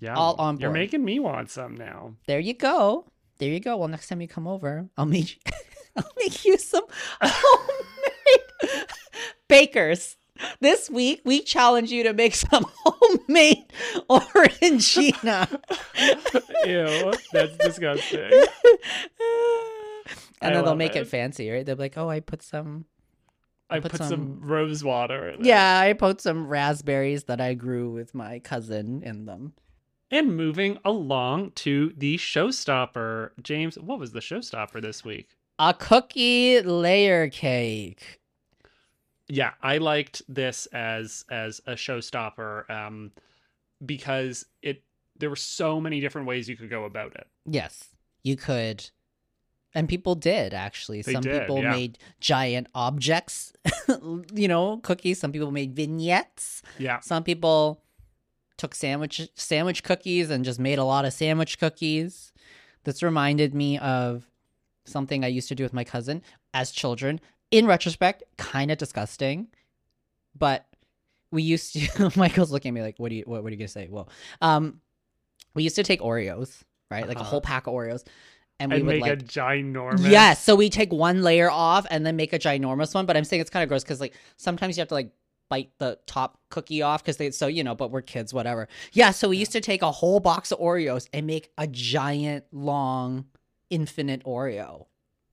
Yeah. 0.00 0.14
All 0.14 0.34
on 0.38 0.58
You're 0.58 0.70
making 0.70 1.04
me 1.04 1.18
want 1.20 1.50
some 1.50 1.76
now. 1.76 2.14
There 2.26 2.40
you 2.40 2.52
go. 2.54 3.06
There 3.38 3.50
you 3.50 3.60
go. 3.60 3.76
Well, 3.76 3.88
next 3.88 4.08
time 4.08 4.20
you 4.20 4.28
come 4.28 4.46
over, 4.46 4.88
I'll 4.96 5.06
make 5.06 5.38
I'll 5.96 6.10
make 6.18 6.44
you 6.44 6.56
some 6.58 6.84
homemade 7.20 8.86
bakers. 9.48 10.16
This 10.60 10.90
week 10.90 11.20
we 11.24 11.42
challenge 11.42 11.92
you 11.92 12.02
to 12.04 12.12
make 12.12 12.34
some 12.34 12.66
homemade 12.84 13.64
orangina. 14.10 15.48
Ew, 16.66 17.12
that's 17.32 17.56
disgusting. 17.58 18.32
and 20.40 20.54
then 20.54 20.64
they'll 20.64 20.74
make 20.74 20.96
it. 20.96 21.02
it. 21.02 21.08
fancy, 21.08 21.50
right? 21.50 21.64
They'll 21.64 21.76
be 21.76 21.82
like, 21.82 21.96
"Oh, 21.98 22.08
I 22.10 22.18
put 22.20 22.42
some 22.42 22.86
I 23.70 23.80
put 23.80 23.92
put, 23.92 23.98
some, 23.98 24.08
some- 24.08 24.40
rose 24.42 24.82
water 24.84 25.28
in 25.30 25.40
it. 25.40 25.46
Yeah, 25.46 25.78
I 25.80 25.92
put 25.92 26.20
some 26.20 26.46
raspberries 26.48 27.24
that 27.24 27.40
I 27.40 27.54
grew 27.54 27.90
with 27.90 28.14
my 28.14 28.38
cousin 28.40 29.02
in 29.04 29.24
them. 29.26 29.54
And 30.10 30.36
moving 30.36 30.78
along 30.84 31.52
to 31.56 31.92
the 31.96 32.16
showstopper. 32.18 33.30
James, 33.42 33.78
what 33.78 33.98
was 33.98 34.12
the 34.12 34.20
showstopper 34.20 34.80
this 34.80 35.04
week? 35.04 35.30
A 35.58 35.72
cookie 35.74 36.60
layer 36.60 37.28
cake. 37.28 38.20
yeah 39.28 39.52
i 39.62 39.78
liked 39.78 40.20
this 40.28 40.66
as 40.72 41.24
as 41.30 41.60
a 41.66 41.72
showstopper 41.72 42.68
um 42.68 43.10
because 43.86 44.44
it 44.62 44.82
there 45.16 45.30
were 45.30 45.36
so 45.36 45.80
many 45.80 46.00
different 46.00 46.26
ways 46.26 46.48
you 46.48 46.56
could 46.56 46.68
go 46.70 46.84
about 46.84 47.14
it 47.14 47.26
Yes, 47.46 47.90
you 48.22 48.36
could. 48.36 48.90
And 49.74 49.88
people 49.88 50.14
did 50.14 50.54
actually. 50.54 51.02
They 51.02 51.12
Some 51.12 51.22
did, 51.22 51.40
people 51.40 51.62
yeah. 51.62 51.70
made 51.70 51.98
giant 52.20 52.66
objects, 52.74 53.52
you 54.34 54.48
know, 54.48 54.78
cookies. 54.78 55.18
Some 55.20 55.30
people 55.32 55.50
made 55.52 55.74
vignettes. 55.74 56.62
yeah 56.78 57.00
Some 57.00 57.22
people 57.24 57.80
took 58.56 58.74
sandwich 58.74 59.28
sandwich 59.34 59.82
cookies 59.82 60.30
and 60.30 60.44
just 60.44 60.60
made 60.60 60.78
a 60.78 60.84
lot 60.84 61.04
of 61.04 61.12
sandwich 61.12 61.58
cookies. 61.58 62.32
This 62.84 63.02
reminded 63.02 63.54
me 63.54 63.78
of 63.78 64.30
something 64.84 65.24
I 65.24 65.28
used 65.28 65.48
to 65.48 65.54
do 65.54 65.62
with 65.62 65.72
my 65.72 65.84
cousin 65.84 66.22
as 66.52 66.70
children. 66.70 67.20
In 67.50 67.66
retrospect, 67.66 68.22
kind 68.36 68.70
of 68.70 68.78
disgusting, 68.78 69.48
but 70.36 70.66
we 71.30 71.42
used 71.42 71.72
to. 71.74 72.10
Michael's 72.16 72.50
looking 72.52 72.70
at 72.70 72.74
me 72.74 72.82
like, 72.82 72.98
"What 72.98 73.10
do 73.10 73.16
you? 73.16 73.24
What, 73.26 73.42
what 73.42 73.48
are 73.48 73.52
you 73.52 73.58
gonna 73.58 73.68
say?" 73.68 73.88
Well, 73.90 74.08
um, 74.40 74.80
we 75.54 75.62
used 75.62 75.76
to 75.76 75.82
take 75.84 76.00
Oreos, 76.00 76.62
right, 76.90 77.06
like 77.06 77.16
a 77.16 77.20
Uh-huh. 77.20 77.30
whole 77.30 77.40
pack 77.40 77.66
of 77.66 77.74
Oreos, 77.74 78.04
and 78.58 78.70
we 78.72 78.78
and 78.78 78.86
would 78.86 78.92
make 78.94 79.02
like 79.02 79.22
a 79.22 79.24
ginormous 79.24 80.10
Yes, 80.10 80.42
so 80.42 80.56
we 80.56 80.68
take 80.68 80.92
one 80.92 81.22
layer 81.22 81.50
off 81.50 81.86
and 81.90 82.04
then 82.04 82.16
make 82.16 82.32
a 82.32 82.38
ginormous 82.38 82.94
one. 82.94 83.06
But 83.06 83.16
I'm 83.16 83.24
saying 83.24 83.40
it's 83.40 83.50
kind 83.50 83.62
of 83.62 83.68
gross 83.68 83.84
because 83.84 84.00
like 84.00 84.14
sometimes 84.36 84.76
you 84.76 84.80
have 84.80 84.88
to 84.88 84.94
like 84.94 85.12
bite 85.48 85.70
the 85.78 85.98
top 86.06 86.38
cookie 86.50 86.82
off 86.82 87.02
because 87.02 87.16
they 87.16 87.30
so 87.30 87.46
you 87.46 87.62
know. 87.64 87.74
But 87.74 87.90
we're 87.90 88.02
kids, 88.02 88.32
whatever. 88.34 88.68
Yeah, 88.92 89.10
so 89.10 89.28
we 89.28 89.36
used 89.36 89.52
to 89.52 89.60
take 89.60 89.82
a 89.82 89.90
whole 89.90 90.20
box 90.20 90.52
of 90.52 90.58
Oreos 90.58 91.08
and 91.12 91.26
make 91.26 91.50
a 91.58 91.66
giant, 91.66 92.44
long, 92.52 93.26
infinite 93.70 94.24
Oreo. 94.24 94.86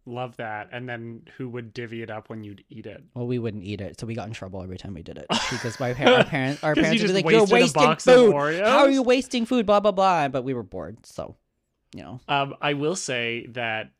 love 0.05 0.35
that 0.37 0.67
and 0.71 0.89
then 0.89 1.21
who 1.37 1.47
would 1.47 1.73
divvy 1.73 2.01
it 2.01 2.09
up 2.09 2.27
when 2.29 2.43
you'd 2.43 2.63
eat 2.69 2.87
it 2.87 3.03
Well, 3.13 3.27
we 3.27 3.37
wouldn't 3.37 3.63
eat 3.63 3.81
it, 3.81 3.99
so 3.99 4.07
we 4.07 4.15
got 4.15 4.27
in 4.27 4.33
trouble 4.33 4.63
every 4.63 4.77
time 4.77 4.93
we 4.95 5.03
did 5.03 5.17
it 5.17 5.27
because 5.51 5.79
my 5.79 5.93
par- 5.93 6.07
our 6.13 6.23
parents, 6.23 6.63
our 6.63 6.73
parents 6.81 7.01
would 7.03 7.07
be 7.09 7.13
like, 7.21 7.29
"You're 7.29 7.45
wasting 7.45 7.95
food. 7.97 8.33
How 8.65 8.79
are 8.79 8.89
you 8.89 9.03
wasting 9.03 9.45
food?" 9.45 9.65
Blah 9.67 9.79
blah 9.79 9.91
blah. 9.91 10.27
But 10.27 10.43
we 10.43 10.53
were 10.55 10.63
bored, 10.63 11.05
so 11.05 11.35
you 11.93 12.01
know. 12.03 12.19
um 12.29 12.55
i 12.61 12.71
will 12.73 12.95
say 12.95 13.45
that 13.49 13.91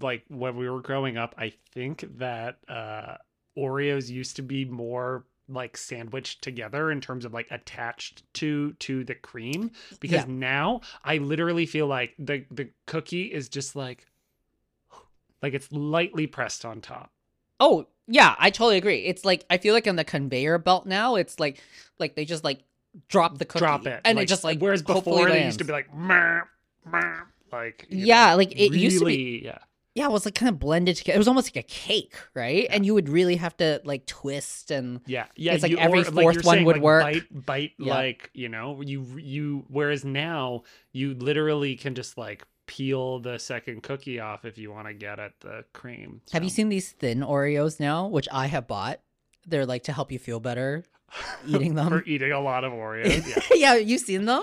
like 0.00 0.22
when 0.28 0.56
we 0.56 0.70
were 0.70 0.80
growing 0.80 1.16
up 1.16 1.34
i 1.36 1.52
think 1.72 2.04
that 2.18 2.58
uh 2.68 3.16
oreos 3.56 4.08
used 4.08 4.36
to 4.36 4.42
be 4.42 4.64
more 4.64 5.24
like 5.48 5.76
sandwiched 5.76 6.40
together 6.42 6.90
in 6.90 7.00
terms 7.00 7.24
of 7.24 7.34
like 7.34 7.46
attached 7.50 8.22
to 8.34 8.72
to 8.74 9.04
the 9.04 9.14
cream 9.14 9.70
because 10.00 10.24
Yeah. 10.26 10.32
now 10.32 10.80
i 11.04 11.18
literally 11.18 11.66
feel 11.66 11.86
like 11.86 12.14
the 12.18 12.44
the 12.50 12.70
cookie 12.86 13.24
is 13.24 13.48
just 13.48 13.74
like 13.76 14.06
like 15.42 15.54
it's 15.54 15.70
lightly 15.72 16.26
pressed 16.26 16.64
on 16.64 16.80
top 16.80 17.10
Oh 17.60 17.86
yeah, 18.08 18.34
I 18.40 18.50
totally 18.50 18.76
agree. 18.76 19.04
It's 19.04 19.24
like 19.24 19.44
I 19.48 19.56
feel 19.56 19.72
like 19.72 19.86
on 19.86 19.94
the 19.94 20.02
conveyor 20.02 20.58
belt 20.58 20.84
now, 20.84 21.14
it's 21.14 21.38
like 21.38 21.62
like 22.00 22.16
they 22.16 22.24
just 22.24 22.42
like 22.42 22.64
drop 23.08 23.38
the 23.38 23.44
cookie, 23.44 23.60
drop 23.60 23.86
it 23.86 24.00
and 24.04 24.16
like, 24.16 24.24
it 24.24 24.28
just 24.28 24.42
like 24.42 24.58
whereas 24.58 24.82
before 24.82 25.28
they 25.28 25.44
used 25.44 25.60
to 25.60 25.64
be 25.64 25.72
like 25.72 25.94
meh, 25.94 26.40
meh, 26.84 27.20
like 27.52 27.86
Yeah, 27.88 28.30
know, 28.30 28.38
like, 28.38 28.50
it 28.50 28.72
used 28.72 28.98
to 28.98 29.06
be- 29.06 29.42
yeah 29.44 29.58
yeah, 29.94 30.06
it 30.06 30.10
was 30.12 30.24
like 30.24 30.34
kind 30.34 30.48
of 30.48 30.58
blended 30.58 30.96
together. 30.96 31.16
It 31.16 31.18
was 31.18 31.28
almost 31.28 31.54
like 31.54 31.64
a 31.64 31.66
cake, 31.68 32.14
right? 32.34 32.66
And 32.70 32.86
you 32.86 32.94
would 32.94 33.08
really 33.08 33.36
have 33.36 33.56
to 33.58 33.80
like 33.84 34.06
twist 34.06 34.70
and 34.70 35.00
Yeah, 35.06 35.26
yeah. 35.36 35.52
It's 35.52 35.62
like 35.62 35.72
you- 35.72 35.78
every 35.78 36.00
or, 36.00 36.04
fourth 36.04 36.34
you're 36.36 36.42
one 36.42 36.54
saying, 36.56 36.64
would 36.66 36.76
like, 36.76 36.82
work. 36.82 37.02
Bite, 37.04 37.44
bite, 37.46 37.72
Yeah. 37.78 37.94
like 37.94 38.30
you 38.34 38.48
know, 38.48 38.80
you 38.80 39.04
you. 39.18 39.64
Whereas 39.68 40.04
now 40.04 40.62
you 40.92 41.14
literally 41.14 41.76
can 41.76 41.94
just 41.94 42.16
like 42.16 42.44
peel 42.66 43.18
the 43.18 43.38
second 43.38 43.82
cookie 43.82 44.18
off 44.20 44.44
if 44.44 44.56
you 44.56 44.70
want 44.72 44.86
to 44.86 44.94
get 44.94 45.18
at 45.18 45.38
the 45.40 45.64
cream. 45.74 46.20
have 46.32 46.42
you 46.44 46.48
seen 46.50 46.68
these 46.70 46.92
thin 46.92 47.20
Oreos 47.20 47.78
now, 47.80 48.06
which 48.06 48.28
I 48.32 48.46
have 48.46 48.66
bought? 48.66 49.00
They're 49.46 49.66
like 49.66 49.82
to 49.84 49.92
help 49.92 50.10
you 50.12 50.18
feel 50.18 50.40
better 50.40 50.84
eating 51.46 51.74
them. 51.74 51.88
for 51.88 52.02
eating 52.04 52.32
a 52.32 52.40
lot 52.40 52.64
of 52.64 52.72
Oreos? 52.72 53.26
Yeah, 53.52 53.74
yeah, 53.74 53.74
you 53.74 53.98
seen 53.98 54.24
them? 54.24 54.42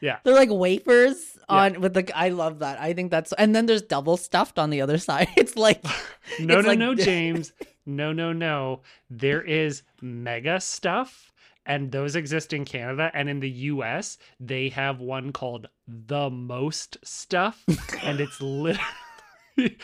Yeah. 0.00 0.18
They're 0.24 0.34
like 0.34 0.48
wafers 0.50 1.36
Yeah. 1.50 1.56
on 1.56 1.80
with 1.80 1.94
the 1.94 2.10
I 2.16 2.30
love 2.30 2.60
that. 2.60 2.80
I 2.80 2.92
think 2.94 3.10
that's 3.10 3.32
and 3.34 3.54
then 3.54 3.66
there's 3.66 3.82
double 3.82 4.16
stuffed 4.16 4.58
on 4.58 4.70
the 4.70 4.80
other 4.80 4.98
side. 4.98 5.28
It's 5.36 5.56
like 5.56 5.82
no, 6.40 6.58
It's 6.58 6.64
no, 6.64 6.68
like- 6.70 6.78
no, 6.78 6.94
James. 7.10 7.52
No, 7.86 8.12
no, 8.12 8.32
no. 8.32 8.80
There 9.08 9.42
is 9.42 9.82
mega 10.00 10.60
stuff, 10.60 11.32
and 11.66 11.90
those 11.90 12.14
exist 12.14 12.52
in 12.52 12.64
Canada 12.64 13.10
and 13.14 13.28
in 13.28 13.40
the 13.40 13.50
US. 13.72 14.16
They 14.38 14.68
have 14.70 15.00
one 15.00 15.32
called 15.32 15.66
the 15.88 16.30
most 16.30 16.98
stuff, 17.02 17.64
and 18.02 18.20
it's 18.20 18.40
literally, 18.40 19.76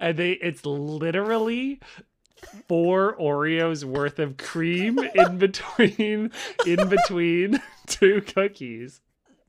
and 0.00 0.16
they 0.16 0.32
it's 0.32 0.64
literally 0.64 1.80
four 2.68 3.16
Oreos 3.18 3.84
worth 3.84 4.18
of 4.18 4.36
cream 4.36 4.98
in 4.98 5.38
between 5.38 6.30
in 6.66 6.88
between 6.88 7.60
two 7.86 8.22
cookies. 8.22 9.00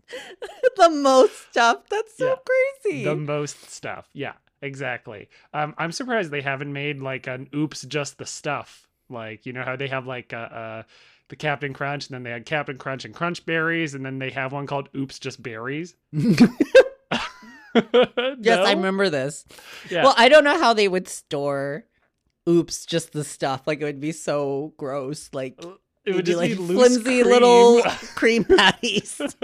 the 0.77 0.89
most 0.89 1.49
stuff. 1.49 1.87
That's 1.89 2.17
so 2.17 2.27
Yeah. 2.27 2.35
crazy. 2.83 3.03
The 3.03 3.15
most 3.15 3.69
stuff. 3.71 4.09
Yeah, 4.13 4.33
exactly. 4.61 5.29
Um, 5.53 5.73
I'm 5.77 5.91
surprised 5.91 6.31
they 6.31 6.41
haven't 6.41 6.71
made 6.73 6.99
like 7.01 7.27
an 7.27 7.49
oops, 7.55 7.81
just 7.83 8.17
the 8.17 8.25
stuff. 8.25 8.87
Like, 9.09 9.45
you 9.45 9.53
know 9.53 9.63
how 9.63 9.75
they 9.75 9.87
have 9.87 10.07
like 10.07 10.33
uh, 10.33 10.37
uh 10.37 10.83
the 11.29 11.35
Captain 11.35 11.73
Crunch, 11.73 12.07
and 12.07 12.15
then 12.15 12.23
they 12.23 12.29
had 12.29 12.45
Captain 12.45 12.77
Crunch 12.77 13.03
and 13.03 13.13
Crunch 13.13 13.45
Berries, 13.45 13.95
and 13.95 14.05
then 14.05 14.19
they 14.19 14.29
have 14.29 14.51
one 14.51 14.67
called 14.67 14.89
Oops, 14.95 15.17
Just 15.17 15.41
Berries. 15.41 15.95
yes, 16.13 16.37
I 17.73 18.73
remember 18.73 19.09
this. 19.09 19.43
Yeah. 19.89 20.03
Well, 20.03 20.13
I 20.17 20.29
don't 20.29 20.43
know 20.43 20.59
how 20.59 20.73
they 20.73 20.87
would 20.87 21.07
store 21.07 21.85
oops, 22.47 22.85
just 22.85 23.11
the 23.11 23.23
stuff. 23.23 23.65
Like 23.65 23.81
it 23.81 23.85
would 23.85 23.99
be 23.99 24.11
so 24.11 24.73
gross. 24.77 25.29
Like 25.33 25.59
it 26.05 26.15
would 26.15 26.25
be 26.25 26.31
just 26.31 26.37
like 26.37 26.51
be 26.51 26.55
flimsy 26.55 27.03
cream. 27.03 27.25
little 27.25 27.81
cream 28.15 28.43
patties. 28.43 29.19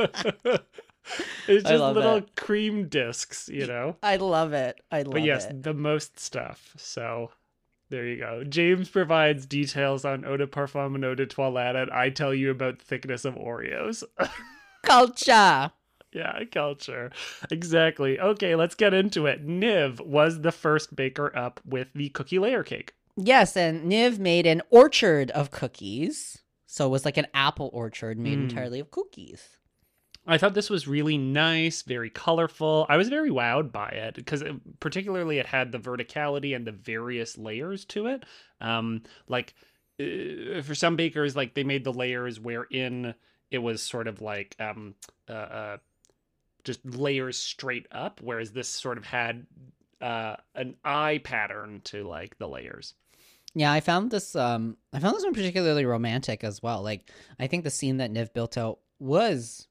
it's 1.47 1.63
just 1.63 1.83
little 1.83 2.17
it. 2.17 2.35
cream 2.35 2.87
discs, 2.87 3.49
you 3.49 3.67
know. 3.67 3.95
I 4.03 4.17
love 4.17 4.53
it. 4.53 4.79
I 4.91 4.97
love 5.03 5.07
it. 5.07 5.11
but 5.11 5.21
yes, 5.23 5.45
it. 5.45 5.63
the 5.63 5.73
most 5.73 6.19
stuff. 6.19 6.73
So 6.77 7.31
there 7.89 8.05
you 8.05 8.17
go. 8.17 8.43
James 8.43 8.89
provides 8.89 9.45
details 9.45 10.05
on 10.05 10.23
eau 10.23 10.37
de 10.37 10.47
parfum 10.47 10.95
and 10.95 11.03
eau 11.03 11.15
de 11.15 11.25
toilette, 11.25 11.75
and 11.75 11.91
I 11.91 12.09
tell 12.09 12.33
you 12.33 12.49
about 12.51 12.81
thickness 12.81 13.25
of 13.25 13.35
Oreos. 13.35 14.03
Culture. 14.83 15.71
yeah, 16.11 16.43
culture. 16.51 17.11
Exactly. 17.51 18.19
Okay, 18.19 18.55
let's 18.55 18.75
get 18.75 18.93
into 18.93 19.25
it. 19.27 19.45
Niv 19.45 19.99
was 20.01 20.41
the 20.41 20.51
first 20.51 20.95
baker 20.95 21.35
up 21.37 21.59
with 21.65 21.87
the 21.93 22.09
cookie 22.09 22.39
layer 22.39 22.63
cake. 22.63 22.93
Yes, 23.15 23.55
and 23.55 23.91
Niv 23.91 24.19
made 24.19 24.47
an 24.47 24.61
orchard 24.69 25.29
of 25.31 25.51
cookies. 25.51 26.39
So 26.71 26.85
it 26.85 26.89
was 26.89 27.03
like 27.03 27.17
an 27.17 27.27
apple 27.33 27.69
orchard 27.73 28.17
made 28.17 28.39
Mm. 28.39 28.43
entirely 28.43 28.79
of 28.79 28.91
cookies. 28.91 29.57
I 30.25 30.37
thought 30.37 30.53
this 30.53 30.69
was 30.69 30.87
really 30.87 31.17
nice, 31.17 31.81
very 31.81 32.09
colorful. 32.09 32.85
I 32.87 32.95
was 32.95 33.09
very 33.09 33.29
wowed 33.29 33.73
by 33.73 33.89
it 33.89 34.15
because, 34.15 34.41
particularly, 34.79 35.37
it 35.37 35.47
had 35.47 35.73
the 35.73 35.79
verticality 35.79 36.55
and 36.55 36.65
the 36.65 36.71
various 36.71 37.37
layers 37.37 37.83
to 37.85 38.07
it. 38.07 38.23
Um, 38.61 39.03
like 39.27 39.53
uh, 39.99 40.61
for 40.61 40.73
some 40.73 40.95
bakers, 40.95 41.35
like 41.35 41.55
they 41.55 41.65
made 41.65 41.83
the 41.83 41.91
layers 41.91 42.39
wherein 42.39 43.15
it 43.49 43.57
was 43.57 43.81
sort 43.81 44.07
of 44.07 44.21
like 44.21 44.55
um, 44.57 44.95
uh, 45.27 45.33
uh, 45.33 45.77
just 46.63 46.85
layers 46.85 47.37
straight 47.37 47.87
up, 47.91 48.21
whereas 48.21 48.53
this 48.53 48.69
sort 48.69 48.97
of 48.97 49.03
had 49.03 49.45
uh, 49.99 50.37
an 50.55 50.77
eye 50.85 51.19
pattern 51.21 51.81
to 51.83 52.07
like 52.07 52.37
the 52.37 52.47
layers. 52.47 52.93
Yeah, 53.53 53.71
I 53.71 53.79
found 53.81 54.11
this 54.11 54.35
um 54.35 54.77
I 54.93 54.99
found 54.99 55.15
this 55.15 55.23
one 55.23 55.33
particularly 55.33 55.85
romantic 55.85 56.43
as 56.43 56.61
well. 56.61 56.81
Like 56.81 57.09
I 57.39 57.47
think 57.47 57.63
the 57.63 57.69
scene 57.69 57.97
that 57.97 58.11
Niv 58.11 58.33
built 58.33 58.57
out 58.57 58.79
was 58.99 59.67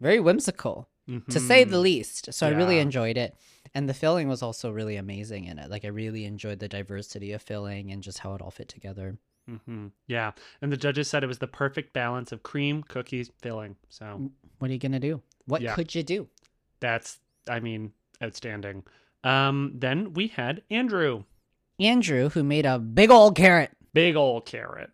very 0.00 0.20
whimsical, 0.20 0.88
to 1.30 1.38
say 1.40 1.64
the 1.64 1.76
Mhm. 1.76 1.82
least. 1.82 2.32
So 2.34 2.46
I 2.46 2.50
really 2.50 2.78
enjoyed 2.78 3.16
it. 3.16 3.36
And 3.74 3.88
the 3.88 3.94
filling 3.94 4.28
was 4.28 4.42
also 4.42 4.70
really 4.70 4.96
amazing 4.96 5.44
in 5.46 5.58
it. 5.58 5.70
Like 5.70 5.84
I 5.84 5.88
really 5.88 6.24
enjoyed 6.24 6.58
the 6.58 6.68
diversity 6.68 7.32
of 7.32 7.40
filling 7.42 7.90
and 7.92 8.02
just 8.02 8.18
how 8.18 8.34
it 8.34 8.42
all 8.42 8.50
fit 8.50 8.68
together. 8.68 9.18
Mhm. 9.48 9.92
Yeah, 10.06 10.32
and 10.60 10.70
the 10.72 10.76
judges 10.76 11.08
said 11.08 11.22
it 11.24 11.28
was 11.28 11.38
the 11.38 11.46
perfect 11.48 11.92
balance 11.92 12.32
of 12.32 12.42
cream, 12.42 12.82
cookies, 12.82 13.30
filling. 13.40 13.76
So 13.88 14.30
What 14.58 14.70
are 14.70 14.74
you 14.74 14.78
gonna 14.78 15.00
do? 15.00 15.22
What 15.46 15.62
Yeah. 15.62 15.74
could 15.74 15.94
you 15.94 16.02
do? 16.02 16.28
that's, 16.80 17.20
I 17.48 17.60
mean, 17.60 17.92
outstanding. 18.22 18.82
Um, 19.22 19.72
then 19.78 20.12
we 20.14 20.26
had 20.28 20.62
Andrew, 20.70 21.22
Andrew, 21.78 22.28
who 22.30 22.42
made 22.44 22.66
a 22.66 22.78
big 22.78 23.10
old 23.10 23.36
carrot, 23.36 23.70
big 23.92 24.16
old 24.16 24.46
carrot. 24.46 24.90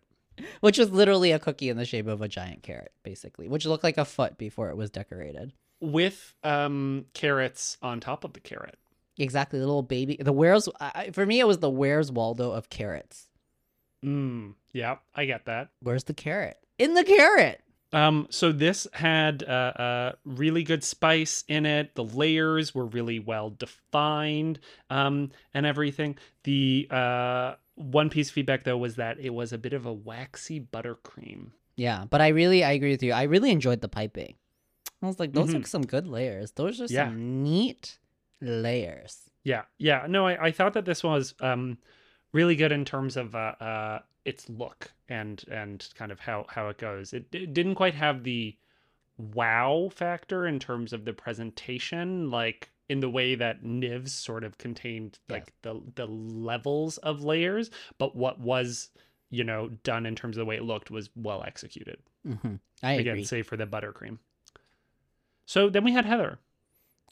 which 0.61 0.77
was 0.77 0.89
literally 0.91 1.31
a 1.31 1.39
cookie 1.39 1.69
in 1.69 1.77
the 1.77 1.85
shape 1.85 2.07
of 2.07 2.21
a 2.21 2.27
giant 2.27 2.63
carrot, 2.63 2.91
basically, 3.03 3.47
which 3.47 3.65
looked 3.65 3.83
like 3.83 3.97
a 3.97 4.05
foot 4.05 4.37
before 4.37 4.69
it 4.69 4.77
was 4.77 4.89
decorated. 4.89 5.53
with 5.81 6.33
um 6.43 7.05
carrots 7.13 7.77
on 7.81 7.99
top 7.99 8.23
of 8.23 8.33
the 8.33 8.39
carrot. 8.39 8.77
Exactly, 9.17 9.59
the 9.59 9.65
little 9.65 9.83
baby. 9.83 10.17
The 10.19 10.31
where's 10.31 10.67
I, 10.79 11.09
for 11.11 11.25
me, 11.25 11.39
it 11.41 11.47
was 11.47 11.59
the 11.59 11.69
where's 11.69 12.11
Waldo 12.11 12.51
of 12.51 12.69
carrots. 12.69 13.27
Mm, 14.05 14.53
yeah, 14.71 14.97
I 15.13 15.25
get 15.25 15.45
that. 15.45 15.69
Where's 15.81 16.05
the 16.05 16.13
carrot? 16.13 16.57
In 16.77 16.93
the 16.93 17.03
carrot. 17.03 17.61
Um, 17.91 18.27
so 18.29 18.51
this 18.51 18.85
had 18.93 19.43
uh, 19.43 19.47
uh 19.51 20.11
really 20.23 20.63
good 20.63 20.83
spice 20.83 21.43
in 21.47 21.65
it. 21.65 21.95
The 21.95 22.03
layers 22.03 22.75
were 22.75 22.85
really 22.85 23.19
well 23.19 23.49
defined, 23.49 24.59
um, 24.89 25.31
and 25.53 25.65
everything. 25.65 26.17
The 26.43 26.87
uh 26.91 27.55
one 27.75 28.09
piece 28.09 28.27
of 28.29 28.33
feedback 28.33 28.63
though 28.63 28.77
was 28.77 28.97
that 28.97 29.19
it 29.19 29.31
was 29.31 29.53
a 29.53 29.57
bit 29.57 29.73
of 29.73 29.85
a 29.85 29.93
waxy 29.93 30.59
buttercream. 30.59 31.51
Yeah, 31.77 32.05
but 32.09 32.19
I 32.21 32.27
really, 32.29 32.63
I 32.63 32.71
agree 32.73 32.91
with 32.91 33.01
you. 33.03 33.13
I 33.13 33.23
really 33.23 33.51
enjoyed 33.51 33.79
the 33.81 33.87
piping. 33.87 34.35
I 35.01 35.05
was 35.07 35.17
like, 35.19 35.31
those 35.31 35.51
Mhm. 35.51 35.63
are 35.63 35.67
some 35.67 35.83
good 35.85 36.07
layers. 36.07 36.51
Those 36.51 36.81
are 36.81 36.87
Yeah. 36.87 37.05
some 37.07 37.41
neat 37.41 37.97
layers. 38.41 39.29
Yeah, 39.45 39.63
yeah. 39.77 40.05
No, 40.09 40.27
I, 40.27 40.47
I 40.47 40.51
thought 40.51 40.73
that 40.73 40.85
this 40.85 41.03
was 41.03 41.33
um 41.39 41.77
really 42.31 42.55
good 42.55 42.71
in 42.71 42.85
terms 42.85 43.17
of 43.17 43.35
uh, 43.35 43.55
uh 43.59 43.99
its 44.25 44.49
look 44.49 44.91
and 45.07 45.43
and 45.49 45.87
kind 45.95 46.11
of 46.11 46.19
how 46.19 46.45
how 46.49 46.69
it 46.69 46.77
goes. 46.77 47.13
It, 47.13 47.25
it 47.31 47.53
didn't 47.53 47.75
quite 47.75 47.95
have 47.95 48.23
the 48.23 48.55
wow 49.17 49.89
factor 49.93 50.47
in 50.47 50.59
terms 50.59 50.93
of 50.93 51.05
the 51.05 51.13
presentation, 51.13 52.29
like 52.31 52.69
in 52.87 52.99
the 52.99 53.09
way 53.09 53.35
that 53.35 53.63
Niv's 53.63 54.13
sort 54.13 54.43
of 54.43 54.57
contained 54.57 55.19
like 55.29 55.53
the 55.61 55.81
the 55.95 56.07
levels 56.07 56.97
of 56.99 57.23
layers, 57.23 57.69
but 57.97 58.15
what 58.15 58.39
was 58.39 58.89
you 59.29 59.43
know 59.43 59.69
done 59.83 60.05
in 60.05 60.15
terms 60.15 60.37
of 60.37 60.41
the 60.41 60.45
way 60.45 60.55
it 60.55 60.63
looked 60.63 60.89
was 60.91 61.09
well 61.15 61.43
executed. 61.43 61.99
hmm 62.25 62.55
I 62.81 62.93
Again, 62.93 63.15
agree. 63.15 63.25
save 63.25 63.47
for 63.47 63.57
the 63.57 63.67
buttercream. 63.67 64.19
So 65.45 65.69
then 65.69 65.83
we 65.83 65.91
had 65.91 66.05
Heather. 66.05 66.39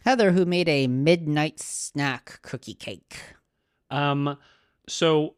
Heather, 0.05 0.31
who 0.31 0.45
made 0.45 0.69
a 0.69 0.87
midnight 0.87 1.59
snack 1.59 2.39
cookie 2.41 2.73
cake. 2.73 3.17
Um, 3.89 4.37
so 4.87 5.35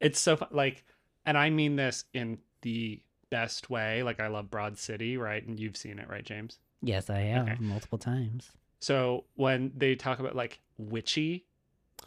it's 0.00 0.20
so 0.20 0.38
like, 0.50 0.84
and 1.24 1.38
I 1.38 1.50
mean 1.50 1.76
this 1.76 2.04
in 2.12 2.38
the 2.62 3.00
best 3.30 3.70
way. 3.70 4.02
Like, 4.02 4.20
I 4.20 4.28
love 4.28 4.50
Broad 4.50 4.78
City, 4.78 5.16
right? 5.16 5.44
And 5.46 5.58
you've 5.58 5.76
seen 5.76 5.98
it, 5.98 6.08
right, 6.08 6.24
James? 6.24 6.58
Yes, 6.82 7.08
I 7.08 7.20
have 7.20 7.48
Okay. 7.48 7.56
multiple 7.60 7.98
times. 7.98 8.50
So 8.80 9.24
when 9.34 9.72
they 9.76 9.94
talk 9.94 10.18
about 10.18 10.34
like 10.34 10.58
witchy, 10.76 11.46
oh, 12.02 12.06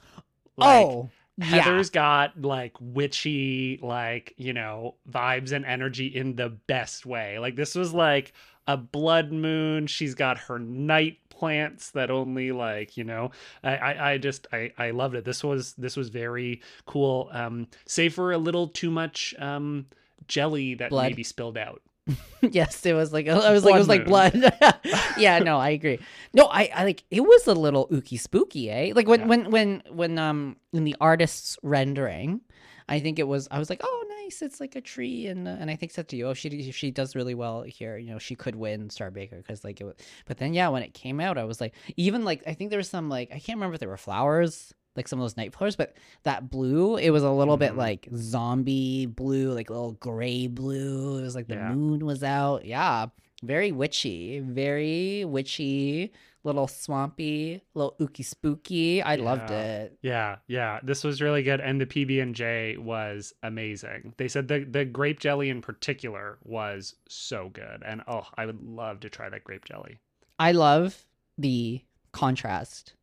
like, 0.57 0.85
oh, 0.87 1.09
Heather's 1.41 1.89
got 1.89 2.41
like 2.41 2.73
witchy, 2.79 3.79
like, 3.81 4.33
you 4.37 4.53
know, 4.53 4.95
vibes 5.09 5.51
and 5.51 5.65
energy 5.65 6.07
in 6.07 6.35
the 6.35 6.49
best 6.49 7.05
way. 7.05 7.39
Like, 7.39 7.55
this 7.55 7.75
was 7.75 7.93
like 7.93 8.33
a 8.67 8.77
blood 8.77 9.31
moon. 9.31 9.87
She's 9.87 10.15
got 10.15 10.37
her 10.37 10.59
night 10.59 11.19
plants 11.35 11.91
that 11.91 12.09
only 12.09 12.51
like, 12.51 12.97
you 12.97 13.03
know, 13.03 13.31
I, 13.63 13.75
I, 13.75 14.11
I 14.11 14.17
just, 14.17 14.47
I, 14.51 14.71
I 14.77 14.91
loved 14.91 15.15
it. 15.15 15.25
This 15.25 15.43
was, 15.43 15.73
this 15.73 15.95
was 15.97 16.09
very 16.09 16.61
cool. 16.85 17.29
Um, 17.31 17.67
save 17.85 18.13
for 18.13 18.31
a 18.31 18.37
little 18.37 18.67
too 18.69 18.89
much, 18.89 19.35
um, 19.39 19.87
jelly 20.27 20.75
that 20.75 20.89
Blood. 20.89 21.09
maybe 21.11 21.23
spilled 21.23 21.57
out. 21.57 21.81
yes, 22.41 22.85
it 22.85 22.93
was 22.93 23.11
like 23.11 23.27
I 23.27 23.51
was 23.51 23.63
like 23.65 23.75
it 23.75 23.77
was 23.79 23.87
like 23.87 24.05
Blood 24.05 24.33
blood. 24.33 24.53
yeah, 25.17 25.39
no, 25.39 25.57
I 25.57 25.69
agree. 25.69 25.99
No, 26.33 26.45
I, 26.45 26.69
I 26.73 26.83
like 26.83 27.03
it 27.09 27.21
was 27.21 27.47
a 27.47 27.53
little 27.53 27.87
ooky 27.87 28.19
spooky, 28.19 28.69
eh? 28.69 28.91
Like 28.95 29.07
when 29.07 29.21
Yeah. 29.21 29.25
when 29.25 29.49
when 29.51 29.83
when 29.89 30.19
um 30.19 30.57
in 30.71 30.83
the 30.83 30.95
artist's 31.01 31.57
rendering, 31.63 32.41
I 32.87 32.99
think 32.99 33.17
it 33.19 33.27
was 33.27 33.47
I 33.51 33.59
was 33.59 33.69
like, 33.69 33.81
oh 33.83 34.05
nice, 34.23 34.41
it's 34.41 34.59
like 34.59 34.75
a 34.75 34.81
tree, 34.81 35.27
and 35.27 35.47
uh, 35.47 35.55
and 35.59 35.69
I 35.71 35.75
think 35.75 35.91
said 35.91 36.07
to 36.09 36.15
you, 36.15 36.27
oh 36.27 36.33
she 36.33 36.71
she 36.71 36.91
does 36.91 37.15
really 37.15 37.33
well 37.35 37.63
here, 37.63 37.97
you 37.97 38.11
know, 38.11 38.19
she 38.19 38.35
could 38.35 38.55
win 38.55 38.89
Star 38.89 39.09
Baker 39.11 39.37
because 39.37 39.63
like 39.63 39.81
it 39.81 39.85
was, 39.85 39.95
but 40.25 40.37
then 40.37 40.53
yeah, 40.53 40.67
when 40.69 40.83
it 40.83 40.93
came 40.93 41.19
out, 41.19 41.37
I 41.37 41.43
was 41.45 41.59
like, 41.59 41.73
even 41.97 42.23
like 42.23 42.43
I 42.47 42.53
think 42.53 42.69
there 42.69 42.77
was 42.77 42.89
some 42.89 43.09
like 43.09 43.29
I 43.31 43.39
can't 43.39 43.57
remember 43.57 43.73
if 43.75 43.79
there 43.79 43.89
were 43.89 43.97
flowers. 43.97 44.73
Like 44.97 45.09
some 45.09 45.19
of 45.19 45.25
those 45.25 45.35
night 45.35 45.53
flowers, 45.53 45.75
but 45.75 45.97
that 46.23 46.49
blue, 46.49 46.95
it 46.95 47.09
was 47.09 47.21
a 47.23 47.29
little 47.29 47.57
bit 47.57 47.73
Mhm. 47.73 47.77
like 47.77 48.07
zombie 48.15 49.05
blue, 49.07 49.51
like 49.51 49.69
a 49.69 49.73
little 49.73 49.91
gray 49.91 50.47
blue. 50.47 51.17
It 51.17 51.23
was 51.23 51.35
like 51.35 51.47
the 51.49 51.55
Yeah. 51.55 51.73
moon 51.73 52.05
was 52.05 52.23
out. 52.23 52.63
Yeah, 52.63 53.07
very 53.43 53.73
witchy, 53.73 54.39
very 54.39 55.25
witchy, 55.25 56.13
little 56.45 56.67
swampy, 56.67 57.61
little 57.73 57.95
ooky 57.99 58.23
spooky. 58.23 59.01
I 59.01 59.15
loved 59.15 59.51
it. 59.51 59.97
Yeah, 60.01 60.37
yeah, 60.47 60.79
this 60.83 61.03
was 61.03 61.21
really 61.21 61.43
good, 61.43 61.59
and 61.59 61.81
the 61.81 61.85
PB 61.85 62.21
and 62.21 62.35
J 62.35 62.77
was 62.77 63.33
amazing. 63.43 64.13
They 64.17 64.27
said 64.27 64.47
the 64.47 64.59
the 64.63 64.85
grape 64.85 65.19
jelly 65.19 65.49
in 65.49 65.61
particular 65.61 66.37
was 66.43 66.95
so 67.09 67.49
good, 67.49 67.83
and 67.85 68.01
oh, 68.07 68.27
I 68.37 68.45
would 68.45 68.61
love 68.63 69.01
to 69.01 69.09
try 69.09 69.27
that 69.27 69.43
grape 69.43 69.65
jelly. 69.65 69.99
I 70.39 70.51
love 70.53 71.05
the 71.37 71.83
contrast 72.13 72.93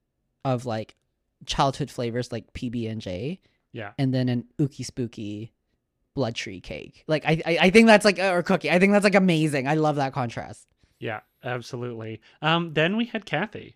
of 0.44 0.64
like 0.64 0.94
childhood 1.44 1.90
flavors 1.90 2.32
like 2.32 2.52
PB 2.54 2.90
and 2.90 3.00
J, 3.00 3.40
Yeah, 3.72 3.92
and 3.98 4.14
then 4.14 4.28
an 4.28 4.44
ooky 4.58 4.86
spooky 4.86 5.52
blood 6.14 6.34
tree 6.34 6.60
cake. 6.60 7.04
Like 7.08 7.24
I, 7.26 7.42
I, 7.44 7.58
I 7.62 7.70
think 7.70 7.88
that's 7.88 8.04
like 8.04 8.18
or 8.18 8.42
cookie. 8.42 8.70
I 8.70 8.78
think 8.78 8.92
that's 8.92 9.04
like 9.04 9.14
amazing. 9.14 9.66
I 9.66 9.74
love 9.74 9.96
that 9.96 10.12
contrast. 10.12 10.66
Yeah, 11.02 11.20
absolutely. 11.42 12.20
Um, 12.40 12.74
then 12.74 12.96
we 12.96 13.06
had 13.06 13.26
Kathy. 13.26 13.74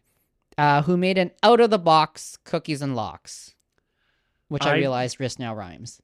Uh, 0.56 0.80
who 0.82 0.96
made 0.96 1.18
an 1.18 1.32
out 1.42 1.60
of 1.60 1.68
the 1.70 1.78
box 1.78 2.38
cookies 2.44 2.80
and 2.80 2.94
lox, 2.96 3.54
which 4.48 4.64
I, 4.64 4.70
I- 4.74 4.78
realized 4.78 5.18
wrist 5.20 5.38
now 5.38 5.54
rhymes. 5.54 6.00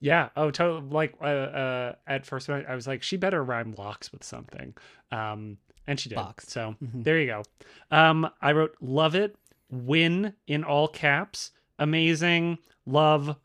Yeah. 0.00 0.28
Oh, 0.36 0.50
to- 0.50 0.78
like 0.80 1.14
uh, 1.20 1.24
uh, 1.24 1.92
at 2.06 2.26
first 2.26 2.48
I 2.50 2.74
was 2.74 2.86
like, 2.86 3.02
she 3.02 3.16
better 3.16 3.42
rhyme 3.42 3.74
locks 3.78 4.12
with 4.12 4.22
something. 4.24 4.74
Um, 5.10 5.58
and 5.86 5.98
she 5.98 6.08
did. 6.08 6.16
Box. 6.16 6.48
So 6.52 6.74
Mhm. 6.82 7.02
there 7.04 7.18
you 7.18 7.26
go. 7.26 7.42
Um, 7.90 8.28
I 8.42 8.52
wrote 8.52 8.76
love 8.80 9.14
it, 9.14 9.36
win 9.70 10.34
in 10.46 10.64
all 10.64 10.88
caps, 10.88 11.52
amazing, 11.78 12.58
love, 12.84 13.36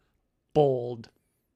bold. 0.53 1.09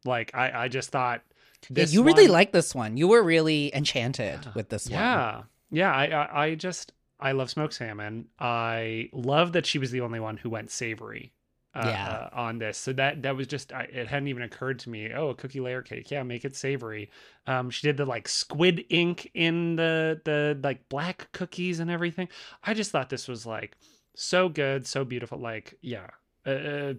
Like 0.06 0.32
I, 0.34 0.64
I 0.64 0.68
just 0.68 0.92
thought 0.92 1.22
Yeah, 1.70 1.76
this 1.76 1.94
you 1.94 2.04
really 2.04 2.24
one- 2.26 2.32
like 2.34 2.52
this 2.52 2.74
one. 2.76 2.98
You 2.98 3.08
were 3.08 3.24
really 3.24 3.74
enchanted 3.76 4.40
Yeah. 4.46 4.52
with 4.56 4.70
this 4.70 4.86
one. 4.86 4.94
Yeah. 5.00 5.44
Yeah. 5.72 5.92
I, 5.94 6.06
I, 6.06 6.44
I 6.46 6.56
just, 6.56 6.94
I 7.20 7.32
love 7.34 7.50
smoked 7.50 7.74
salmon. 7.74 8.28
I 8.40 9.10
love 9.12 9.54
that 9.54 9.66
she 9.66 9.80
was 9.80 9.92
the 9.92 10.02
only 10.02 10.20
one 10.20 10.38
who 10.38 10.50
went 10.50 10.72
savory. 10.72 11.34
Uh, 11.76 11.84
Yeah. 11.86 12.08
uh, 12.08 12.30
on 12.34 12.58
this, 12.58 12.76
so 12.76 12.92
that 12.94 13.22
that 13.22 13.36
was 13.36 13.46
just 13.46 13.72
I, 13.72 13.84
it 13.84 14.08
hadn't 14.08 14.30
even 14.30 14.42
occurred 14.42 14.80
to 14.80 14.90
me. 14.90 15.12
Oh, 15.14 15.30
a 15.30 15.36
cookie 15.36 15.60
layer 15.60 15.84
cake, 15.84 16.10
yeah, 16.10 16.24
make 16.24 16.44
it 16.44 16.56
savory. 16.56 17.12
Um, 17.46 17.70
she 17.70 17.86
did 17.86 17.98
the 17.98 18.06
like 18.06 18.28
squid 18.28 18.86
ink 18.90 19.30
in 19.36 19.76
the 19.76 20.20
the 20.24 20.58
like 20.64 20.90
black 20.90 21.28
cookies 21.34 21.80
and 21.80 21.92
everything. 21.92 22.30
I 22.64 22.74
just 22.74 22.90
thought 22.90 23.10
this 23.12 23.28
was 23.28 23.46
like 23.46 23.78
so 24.16 24.50
good, 24.50 24.88
so 24.88 25.06
beautiful. 25.06 25.38
Like, 25.38 25.76
yeah, 25.82 26.08
uh, 26.48 26.50
uh, 26.50 26.94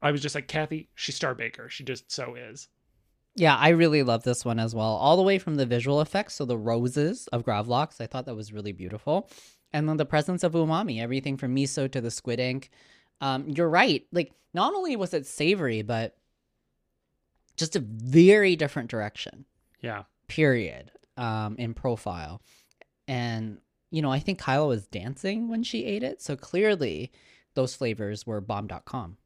I 0.00 0.10
was 0.10 0.22
just 0.22 0.34
like 0.34 0.48
Kathy, 0.48 0.88
she's 0.94 1.16
Star 1.16 1.34
Baker. 1.34 1.68
She 1.68 1.84
just 1.84 2.10
so 2.10 2.34
is. 2.34 2.68
Yeah, 3.34 3.56
I 3.56 3.68
really 3.70 4.02
love 4.02 4.24
this 4.24 4.44
one 4.44 4.58
as 4.58 4.74
well. 4.74 4.96
All 4.96 5.16
the 5.16 5.22
way 5.22 5.38
from 5.38 5.54
the 5.56 5.66
visual 5.66 6.00
effects, 6.00 6.34
so 6.34 6.44
the 6.44 6.58
roses 6.58 7.28
of 7.28 7.44
gravlax, 7.44 8.00
I 8.00 8.06
thought 8.06 8.26
that 8.26 8.34
was 8.34 8.52
really 8.52 8.72
beautiful. 8.72 9.30
And 9.72 9.88
then 9.88 9.96
the 9.96 10.06
presence 10.06 10.42
of 10.42 10.52
umami, 10.52 11.00
everything 11.00 11.36
from 11.36 11.54
miso 11.54 11.90
to 11.90 12.00
the 12.00 12.10
squid 12.10 12.40
ink. 12.40 12.70
Um, 13.20 13.48
you're 13.48 13.68
right. 13.68 14.06
Like, 14.12 14.32
not 14.54 14.74
only 14.74 14.96
was 14.96 15.12
it 15.14 15.26
savory, 15.26 15.82
but 15.82 16.16
just 17.56 17.76
a 17.76 17.80
very 17.80 18.56
different 18.56 18.90
direction, 18.90 19.44
Yeah. 19.82 20.04
period, 20.28 20.90
um, 21.16 21.56
in 21.58 21.74
profile. 21.74 22.40
And, 23.06 23.60
you 23.90 24.00
know, 24.02 24.10
I 24.10 24.20
think 24.20 24.38
Kyla 24.38 24.66
was 24.68 24.86
dancing 24.86 25.48
when 25.48 25.62
she 25.62 25.84
ate 25.84 26.02
it. 26.02 26.22
So 26.22 26.34
clearly 26.36 27.12
those 27.54 27.74
flavors 27.74 28.26
were 28.26 28.40
bomb.com. 28.40 29.16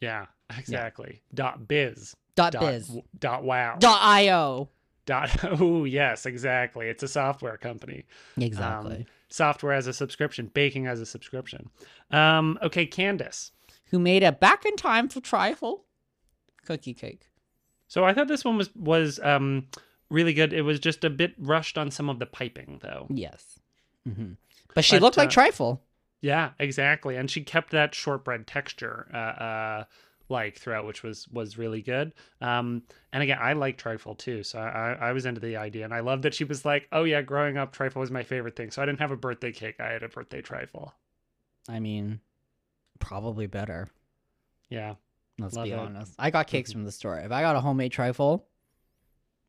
Yeah. 0.00 0.26
Exactly. 0.58 1.22
Dot 1.32 1.66
biz. 1.68 2.14
Dot 2.34 2.52
Dot, 2.52 2.60
biz. 2.62 2.86
w- 2.86 3.04
dot 3.18 3.44
wow. 3.44 3.76
Dot 3.78 4.00
io. 4.02 4.68
Dot. 5.04 5.30
Oh 5.60 5.84
yes, 5.84 6.26
exactly. 6.26 6.88
It's 6.88 7.02
a 7.02 7.08
software 7.08 7.56
company. 7.56 8.04
Exactly. 8.36 8.96
Um, 8.96 9.06
software 9.28 9.72
as 9.72 9.86
a 9.86 9.92
subscription, 9.92 10.50
baking 10.52 10.86
as 10.86 11.00
a 11.00 11.06
subscription. 11.06 11.68
Um, 12.10 12.58
okay, 12.62 12.86
Candace. 12.86 13.52
Who 13.90 13.98
made 13.98 14.22
a 14.22 14.32
back 14.32 14.64
in 14.64 14.76
time 14.76 15.08
for 15.08 15.20
trifle 15.20 15.84
cookie 16.64 16.94
cake. 16.94 17.26
So 17.88 18.04
I 18.04 18.14
thought 18.14 18.28
this 18.28 18.44
one 18.44 18.56
was 18.56 18.74
was 18.74 19.20
um 19.22 19.66
really 20.08 20.32
good. 20.32 20.52
It 20.52 20.62
was 20.62 20.78
just 20.78 21.04
a 21.04 21.10
bit 21.10 21.34
rushed 21.38 21.76
on 21.76 21.90
some 21.90 22.08
of 22.08 22.18
the 22.18 22.26
piping 22.26 22.80
though. 22.82 23.06
Yes. 23.10 23.58
Mm-hmm. 24.08 24.32
But 24.74 24.84
she 24.84 24.96
But, 24.96 25.02
looked 25.02 25.16
like 25.16 25.28
uh, 25.28 25.32
trifle. 25.32 25.82
Yeah, 26.20 26.50
exactly. 26.58 27.16
And 27.16 27.30
she 27.30 27.42
kept 27.42 27.70
that 27.72 27.94
shortbread 27.94 28.46
texture 28.46 29.08
uh, 29.12 29.16
uh 29.16 29.84
like 30.32 30.58
throughout, 30.58 30.84
which 30.86 31.04
was 31.04 31.28
was 31.28 31.56
really 31.56 31.82
good. 31.82 32.12
Um 32.40 32.82
and 33.12 33.22
again, 33.22 33.38
I 33.40 33.52
like 33.52 33.78
trifle 33.78 34.16
too, 34.16 34.42
so 34.42 34.58
I 34.58 34.94
I 35.00 35.12
was 35.12 35.26
into 35.26 35.40
the 35.40 35.56
idea, 35.56 35.84
and 35.84 35.94
I 35.94 36.00
love 36.00 36.22
that 36.22 36.34
she 36.34 36.42
was 36.44 36.64
like, 36.64 36.88
"Oh 36.90 37.04
yeah, 37.04 37.22
growing 37.22 37.56
up, 37.56 37.72
trifle 37.72 38.00
was 38.00 38.10
my 38.10 38.24
favorite 38.24 38.56
thing." 38.56 38.70
So 38.72 38.82
I 38.82 38.86
didn't 38.86 38.98
have 39.00 39.12
a 39.12 39.16
birthday 39.16 39.52
cake; 39.52 39.78
I 39.78 39.92
had 39.92 40.02
a 40.02 40.08
birthday 40.08 40.42
trifle. 40.42 40.92
I 41.68 41.78
mean, 41.78 42.18
probably 42.98 43.46
better. 43.46 43.88
Yeah, 44.68 44.94
Let's 45.38 45.54
Love 45.54 45.64
be 45.66 45.72
it. 45.72 45.78
honest. 45.78 46.14
I 46.18 46.30
got 46.30 46.46
cakes 46.48 46.70
Mhm. 46.70 46.72
from 46.74 46.84
the 46.84 46.92
store. 46.92 47.18
If 47.20 47.30
I 47.30 47.42
got 47.42 47.54
a 47.56 47.60
homemade 47.60 47.92
trifle, 47.92 48.48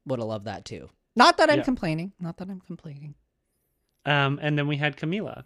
would 0.06 0.20
have 0.20 0.28
loved 0.28 0.46
that 0.46 0.66
too. 0.66 0.90
Not 1.16 1.38
that 1.38 1.50
I'm 1.50 1.58
Yeah. 1.58 1.64
complaining. 1.64 2.12
Not 2.20 2.38
that 2.38 2.50
I'm 2.50 2.60
complaining. 2.62 3.16
um, 4.06 4.38
and 4.42 4.58
then 4.58 4.68
we 4.68 4.76
had 4.76 4.98
Camila. 4.98 5.46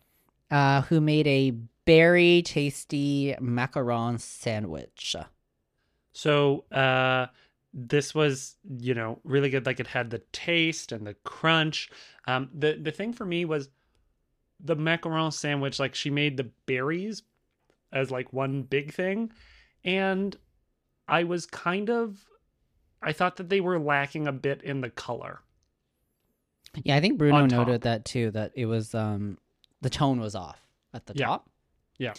Uh, 0.49 0.81
who 0.83 0.99
made 0.99 1.27
a 1.27 1.53
berry 1.87 2.43
tasty 2.43 3.33
macaron 3.41 4.19
sandwich? 4.19 5.15
So 6.13 6.65
uh 6.71 7.27
this 7.73 8.13
was, 8.13 8.55
you 8.79 8.93
know, 8.93 9.19
really 9.23 9.49
good. 9.49 9.65
Like 9.65 9.79
it 9.79 9.87
had 9.87 10.09
the 10.09 10.21
taste 10.31 10.91
and 10.91 11.07
the 11.07 11.13
crunch. 11.23 11.89
Um 12.27 12.49
the 12.53 12.77
the 12.79 12.91
thing 12.91 13.13
for 13.13 13.25
me 13.25 13.45
was 13.45 13.69
the 14.59 14.75
macaron 14.75 15.31
sandwich, 15.31 15.79
like 15.79 15.95
she 15.95 16.09
made 16.09 16.37
the 16.37 16.49
berries 16.65 17.23
as 17.91 18.11
like 18.11 18.33
one 18.33 18.63
big 18.63 18.93
thing. 18.93 19.31
And 19.83 20.35
I 21.07 21.23
was 21.23 21.45
kind 21.45 21.89
of 21.89 22.25
I 23.01 23.13
thought 23.13 23.37
that 23.37 23.49
they 23.49 23.61
were 23.61 23.79
lacking 23.79 24.27
a 24.27 24.33
bit 24.33 24.61
in 24.61 24.81
the 24.81 24.89
color. 24.89 25.41
Yeah, 26.83 26.95
I 26.95 26.99
think 27.01 27.17
Bruno 27.17 27.45
noted 27.45 27.81
that 27.81 28.05
too. 28.05 28.31
That 28.31 28.51
it 28.55 28.65
was 28.65 28.93
um 28.93 29.37
the 29.81 29.89
tone 29.89 30.19
was 30.19 30.35
off 30.35 30.59
at 30.93 31.05
the 31.05 31.13
Yeah. 31.13 31.27
top. 31.27 31.49
Yeah. 31.97 32.13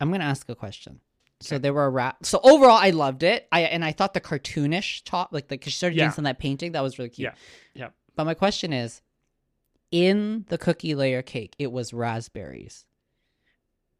I'm 0.00 0.10
gonna 0.10 0.24
ask 0.24 0.48
a 0.48 0.54
question. 0.54 1.00
So 1.40 1.56
Okay. 1.56 1.62
there 1.62 1.72
were 1.72 1.88
rap. 1.90 2.26
So 2.26 2.40
overall, 2.42 2.78
I 2.78 2.90
loved 2.90 3.22
it. 3.22 3.46
I 3.52 3.60
and 3.62 3.84
I 3.84 3.92
thought 3.92 4.12
the 4.14 4.20
cartoonish 4.20 5.02
top, 5.04 5.32
like 5.32 5.48
the 5.48 5.58
she 5.62 5.70
started 5.70 5.96
Yeah. 5.96 6.04
doing 6.04 6.12
some 6.12 6.26
of 6.26 6.30
that 6.30 6.38
painting, 6.40 6.72
that 6.72 6.82
was 6.82 6.98
really 6.98 7.10
cute. 7.10 7.26
Yeah. 7.74 7.84
Yeah. 7.86 7.88
But 8.16 8.24
my 8.24 8.34
question 8.34 8.72
is, 8.72 9.02
in 9.92 10.44
the 10.48 10.58
cookie 10.58 10.94
layer 10.96 11.22
cake, 11.22 11.54
it 11.58 11.70
was 11.72 11.92
raspberries, 11.92 12.86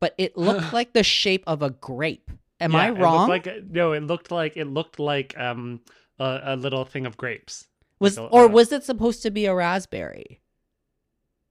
but 0.01 0.15
it 0.19 0.37
looked 0.37 0.73
like 0.73 0.93
the 0.95 1.05
shape 1.05 1.45
of 1.47 1.63
a 1.63 1.71
grape. 1.71 2.31
Am 2.61 2.73
Yeah, 2.73 2.79
I 2.79 2.89
it 2.89 2.99
wrong? 2.99 3.29
like 3.29 3.47
no, 3.71 3.93
it 3.93 4.03
looked 4.03 4.33
like 4.33 4.57
it 4.57 4.65
looked 4.67 4.99
like 4.99 5.39
um 5.39 5.81
a, 6.19 6.41
a 6.43 6.57
little 6.57 6.85
thing 6.85 7.07
of 7.07 7.17
grapes. 7.17 7.69
was 8.01 8.19
like 8.19 8.29
a- 8.31 8.33
or 8.33 8.45
uh, 8.47 8.49
was 8.49 8.73
it 8.73 8.83
supposed 8.83 9.23
to 9.23 9.31
be 9.31 9.47
a 9.47 9.55
raspberry? 9.55 10.41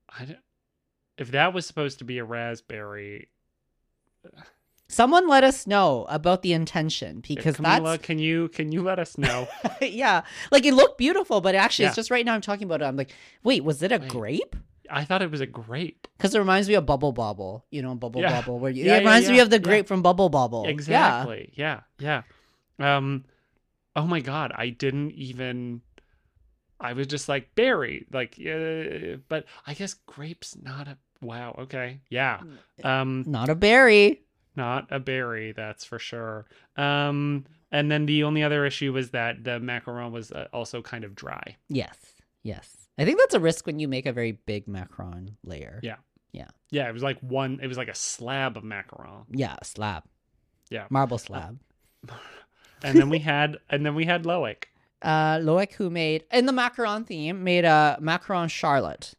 I 0.10 0.26
don't, 0.26 0.40
if 1.18 1.32
that 1.32 1.54
was 1.54 1.66
supposed 1.66 2.00
to 2.00 2.04
be 2.06 2.18
a 2.18 2.26
raspberry, 2.26 3.30
Someone 4.90 5.28
let 5.28 5.44
us 5.44 5.68
know 5.68 6.06
about 6.10 6.44
the 6.44 6.54
intention 6.54 7.22
because 7.28 7.58
Camila, 7.58 7.84
that's 7.84 8.04
can 8.06 8.20
you 8.20 8.48
can 8.50 8.72
you 8.72 8.82
let 8.82 9.00
us 9.00 9.18
know? 9.18 9.48
yeah, 9.82 10.22
like 10.52 10.66
it 10.66 10.74
looked 10.74 10.98
beautiful, 10.98 11.42
but 11.42 11.56
actually, 11.56 11.84
Yeah. 11.84 11.90
it's 11.90 11.96
just 11.98 12.10
right 12.12 12.26
now 12.26 12.34
I'm 12.34 12.42
talking 12.42 12.64
about 12.64 12.82
it. 12.82 12.86
I'm 12.86 12.96
like, 12.96 13.12
wait, 13.44 13.64
was 13.66 13.84
it 13.84 13.92
a 13.92 13.98
Wait. 13.98 14.10
grape? 14.10 14.56
I 14.90 15.04
thought 15.04 15.22
it 15.22 15.30
was 15.30 15.42
a 15.42 15.46
grape. 15.46 16.08
Because 16.18 16.34
it 16.34 16.40
reminds 16.40 16.70
me 16.70 16.76
of 16.76 16.86
Bubble 16.86 17.12
Bobble, 17.12 17.66
you 17.70 17.82
know, 17.82 17.94
Bubble 17.96 18.22
Yeah. 18.22 18.32
Bobble, 18.40 18.60
where 18.60 18.72
you, 18.72 18.86
Yeah, 18.86 18.92
it 18.92 18.94
yeah, 18.94 18.98
reminds 19.00 19.30
me 19.30 19.40
of 19.42 19.50
the 19.50 19.58
yeah. 19.58 19.62
grape 19.64 19.88
from 19.88 20.02
Bubble 20.02 20.30
Bobble. 20.30 20.66
Exactly. 20.66 21.52
Yeah. 21.56 21.82
yeah. 22.00 22.22
Um 22.80 23.26
oh 23.96 24.06
my 24.08 24.22
god, 24.22 24.54
I 24.56 24.70
didn't 24.70 25.12
even 25.12 25.82
I 26.80 26.94
was 26.94 27.08
just 27.08 27.28
like 27.28 27.54
berry, 27.56 28.06
like 28.14 28.40
uh, 28.40 29.18
but 29.28 29.44
I 29.66 29.74
guess 29.74 29.96
grapes 30.06 30.56
not 30.62 30.88
a 30.88 30.98
wow, 31.22 31.56
okay. 31.60 32.00
Yeah. 32.10 32.42
Um 32.84 33.24
Not 33.28 33.50
a 33.50 33.56
berry. 33.56 34.22
not 34.56 34.88
a 34.90 35.00
berry, 35.00 35.52
that's 35.52 35.86
for 35.86 36.00
sure. 36.00 36.46
Um 36.76 37.46
and 37.72 37.92
then 37.92 38.06
the 38.06 38.24
only 38.24 38.44
other 38.44 38.66
issue 38.66 38.94
was 38.94 39.12
that 39.12 39.44
the 39.44 39.60
macaron 39.60 40.12
was 40.12 40.32
uh, 40.32 40.48
also 40.54 40.82
kind 40.82 41.04
of 41.04 41.16
dry. 41.16 41.58
Yes, 41.68 41.98
yes. 42.44 42.88
I 42.98 43.06
think 43.06 43.20
that's 43.20 43.36
a 43.36 43.40
risk 43.40 43.66
when 43.68 43.78
you 43.80 43.88
make 43.88 44.06
a 44.06 44.14
very 44.14 44.32
big 44.32 44.66
macaron 44.68 45.34
layer. 45.44 45.80
Yeah. 45.84 45.98
Yeah, 46.32 46.48
Yeah. 46.72 46.88
it 46.90 46.94
was 46.94 47.04
like 47.04 47.20
one 47.22 47.60
it 47.62 47.68
was 47.68 47.78
like 47.78 47.88
a 47.90 47.96
slab 47.96 48.58
of 48.58 48.64
macaron. 48.64 49.26
Yeah, 49.32 49.56
slab. 49.64 50.04
Yeah. 50.70 50.86
Marble 50.90 51.18
slab. 51.18 51.60
And 52.84 52.96
then 53.00 53.10
we 53.10 53.20
had 53.34 53.58
and 53.70 53.86
then 53.86 53.96
we 53.96 54.06
had 54.06 54.24
Loic. 54.24 54.66
Uh, 55.02 55.38
Loic, 55.40 55.74
who 55.74 55.90
made, 55.90 56.24
in 56.32 56.46
the 56.48 56.52
macaron 56.52 57.06
theme, 57.06 57.44
made 57.44 57.66
a 57.66 57.98
macaron 58.02 58.50
charlotte. 58.50 59.14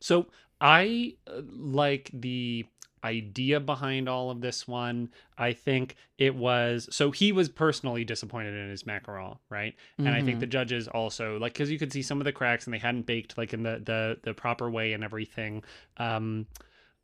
So 0.00 0.26
I 0.64 1.16
uh, 1.26 1.42
like 1.46 2.10
the 2.14 2.64
idea 3.04 3.60
behind 3.60 4.08
all 4.08 4.30
of 4.30 4.40
this 4.40 4.66
one. 4.66 5.10
I 5.36 5.52
think 5.52 5.94
it 6.16 6.34
was 6.34 6.88
so 6.90 7.10
he 7.10 7.32
was 7.32 7.50
personally 7.50 8.02
disappointed 8.02 8.54
in 8.54 8.70
his 8.70 8.84
macaron, 8.84 9.36
right? 9.50 9.74
And 9.98 10.08
I 10.08 10.22
think 10.22 10.38
Mhm. 10.38 10.40
the 10.40 10.46
judges 10.46 10.88
also 10.88 11.38
like 11.38 11.52
because 11.52 11.70
you 11.70 11.78
could 11.78 11.92
see 11.92 12.00
some 12.00 12.18
of 12.18 12.24
the 12.24 12.32
cracks 12.32 12.66
and 12.66 12.72
they 12.72 12.78
hadn't 12.78 13.04
baked 13.04 13.36
like 13.36 13.52
in 13.52 13.62
the 13.62 13.82
the 13.84 14.18
the 14.22 14.32
proper 14.32 14.70
way 14.70 14.94
and 14.94 15.04
everything. 15.04 15.62
Um, 15.98 16.46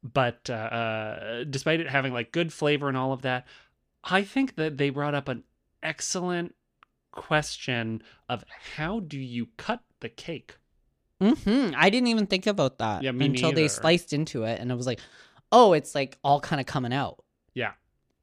but 0.03 0.49
uh, 0.49 0.55
uh, 0.55 1.45
despite 1.45 1.81
it 1.81 1.89
having 1.91 2.15
like 2.15 2.33
good 2.33 2.55
flavor 2.55 2.89
and 2.89 2.97
all 2.97 3.13
of 3.13 3.21
that, 3.21 3.47
I 4.03 4.23
think 4.23 4.57
that 4.57 4.79
they 4.79 4.89
brought 4.89 5.15
up 5.15 5.29
an 5.29 5.45
excellent 5.83 6.55
question 7.13 8.03
of 8.27 8.43
how 8.77 9.01
do 9.01 9.19
you 9.19 9.49
cut 9.59 9.83
the 10.01 10.09
cake? 10.09 10.57
Mm-hmm. 11.21 11.75
I 11.77 11.91
didn't 11.91 12.09
even 12.09 12.27
think 12.27 12.47
about 12.47 12.79
that 12.79 13.03
Yeah, 13.03 13.11
until 13.11 13.53
they 13.53 13.69
sliced 13.69 14.13
into 14.13 14.45
it, 14.45 14.61
and 14.61 14.71
it 14.71 14.75
was 14.75 14.87
like, 14.87 15.01
oh, 15.53 15.73
it's 15.75 15.95
like 15.95 16.19
all 16.25 16.41
kind 16.41 16.61
of 16.61 16.67
coming 16.67 16.93
out. 16.93 17.23
Yeah. 17.55 17.73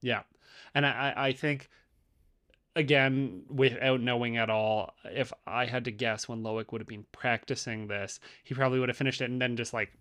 Yeah, 0.01 0.21
and 0.75 0.85
I, 0.85 1.13
I 1.15 1.27
I 1.27 1.33
think 1.33 1.69
again, 2.75 3.41
without 3.49 3.99
knowing 3.99 4.37
at 4.37 4.49
all, 4.51 4.93
if 5.03 5.33
I 5.47 5.65
had 5.65 5.85
to 5.85 5.91
guess 5.91 6.29
when 6.29 6.43
Loic 6.43 6.71
would 6.71 6.81
have 6.81 6.87
been 6.87 7.05
practicing 7.11 7.87
this, 7.87 8.19
he 8.43 8.53
probably 8.53 8.79
would 8.79 8.89
have 8.89 8.97
finished 8.97 9.19
it 9.21 9.29
and 9.29 9.41
then 9.41 9.57
just 9.57 9.73
like 9.73 9.91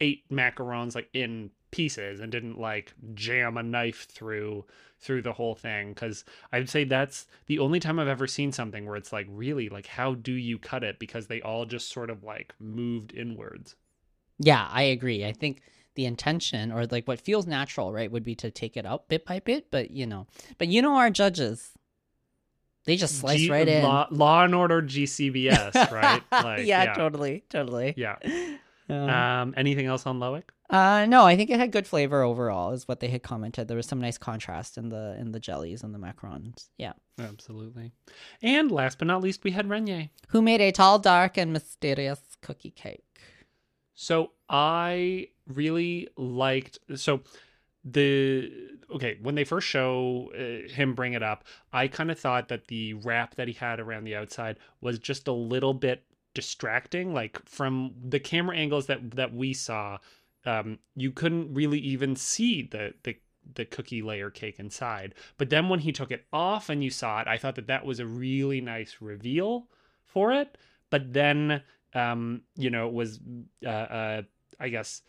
ate 0.00 0.28
macarons 0.30 0.94
like 0.94 1.08
in 1.14 1.50
pieces 1.70 2.20
and 2.20 2.30
didn't 2.32 2.58
like 2.58 2.92
jam 3.14 3.56
a 3.56 3.62
knife 3.62 4.06
through 4.10 4.64
through 4.98 5.22
the 5.22 5.32
whole 5.32 5.54
thing. 5.54 5.92
Because 5.94 6.24
i'd 6.52 6.68
say 6.68 6.84
that's 6.84 7.26
the 7.46 7.58
only 7.58 7.80
time 7.80 7.98
i've 7.98 8.08
ever 8.08 8.26
seen 8.26 8.52
something 8.52 8.86
where 8.86 8.96
it's 8.96 9.12
like 9.12 9.26
really 9.30 9.68
like 9.68 9.86
how 9.86 10.14
do 10.14 10.32
you 10.32 10.58
cut 10.58 10.84
it? 10.84 10.98
Because 10.98 11.26
they 11.26 11.40
all 11.42 11.64
just 11.66 11.90
sort 11.90 12.10
of 12.10 12.22
like 12.24 12.54
moved 12.58 13.12
inwards. 13.14 13.76
Yeah, 14.38 14.66
I 14.70 14.82
agree. 14.82 15.24
I 15.26 15.32
think 15.32 15.62
the 15.96 16.06
intention 16.06 16.72
or 16.72 16.86
like 16.86 17.06
what 17.06 17.20
feels 17.20 17.46
natural, 17.46 17.92
right, 17.92 18.10
would 18.10 18.24
be 18.24 18.34
to 18.36 18.50
take 18.50 18.76
it 18.76 18.86
out 18.86 19.08
bit 19.08 19.26
by 19.26 19.40
bit, 19.40 19.70
but 19.70 19.90
you 19.90 20.06
know, 20.06 20.26
but 20.56 20.68
you 20.68 20.80
know 20.82 20.96
our 20.96 21.10
judges, 21.10 21.72
they 22.84 22.96
just 22.96 23.18
slice 23.18 23.40
G- 23.40 23.50
right 23.50 23.68
in. 23.68 23.82
law, 23.82 24.06
law 24.10 24.44
and 24.44 24.54
order 24.54 24.80
gcbs 24.82 25.90
right? 25.90 26.22
Like 26.32 26.66
yeah, 26.66 26.94
totally, 26.94 27.44
totally. 27.50 27.94
yeah 27.96 28.16
Yeah. 28.90 29.42
Um, 29.42 29.54
anything 29.56 29.86
else 29.86 30.04
on 30.06 30.18
Loic? 30.18 30.42
Uh, 30.68 31.06
no, 31.06 31.24
I 31.24 31.36
think 31.36 31.50
it 31.50 31.58
had 31.58 31.72
good 31.72 31.86
flavor 31.86 32.22
overall, 32.22 32.72
is 32.72 32.88
what 32.88 33.00
they 33.00 33.08
had 33.08 33.22
commented. 33.22 33.68
There 33.68 33.76
was 33.76 33.86
some 33.86 34.00
nice 34.00 34.18
contrast 34.18 34.76
in 34.76 34.88
the 34.88 35.16
in 35.18 35.32
the 35.32 35.40
jellies 35.40 35.82
and 35.82 35.94
the 35.94 35.98
macarons. 35.98 36.68
Yeah. 36.76 36.92
Absolutely. 37.18 37.92
And 38.42 38.70
last 38.70 38.98
but 38.98 39.06
not 39.06 39.22
least, 39.22 39.44
we 39.44 39.50
had 39.50 39.68
Renier. 39.68 40.10
Who 40.28 40.42
made 40.42 40.60
a 40.60 40.72
tall, 40.72 40.98
dark, 40.98 41.36
and 41.36 41.52
mysterious 41.52 42.20
cookie 42.40 42.70
cake? 42.70 43.04
So 43.94 44.32
I 44.48 45.28
really 45.46 46.08
liked 46.16 46.78
so 46.96 47.20
the 47.84 48.50
okay, 48.94 49.18
when 49.22 49.34
they 49.34 49.44
first 49.44 49.68
show 49.68 50.32
uh, 50.34 50.68
him 50.72 50.94
bring 50.94 51.12
it 51.12 51.22
up, 51.22 51.44
I 51.72 51.88
kind 51.88 52.10
of 52.10 52.18
thought 52.18 52.48
that 52.48 52.66
the 52.68 52.94
wrap 52.94 53.36
that 53.36 53.48
he 53.48 53.54
had 53.54 53.80
around 53.80 54.04
the 54.04 54.16
outside 54.16 54.58
was 54.80 54.98
just 54.98 55.28
a 55.28 55.32
little 55.32 55.74
bit 55.74 56.04
distracting. 56.34 57.12
Like 57.14 57.44
from 57.46 57.94
the 58.02 58.20
camera 58.20 58.56
angles 58.56 58.86
that 58.86 59.12
that 59.12 59.34
we 59.34 59.52
saw, 59.52 59.98
um, 60.44 60.78
you 60.94 61.10
couldn't 61.12 61.54
really 61.54 61.78
even 61.80 62.16
see 62.16 62.62
the 62.62 62.94
the 63.02 63.16
the 63.54 63.64
cookie 63.64 64.02
layer 64.02 64.30
cake 64.30 64.58
inside. 64.58 65.14
But 65.38 65.50
then 65.50 65.68
when 65.68 65.80
he 65.80 65.92
took 65.92 66.10
it 66.10 66.26
off 66.32 66.68
and 66.68 66.84
you 66.84 66.90
saw 66.90 67.20
it, 67.20 67.28
I 67.28 67.38
thought 67.38 67.56
that 67.56 67.66
that 67.66 67.84
was 67.84 68.00
a 68.00 68.06
really 68.06 68.60
nice 68.60 68.96
reveal 69.00 69.66
for 70.04 70.32
it. 70.32 70.56
But 70.90 71.12
then, 71.12 71.62
um, 71.94 72.42
you 72.56 72.70
know, 72.70 72.88
it 72.88 72.92
was, 72.92 73.20
uh, 73.64 73.68
uh, 73.68 74.22
I 74.58 74.68
guess, 74.68 75.02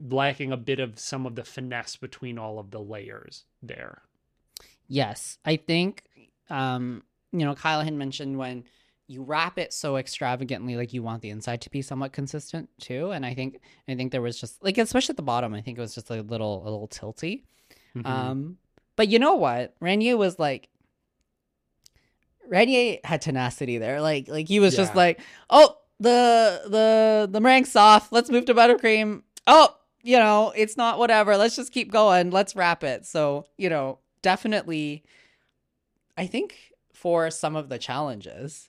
lacking 0.00 0.52
a 0.52 0.56
bit 0.56 0.80
of 0.80 0.98
some 0.98 1.26
of 1.26 1.34
the 1.34 1.44
finesse 1.44 1.96
between 1.96 2.38
all 2.38 2.58
of 2.58 2.70
the 2.70 2.80
layers 2.80 3.44
there. 3.62 4.02
Yes, 4.88 5.38
I 5.44 5.56
think, 5.56 6.04
um, 6.50 7.02
you 7.30 7.44
know, 7.44 7.54
Kyle 7.54 7.82
had 7.82 7.94
mentioned 7.94 8.36
when 8.38 8.64
you 9.08 9.22
wrap 9.22 9.58
it 9.58 9.72
so 9.72 9.96
extravagantly, 9.96 10.76
like 10.76 10.92
you 10.92 11.02
want 11.02 11.22
the 11.22 11.30
inside 11.30 11.60
to 11.62 11.70
be 11.70 11.82
somewhat 11.82 12.12
consistent 12.12 12.68
too. 12.80 13.10
And 13.10 13.26
I 13.26 13.34
think, 13.34 13.60
I 13.88 13.94
think 13.94 14.12
there 14.12 14.22
was 14.22 14.40
just 14.40 14.62
like, 14.62 14.78
especially 14.78 15.12
at 15.12 15.16
the 15.16 15.22
bottom, 15.22 15.54
I 15.54 15.60
think 15.60 15.76
it 15.76 15.80
was 15.80 15.94
just 15.94 16.10
a 16.10 16.22
little, 16.22 16.62
a 16.62 16.64
little 16.70 16.88
tilty. 16.88 17.42
Mhm. 17.94 18.06
Um, 18.06 18.58
but 18.96 19.08
you 19.08 19.18
know 19.18 19.34
what? 19.34 19.74
Renier 19.80 20.16
was 20.16 20.38
like, 20.38 20.68
Renier 22.48 22.98
had 23.04 23.22
tenacity 23.22 23.78
there. 23.78 24.00
Like, 24.00 24.28
like 24.28 24.48
he 24.48 24.60
was 24.60 24.76
just 24.76 24.94
like, 24.94 25.20
oh, 25.48 25.76
the 26.00 26.62
the 26.66 27.28
the 27.30 27.40
meringue's 27.40 27.70
soft. 27.70 28.12
Let's 28.12 28.28
move 28.28 28.44
to 28.46 28.54
buttercream. 28.54 29.22
Oh, 29.46 29.74
you 30.02 30.18
know, 30.18 30.52
it's 30.54 30.76
not 30.76 30.98
whatever. 30.98 31.36
Let's 31.36 31.56
just 31.56 31.72
keep 31.72 31.92
going. 31.92 32.30
Let's 32.30 32.56
wrap 32.56 32.82
it. 32.84 33.06
So 33.06 33.46
you 33.56 33.70
know, 33.70 34.00
definitely, 34.20 35.04
I 36.18 36.26
think 36.26 36.56
for 36.92 37.30
some 37.30 37.56
of 37.56 37.68
the 37.68 37.78
challenges, 37.78 38.68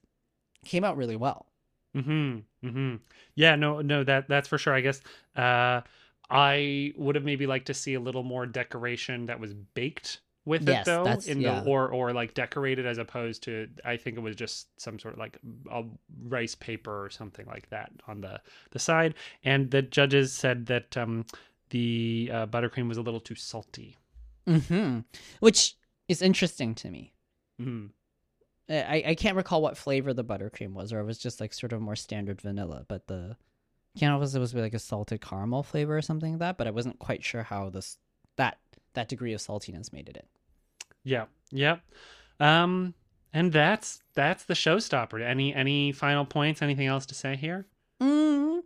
came 0.65 0.83
out 0.83 0.97
really 0.97 1.15
well. 1.15 1.47
Hmm. 1.93 2.39
Hmm. 2.61 2.95
Yeah. 3.35 3.55
No. 3.55 3.81
No. 3.81 4.03
That 4.03 4.27
that's 4.27 4.47
for 4.47 4.57
sure. 4.57 4.73
I 4.73 4.81
guess. 4.81 5.01
Uh, 5.35 5.81
I 6.29 6.93
would 6.97 7.15
have 7.15 7.23
maybe 7.25 7.45
liked 7.45 7.67
to 7.67 7.73
see 7.73 7.93
a 7.93 7.99
little 7.99 8.23
more 8.23 8.45
decoration 8.45 9.27
that 9.27 9.39
was 9.39 9.53
baked 9.53 10.21
with 10.45 10.67
Yes, 10.67 10.81
it 10.81 10.85
though, 10.89 11.03
that's- 11.03 11.27
in 11.27 11.39
yeah. 11.41 11.59
the 11.61 11.69
or 11.69 11.89
or 11.89 12.11
like 12.13 12.33
decorated 12.33 12.85
as 12.85 12.97
opposed 12.97 13.43
to. 13.43 13.67
I 13.85 13.97
think 13.97 14.17
it 14.17 14.21
was 14.21 14.35
just 14.35 14.67
some 14.81 14.97
sort 14.99 15.13
of 15.13 15.19
like 15.19 15.37
a 15.71 15.83
rice 16.27 16.55
paper 16.55 17.05
or 17.05 17.09
something 17.09 17.45
like 17.45 17.69
that 17.69 17.91
on 18.07 18.21
the 18.21 18.41
the 18.71 18.79
side. 18.79 19.13
And 19.43 19.69
the 19.69 19.81
judges 19.83 20.33
said 20.33 20.65
that 20.67 20.97
um 20.97 21.25
the 21.69 22.29
uh, 22.33 22.45
buttercream 22.47 22.87
was 22.87 22.97
a 22.97 23.01
little 23.01 23.19
too 23.19 23.35
salty. 23.35 23.97
hmm 24.47 24.99
Which 25.39 25.75
is 26.07 26.21
interesting 26.21 26.73
to 26.75 26.89
me. 26.89 27.13
Mm. 27.61 27.89
I, 28.69 29.03
I 29.07 29.15
can't 29.15 29.35
recall 29.35 29.61
what 29.61 29.77
flavor 29.77 30.13
the 30.13 30.23
buttercream 30.23 30.71
was, 30.73 30.93
or 30.93 30.99
it 30.99 31.05
was 31.05 31.17
just 31.17 31.41
like 31.41 31.53
sort 31.53 31.73
of 31.73 31.81
more 31.81 31.95
standard 31.95 32.41
vanilla. 32.41 32.85
But 32.87 33.07
the 33.07 33.35
can't 33.97 34.11
know 34.17 34.23
if 34.25 34.33
it 34.33 34.39
was 34.39 34.53
like 34.55 34.73
a 34.73 34.79
salted 34.79 35.21
caramel 35.21 35.63
flavor 35.63 35.95
or 35.97 36.01
something 36.01 36.31
like 36.33 36.39
that. 36.39 36.57
But 36.57 36.67
I 36.67 36.71
wasn't 36.71 36.97
quite 36.99 37.23
sure 37.23 37.43
how 37.43 37.69
this 37.69 37.97
that 38.37 38.57
that 38.93 39.09
degree 39.09 39.33
of 39.33 39.41
saltiness 39.41 39.91
made 39.91 40.07
it 40.09 40.17
in. 40.17 40.23
Yeah. 41.03 41.25
yeah, 41.51 41.77
Um. 42.39 42.93
And 43.35 43.51
that's 43.51 44.01
that's 44.13 44.45
the 44.45 44.53
showstopper. 44.53 45.19
Any 45.21 45.53
any 45.55 45.91
final 45.91 46.23
points? 46.23 46.61
Anything 46.61 46.85
else 46.87 47.05
to 47.07 47.15
say 47.15 47.35
here? 47.35 47.65
Mm, 47.99 48.59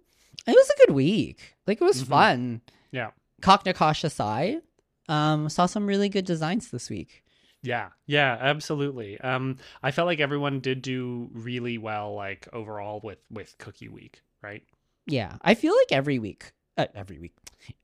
it 0.45 0.52
was 0.56 0.70
a 0.70 0.86
good 0.86 0.93
week. 0.93 1.56
Like 1.66 1.80
it 1.82 1.86
was 1.86 2.04
Mhm. 2.04 2.08
fun. 2.08 2.62
Yeah. 2.91 3.12
Kaak 3.41 3.64
Nakache 3.64 4.04
aside, 4.04 4.62
um, 5.08 5.48
saw 5.48 5.68
some 5.68 5.88
really 5.88 6.10
good 6.10 6.26
designs 6.26 6.70
this 6.70 6.89
week. 6.89 7.24
Yeah, 7.64 7.89
yeah, 8.05 8.38
absolutely. 8.39 9.20
Um, 9.20 9.58
I 9.84 9.91
felt 9.91 10.05
like 10.05 10.20
everyone 10.20 10.60
did 10.60 10.82
do 10.82 11.30
really 11.34 11.78
well, 11.78 12.14
like 12.14 12.47
overall 12.53 12.99
with 13.03 13.20
with 13.32 13.58
Cookie 13.58 13.89
Week, 13.89 14.22
right? 14.41 14.64
Yeah, 15.05 15.38
I 15.41 15.53
feel 15.55 15.74
like 15.74 15.91
every 15.91 16.20
week, 16.20 16.51
uh, 16.78 16.88
every 16.93 17.18
week, 17.18 17.34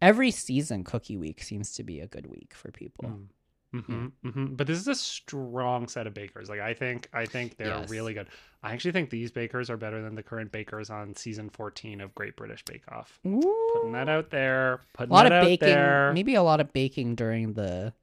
every 0.02 0.32
season, 0.32 0.84
Cookie 0.84 1.18
Week 1.18 1.42
seems 1.42 1.74
to 1.74 1.84
be 1.84 2.00
a 2.02 2.08
good 2.08 2.28
week 2.28 2.54
for 2.54 2.72
people. 2.72 3.10
Mm. 3.10 3.84
hmm 3.86 4.08
mm-hmm. 4.24 4.46
But 4.56 4.68
this 4.68 4.78
is 4.78 4.88
a 4.88 4.94
strong 4.96 5.88
set 5.88 6.06
of 6.06 6.14
bakers. 6.14 6.48
Like 6.50 6.60
I 6.60 6.74
think, 6.76 7.10
I 7.12 7.26
think 7.26 7.58
they're 7.58 7.68
Yes. 7.68 7.90
really 7.90 8.14
good. 8.14 8.28
I 8.62 8.74
actually 8.74 8.92
think 8.92 9.10
these 9.10 9.32
bakers 9.32 9.70
are 9.72 9.78
better 9.78 10.02
than 10.02 10.14
the 10.16 10.22
current 10.24 10.52
bakers 10.52 10.90
on 10.92 11.16
season 11.16 11.50
fourteen 11.50 12.00
of 12.00 12.14
Great 12.14 12.36
British 12.36 12.64
Bake 12.64 12.84
Off. 12.90 13.20
Putting 13.24 13.92
that 13.94 14.08
out 14.10 14.30
there. 14.30 14.80
Putting 14.94 15.12
a 15.12 15.14
lot 15.14 15.24
that 15.24 15.32
of 15.32 15.38
out 15.40 15.46
baking, 15.46 15.68
there. 15.68 16.14
maybe 16.14 16.36
a 16.36 16.44
lot 16.44 16.62
of 16.62 16.72
baking 16.72 17.16
during 17.16 17.54
the 17.54 17.94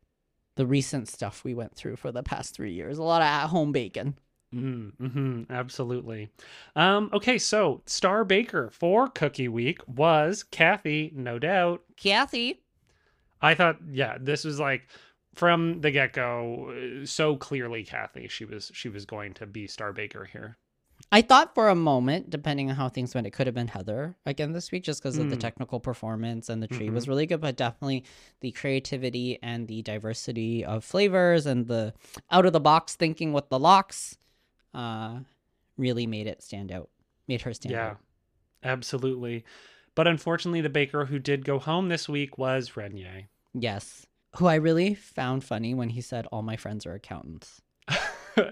the 0.57 0.66
recent 0.66 1.09
stuff 1.09 1.44
we 1.44 1.55
went 1.55 1.74
through 1.74 1.96
for 1.96 2.12
the 2.12 2.22
past 2.22 2.55
three 2.55 2.72
years. 2.72 2.98
A 2.98 3.03
lot 3.03 3.22
of 3.22 3.26
at 3.26 3.46
home 3.46 3.72
bacon. 3.72 4.16
Mm, 4.55 4.92
hmm 4.96 5.42
absolutely. 5.48 6.28
Um, 6.74 7.09
okay, 7.12 7.38
so 7.38 7.82
star 7.86 8.24
baker 8.24 8.68
for 8.70 9.09
Cookie 9.09 9.48
Week 9.48 9.80
was 9.86 10.42
Kathy, 10.42 11.12
no 11.14 11.38
doubt. 11.38 11.82
Kathy, 11.96 12.61
I 13.40 13.55
thought, 13.55 13.78
yeah, 13.90 14.18
this 14.20 14.44
was 14.44 14.59
like 14.59 14.88
from 15.34 15.80
the 15.80 15.90
get 15.90 16.12
go, 16.12 17.03
so 17.05 17.36
clearly 17.36 17.84
Kathy. 17.84 18.28
She 18.28 18.44
was 18.44 18.70
she 18.74 18.88
was 18.88 19.05
going 19.05 19.34
to 19.34 19.46
be 19.46 19.66
Star 19.66 19.92
Baker 19.92 20.24
here. 20.24 20.59
I 21.12 21.22
thought 21.22 21.55
for 21.55 21.68
a 21.68 21.74
moment, 21.74 22.30
depending 22.30 22.70
on 22.70 22.76
how 22.76 22.88
things 22.88 23.14
went, 23.14 23.26
it 23.26 23.30
could 23.32 23.46
have 23.46 23.55
been 23.55 23.68
Heather 23.68 24.16
again 24.26 24.53
this 24.53 24.70
week, 24.70 24.84
just 24.84 25.03
because 25.03 25.18
of 25.18 25.28
the 25.30 25.36
Mm. 25.36 25.40
technical 25.40 25.80
performance 25.80 26.48
and 26.48 26.62
the 26.62 26.68
tree 26.68 26.88
was 26.90 27.09
really 27.09 27.26
good. 27.26 27.40
But 27.40 27.57
definitely 27.57 28.05
the 28.40 28.53
creativity 28.53 29.38
and 29.42 29.66
the 29.66 29.82
diversity 29.82 30.64
of 30.64 30.84
flavors 30.84 31.46
and 31.46 31.66
the 31.66 31.94
out 32.30 32.46
of 32.46 32.53
the 32.53 32.61
box 32.61 32.94
thinking 32.96 33.32
with 33.32 33.48
the 33.48 33.59
lox, 33.59 34.18
uh, 34.74 35.20
really 35.76 36.07
made 36.07 36.26
it 36.26 36.42
stand 36.42 36.70
out. 36.70 36.90
Made 37.26 37.42
her 37.42 37.55
stand 37.55 37.72
Yeah, 37.72 37.86
out. 37.86 37.98
Yeah, 38.62 38.70
absolutely. 38.72 39.44
But 39.94 40.07
unfortunately, 40.07 40.61
the 40.61 40.68
baker 40.70 41.07
who 41.07 41.18
did 41.18 41.44
go 41.44 41.59
home 41.59 41.88
this 41.88 42.09
week 42.09 42.38
was 42.38 42.76
Renier. 42.76 43.28
Yes, 43.53 44.07
who 44.36 44.46
I 44.46 44.55
really 44.55 44.94
found 44.94 45.42
funny 45.42 45.74
when 45.74 45.90
he 45.90 46.01
said, 46.01 46.26
"All 46.26 46.42
my 46.42 46.57
friends 46.57 46.86
are 46.86 46.94
accountants." 46.94 47.61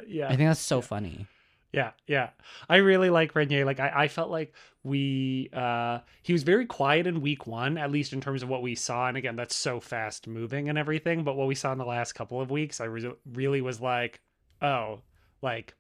yeah, 0.06 0.26
I 0.28 0.34
think 0.36 0.48
that's 0.48 0.58
so 0.60 0.80
funny. 0.80 1.26
Yeah, 1.72 1.90
yeah. 2.06 2.30
I 2.68 2.76
really 2.76 3.10
like 3.10 3.34
Renier. 3.34 3.64
Like 3.64 3.80
I, 3.80 3.92
I 3.94 4.08
felt 4.08 4.30
like 4.30 4.54
we 4.84 5.50
uh 5.52 5.98
he 6.22 6.32
was 6.32 6.42
very 6.42 6.64
quiet 6.64 7.06
in 7.06 7.20
week 7.20 7.46
one, 7.46 7.76
at 7.76 7.90
least 7.90 8.12
in 8.12 8.20
terms 8.20 8.42
of 8.42 8.48
what 8.48 8.62
we 8.62 8.74
saw. 8.74 9.08
And 9.08 9.16
again, 9.16 9.36
that's 9.36 9.54
so 9.54 9.80
fast 9.80 10.26
moving 10.26 10.68
and 10.68 10.78
everything. 10.78 11.24
But 11.24 11.36
what 11.36 11.46
we 11.46 11.54
saw 11.54 11.72
in 11.72 11.78
the 11.78 11.84
last 11.84 12.12
couple 12.12 12.40
of 12.40 12.50
weeks, 12.50 12.80
I 12.80 12.84
re- 12.84 13.12
really 13.32 13.60
was 13.60 13.80
like, 13.80 14.20
oh, 14.62 15.00
like 15.42 15.74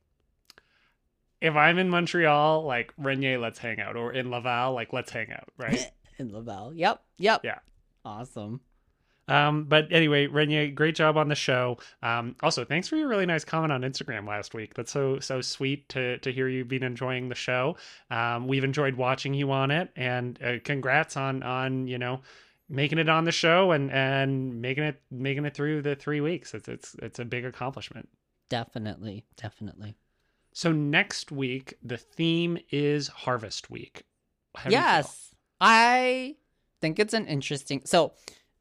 if 1.40 1.54
I'm 1.54 1.78
in 1.78 1.88
Montreal, 1.88 2.64
like 2.64 2.92
Renier, 2.98 3.38
let's 3.38 3.58
hang 3.58 3.80
out. 3.80 3.96
Or 3.96 4.12
in 4.12 4.30
Laval, 4.30 4.74
like 4.74 4.92
let's 4.92 5.10
hang 5.10 5.32
out, 5.32 5.48
right? 5.56 5.90
In 6.18 6.32
Laval. 6.32 6.74
Yep. 6.74 7.00
Yep. 7.18 7.42
Yeah. 7.44 7.58
Awesome. 8.04 8.60
Um, 9.28 9.64
but 9.64 9.86
anyway, 9.90 10.26
Renier, 10.26 10.68
great 10.68 10.94
job 10.94 11.16
on 11.16 11.28
the 11.28 11.34
show. 11.34 11.78
Um, 12.02 12.36
also, 12.42 12.64
thanks 12.64 12.88
for 12.88 12.96
your 12.96 13.08
really 13.08 13.26
nice 13.26 13.44
comment 13.44 13.72
on 13.72 13.82
Instagram 13.82 14.26
last 14.26 14.54
week. 14.54 14.74
That's 14.74 14.90
so 14.90 15.18
so 15.20 15.40
sweet 15.40 15.88
to 15.90 16.18
to 16.18 16.32
hear 16.32 16.48
you've 16.48 16.68
been 16.68 16.82
enjoying 16.82 17.28
the 17.28 17.34
show. 17.34 17.76
Um, 18.10 18.46
we've 18.46 18.64
enjoyed 18.64 18.94
watching 18.94 19.34
you 19.34 19.52
on 19.52 19.70
it, 19.70 19.90
and 19.96 20.42
uh, 20.42 20.54
congrats 20.64 21.16
on 21.16 21.42
on 21.42 21.86
you 21.86 21.98
know 21.98 22.20
making 22.68 22.98
it 22.98 23.08
on 23.08 23.24
the 23.24 23.32
show 23.32 23.72
and 23.72 23.90
and 23.92 24.60
making 24.60 24.84
it 24.84 25.00
making 25.10 25.44
it 25.44 25.54
through 25.54 25.82
the 25.82 25.94
three 25.94 26.20
weeks. 26.20 26.54
It's 26.54 26.68
it's 26.68 26.96
it's 27.02 27.18
a 27.18 27.24
big 27.24 27.44
accomplishment. 27.44 28.08
Definitely. 28.48 29.24
Definitely. 29.36 29.96
So 30.54 30.72
next 30.72 31.30
week, 31.30 31.74
the 31.82 31.98
theme 31.98 32.58
is 32.70 33.08
Harvest 33.08 33.70
Week. 33.70 34.04
How 34.56 34.70
do 34.70 34.74
you 34.74 34.80
feel? 34.80 34.88
yes 34.88 35.34
i 35.60 36.34
think 36.80 36.98
it's 36.98 37.14
an 37.14 37.26
interesting 37.26 37.82
so 37.84 38.12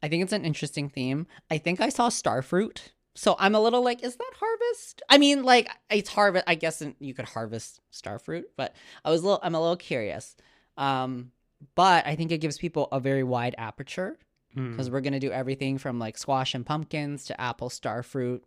i 0.02 0.08
think 0.08 0.22
it's 0.22 0.32
an 0.32 0.44
interesting 0.44 0.88
theme. 0.88 1.26
I 1.50 1.58
think 1.58 1.80
i 1.80 1.88
saw 1.88 2.08
starfruit. 2.08 2.78
So 3.14 3.34
i'm 3.38 3.54
a 3.54 3.60
little 3.60 3.82
like 3.82 4.02
is 4.04 4.16
that 4.16 4.32
harvest? 4.38 5.02
I 5.08 5.18
mean 5.18 5.42
like 5.42 5.68
it's 5.90 6.08
harvest 6.10 6.44
i 6.46 6.54
guess 6.54 6.82
you 7.00 7.14
could 7.14 7.24
harvest 7.26 7.80
starfruit 7.92 8.44
but 8.56 8.74
i 9.04 9.10
was 9.10 9.22
a 9.22 9.24
little 9.24 9.40
i'm 9.42 9.54
a 9.54 9.60
little 9.60 9.76
curious. 9.76 10.36
Um 10.76 11.32
but 11.74 12.06
i 12.06 12.14
think 12.14 12.30
it 12.30 12.38
gives 12.38 12.58
people 12.58 12.88
a 12.92 13.00
very 13.00 13.22
wide 13.24 13.54
aperture 13.58 14.18
Hmm. 14.54 14.70
because 14.70 14.90
we're 14.90 15.02
gonna 15.02 15.20
do 15.20 15.30
everything 15.30 15.76
from 15.76 15.98
like 15.98 16.16
squash 16.16 16.54
and 16.54 16.64
pumpkins 16.64 17.26
to 17.26 17.38
apple 17.38 17.68
starfruit 17.68 18.40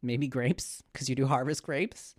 maybe 0.00 0.28
grapes 0.28 0.80
because 0.92 1.08
you 1.08 1.16
do 1.16 1.26
harvest 1.26 1.62
grapes. 1.64 2.14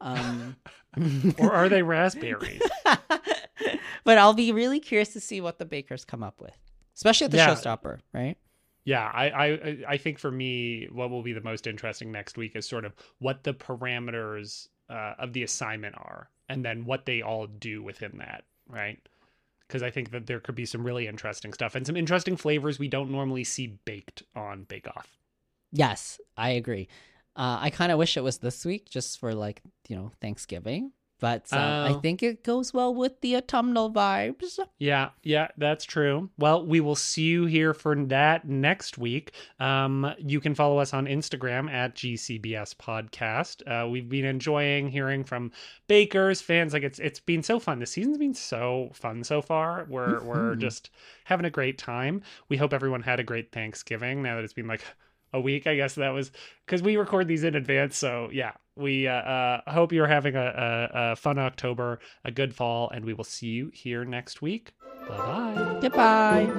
Um 0.00 0.56
or 1.38 1.52
are 1.52 1.68
they 1.68 1.82
raspberries? 1.82 2.62
but 4.04 4.18
I'll 4.18 4.34
be 4.34 4.52
really 4.52 4.80
curious 4.80 5.12
to 5.14 5.20
see 5.20 5.40
what 5.40 5.58
the 5.58 5.64
bakers 5.64 6.04
come 6.04 6.22
up 6.22 6.40
with, 6.40 6.56
especially 6.94 7.26
at 7.26 7.30
the 7.30 7.36
Yeah. 7.38 7.48
showstopper, 7.50 8.00
right? 8.12 8.36
Yeah, 8.84 9.10
I, 9.14 9.30
I 9.30 9.78
I 9.88 9.96
think 9.96 10.18
for 10.18 10.30
me, 10.30 10.86
what 10.92 11.08
will 11.10 11.22
be 11.22 11.32
the 11.32 11.40
most 11.40 11.66
interesting 11.66 12.12
next 12.12 12.36
week 12.36 12.54
is 12.54 12.66
sort 12.68 12.84
of 12.84 12.92
what 13.18 13.42
the 13.44 13.54
parameters 13.54 14.68
uh, 14.90 15.14
of 15.18 15.32
the 15.32 15.42
assignment 15.42 15.94
are, 15.96 16.28
and 16.50 16.62
then 16.64 16.84
what 16.84 17.06
they 17.06 17.22
all 17.22 17.46
do 17.46 17.82
within 17.82 18.18
that, 18.18 18.44
right? 18.68 18.98
because 19.66 19.82
I 19.82 19.90
think 19.90 20.10
that 20.10 20.26
there 20.26 20.40
could 20.40 20.54
be 20.54 20.66
some 20.66 20.84
really 20.84 21.06
interesting 21.06 21.54
stuff 21.54 21.74
and 21.74 21.86
some 21.86 21.96
interesting 21.96 22.36
flavors 22.36 22.78
we 22.78 22.86
don't 22.86 23.10
normally 23.10 23.44
see 23.44 23.66
baked 23.86 24.22
on 24.36 24.64
Bake 24.64 24.86
Off. 24.86 25.08
Yes, 25.72 26.20
I 26.36 26.50
agree. 26.50 26.86
Uh, 27.34 27.58
I 27.62 27.70
kind 27.70 27.90
of 27.90 27.98
wish 27.98 28.16
it 28.18 28.22
was 28.22 28.38
this 28.38 28.64
week 28.66 28.90
just 28.90 29.18
for 29.18 29.34
like, 29.34 29.62
you 29.88 29.96
know, 29.96 30.12
Thanksgiving. 30.20 30.92
But 31.24 31.50
uh, 31.54 31.56
I 31.56 31.90
Oh. 31.94 32.00
think 32.00 32.22
it 32.22 32.44
goes 32.44 32.74
well 32.74 32.94
with 32.94 33.22
the 33.22 33.34
autumnal 33.36 33.90
vibes. 33.90 34.58
Yeah, 34.78 35.08
yeah, 35.22 35.48
that's 35.56 35.86
true. 35.86 36.28
Well, 36.36 36.66
we 36.66 36.80
will 36.82 36.96
see 36.96 37.22
you 37.22 37.46
here 37.46 37.72
for 37.72 37.94
that 37.96 38.46
next 38.46 38.98
week. 38.98 39.32
Um, 39.58 40.12
you 40.18 40.38
can 40.38 40.54
follow 40.54 40.76
us 40.76 40.92
on 40.92 41.06
Instagram 41.06 41.70
at 41.70 41.94
GCBS 41.94 42.74
Podcast. 42.74 43.62
Uh, 43.66 43.88
we've 43.88 44.10
been 44.10 44.26
enjoying 44.26 44.88
hearing 44.90 45.24
from 45.24 45.50
bakers, 45.88 46.42
fans. 46.42 46.74
Like 46.74 46.82
it's 46.82 46.98
it's 46.98 47.20
been 47.20 47.42
so 47.42 47.58
fun. 47.58 47.78
The 47.78 47.86
season's 47.86 48.18
been 48.18 48.34
so 48.34 48.90
fun 48.92 49.24
so 49.24 49.40
far. 49.40 49.86
We're 49.88 50.22
we're 50.22 50.56
Mhm. 50.56 50.58
just 50.58 50.90
having 51.24 51.46
a 51.46 51.50
great 51.50 51.78
time. 51.78 52.20
We 52.50 52.58
hope 52.58 52.74
everyone 52.74 53.00
had 53.02 53.18
a 53.18 53.24
great 53.24 53.50
Thanksgiving. 53.50 54.22
Now 54.22 54.36
that 54.36 54.44
it's 54.44 54.52
been 54.52 54.66
like 54.68 54.84
a 55.34 55.40
week, 55.40 55.66
I 55.66 55.74
guess 55.74 55.96
that 55.96 56.10
was 56.10 56.30
because 56.64 56.82
we 56.82 56.96
record 56.96 57.28
these 57.28 57.44
in 57.44 57.54
advance. 57.54 57.96
So 57.98 58.30
yeah, 58.32 58.52
we 58.76 59.06
uh, 59.06 59.12
uh, 59.12 59.60
hope 59.70 59.92
you're 59.92 60.06
having 60.06 60.36
a, 60.36 60.40
a, 60.94 61.12
a 61.12 61.16
fun 61.16 61.38
October, 61.38 61.98
a 62.24 62.30
good 62.30 62.54
fall, 62.54 62.88
and 62.90 63.04
we 63.04 63.12
will 63.12 63.24
see 63.24 63.48
you 63.48 63.70
here 63.74 64.04
next 64.04 64.40
week. 64.40 64.72
Bye 65.08 65.16
bye. 65.18 65.78
Goodbye. 65.82 66.50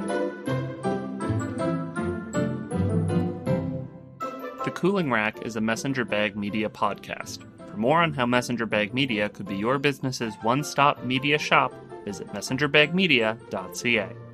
The 4.65 4.71
Cooling 4.71 5.11
Rack 5.11 5.45
is 5.45 5.55
a 5.55 5.61
Messenger 5.61 6.05
Bag 6.05 6.35
Media 6.35 6.69
podcast. 6.69 7.39
For 7.71 7.77
more 7.77 8.01
on 8.01 8.13
how 8.13 8.25
Messenger 8.25 8.65
Bag 8.65 8.93
Media 8.93 9.29
could 9.29 9.47
be 9.47 9.55
your 9.55 9.77
business's 9.77 10.35
one 10.41 10.63
stop 10.63 11.03
media 11.03 11.37
shop, 11.37 11.73
visit 12.03 12.27
messengerbagmedia.ca. 12.27 14.24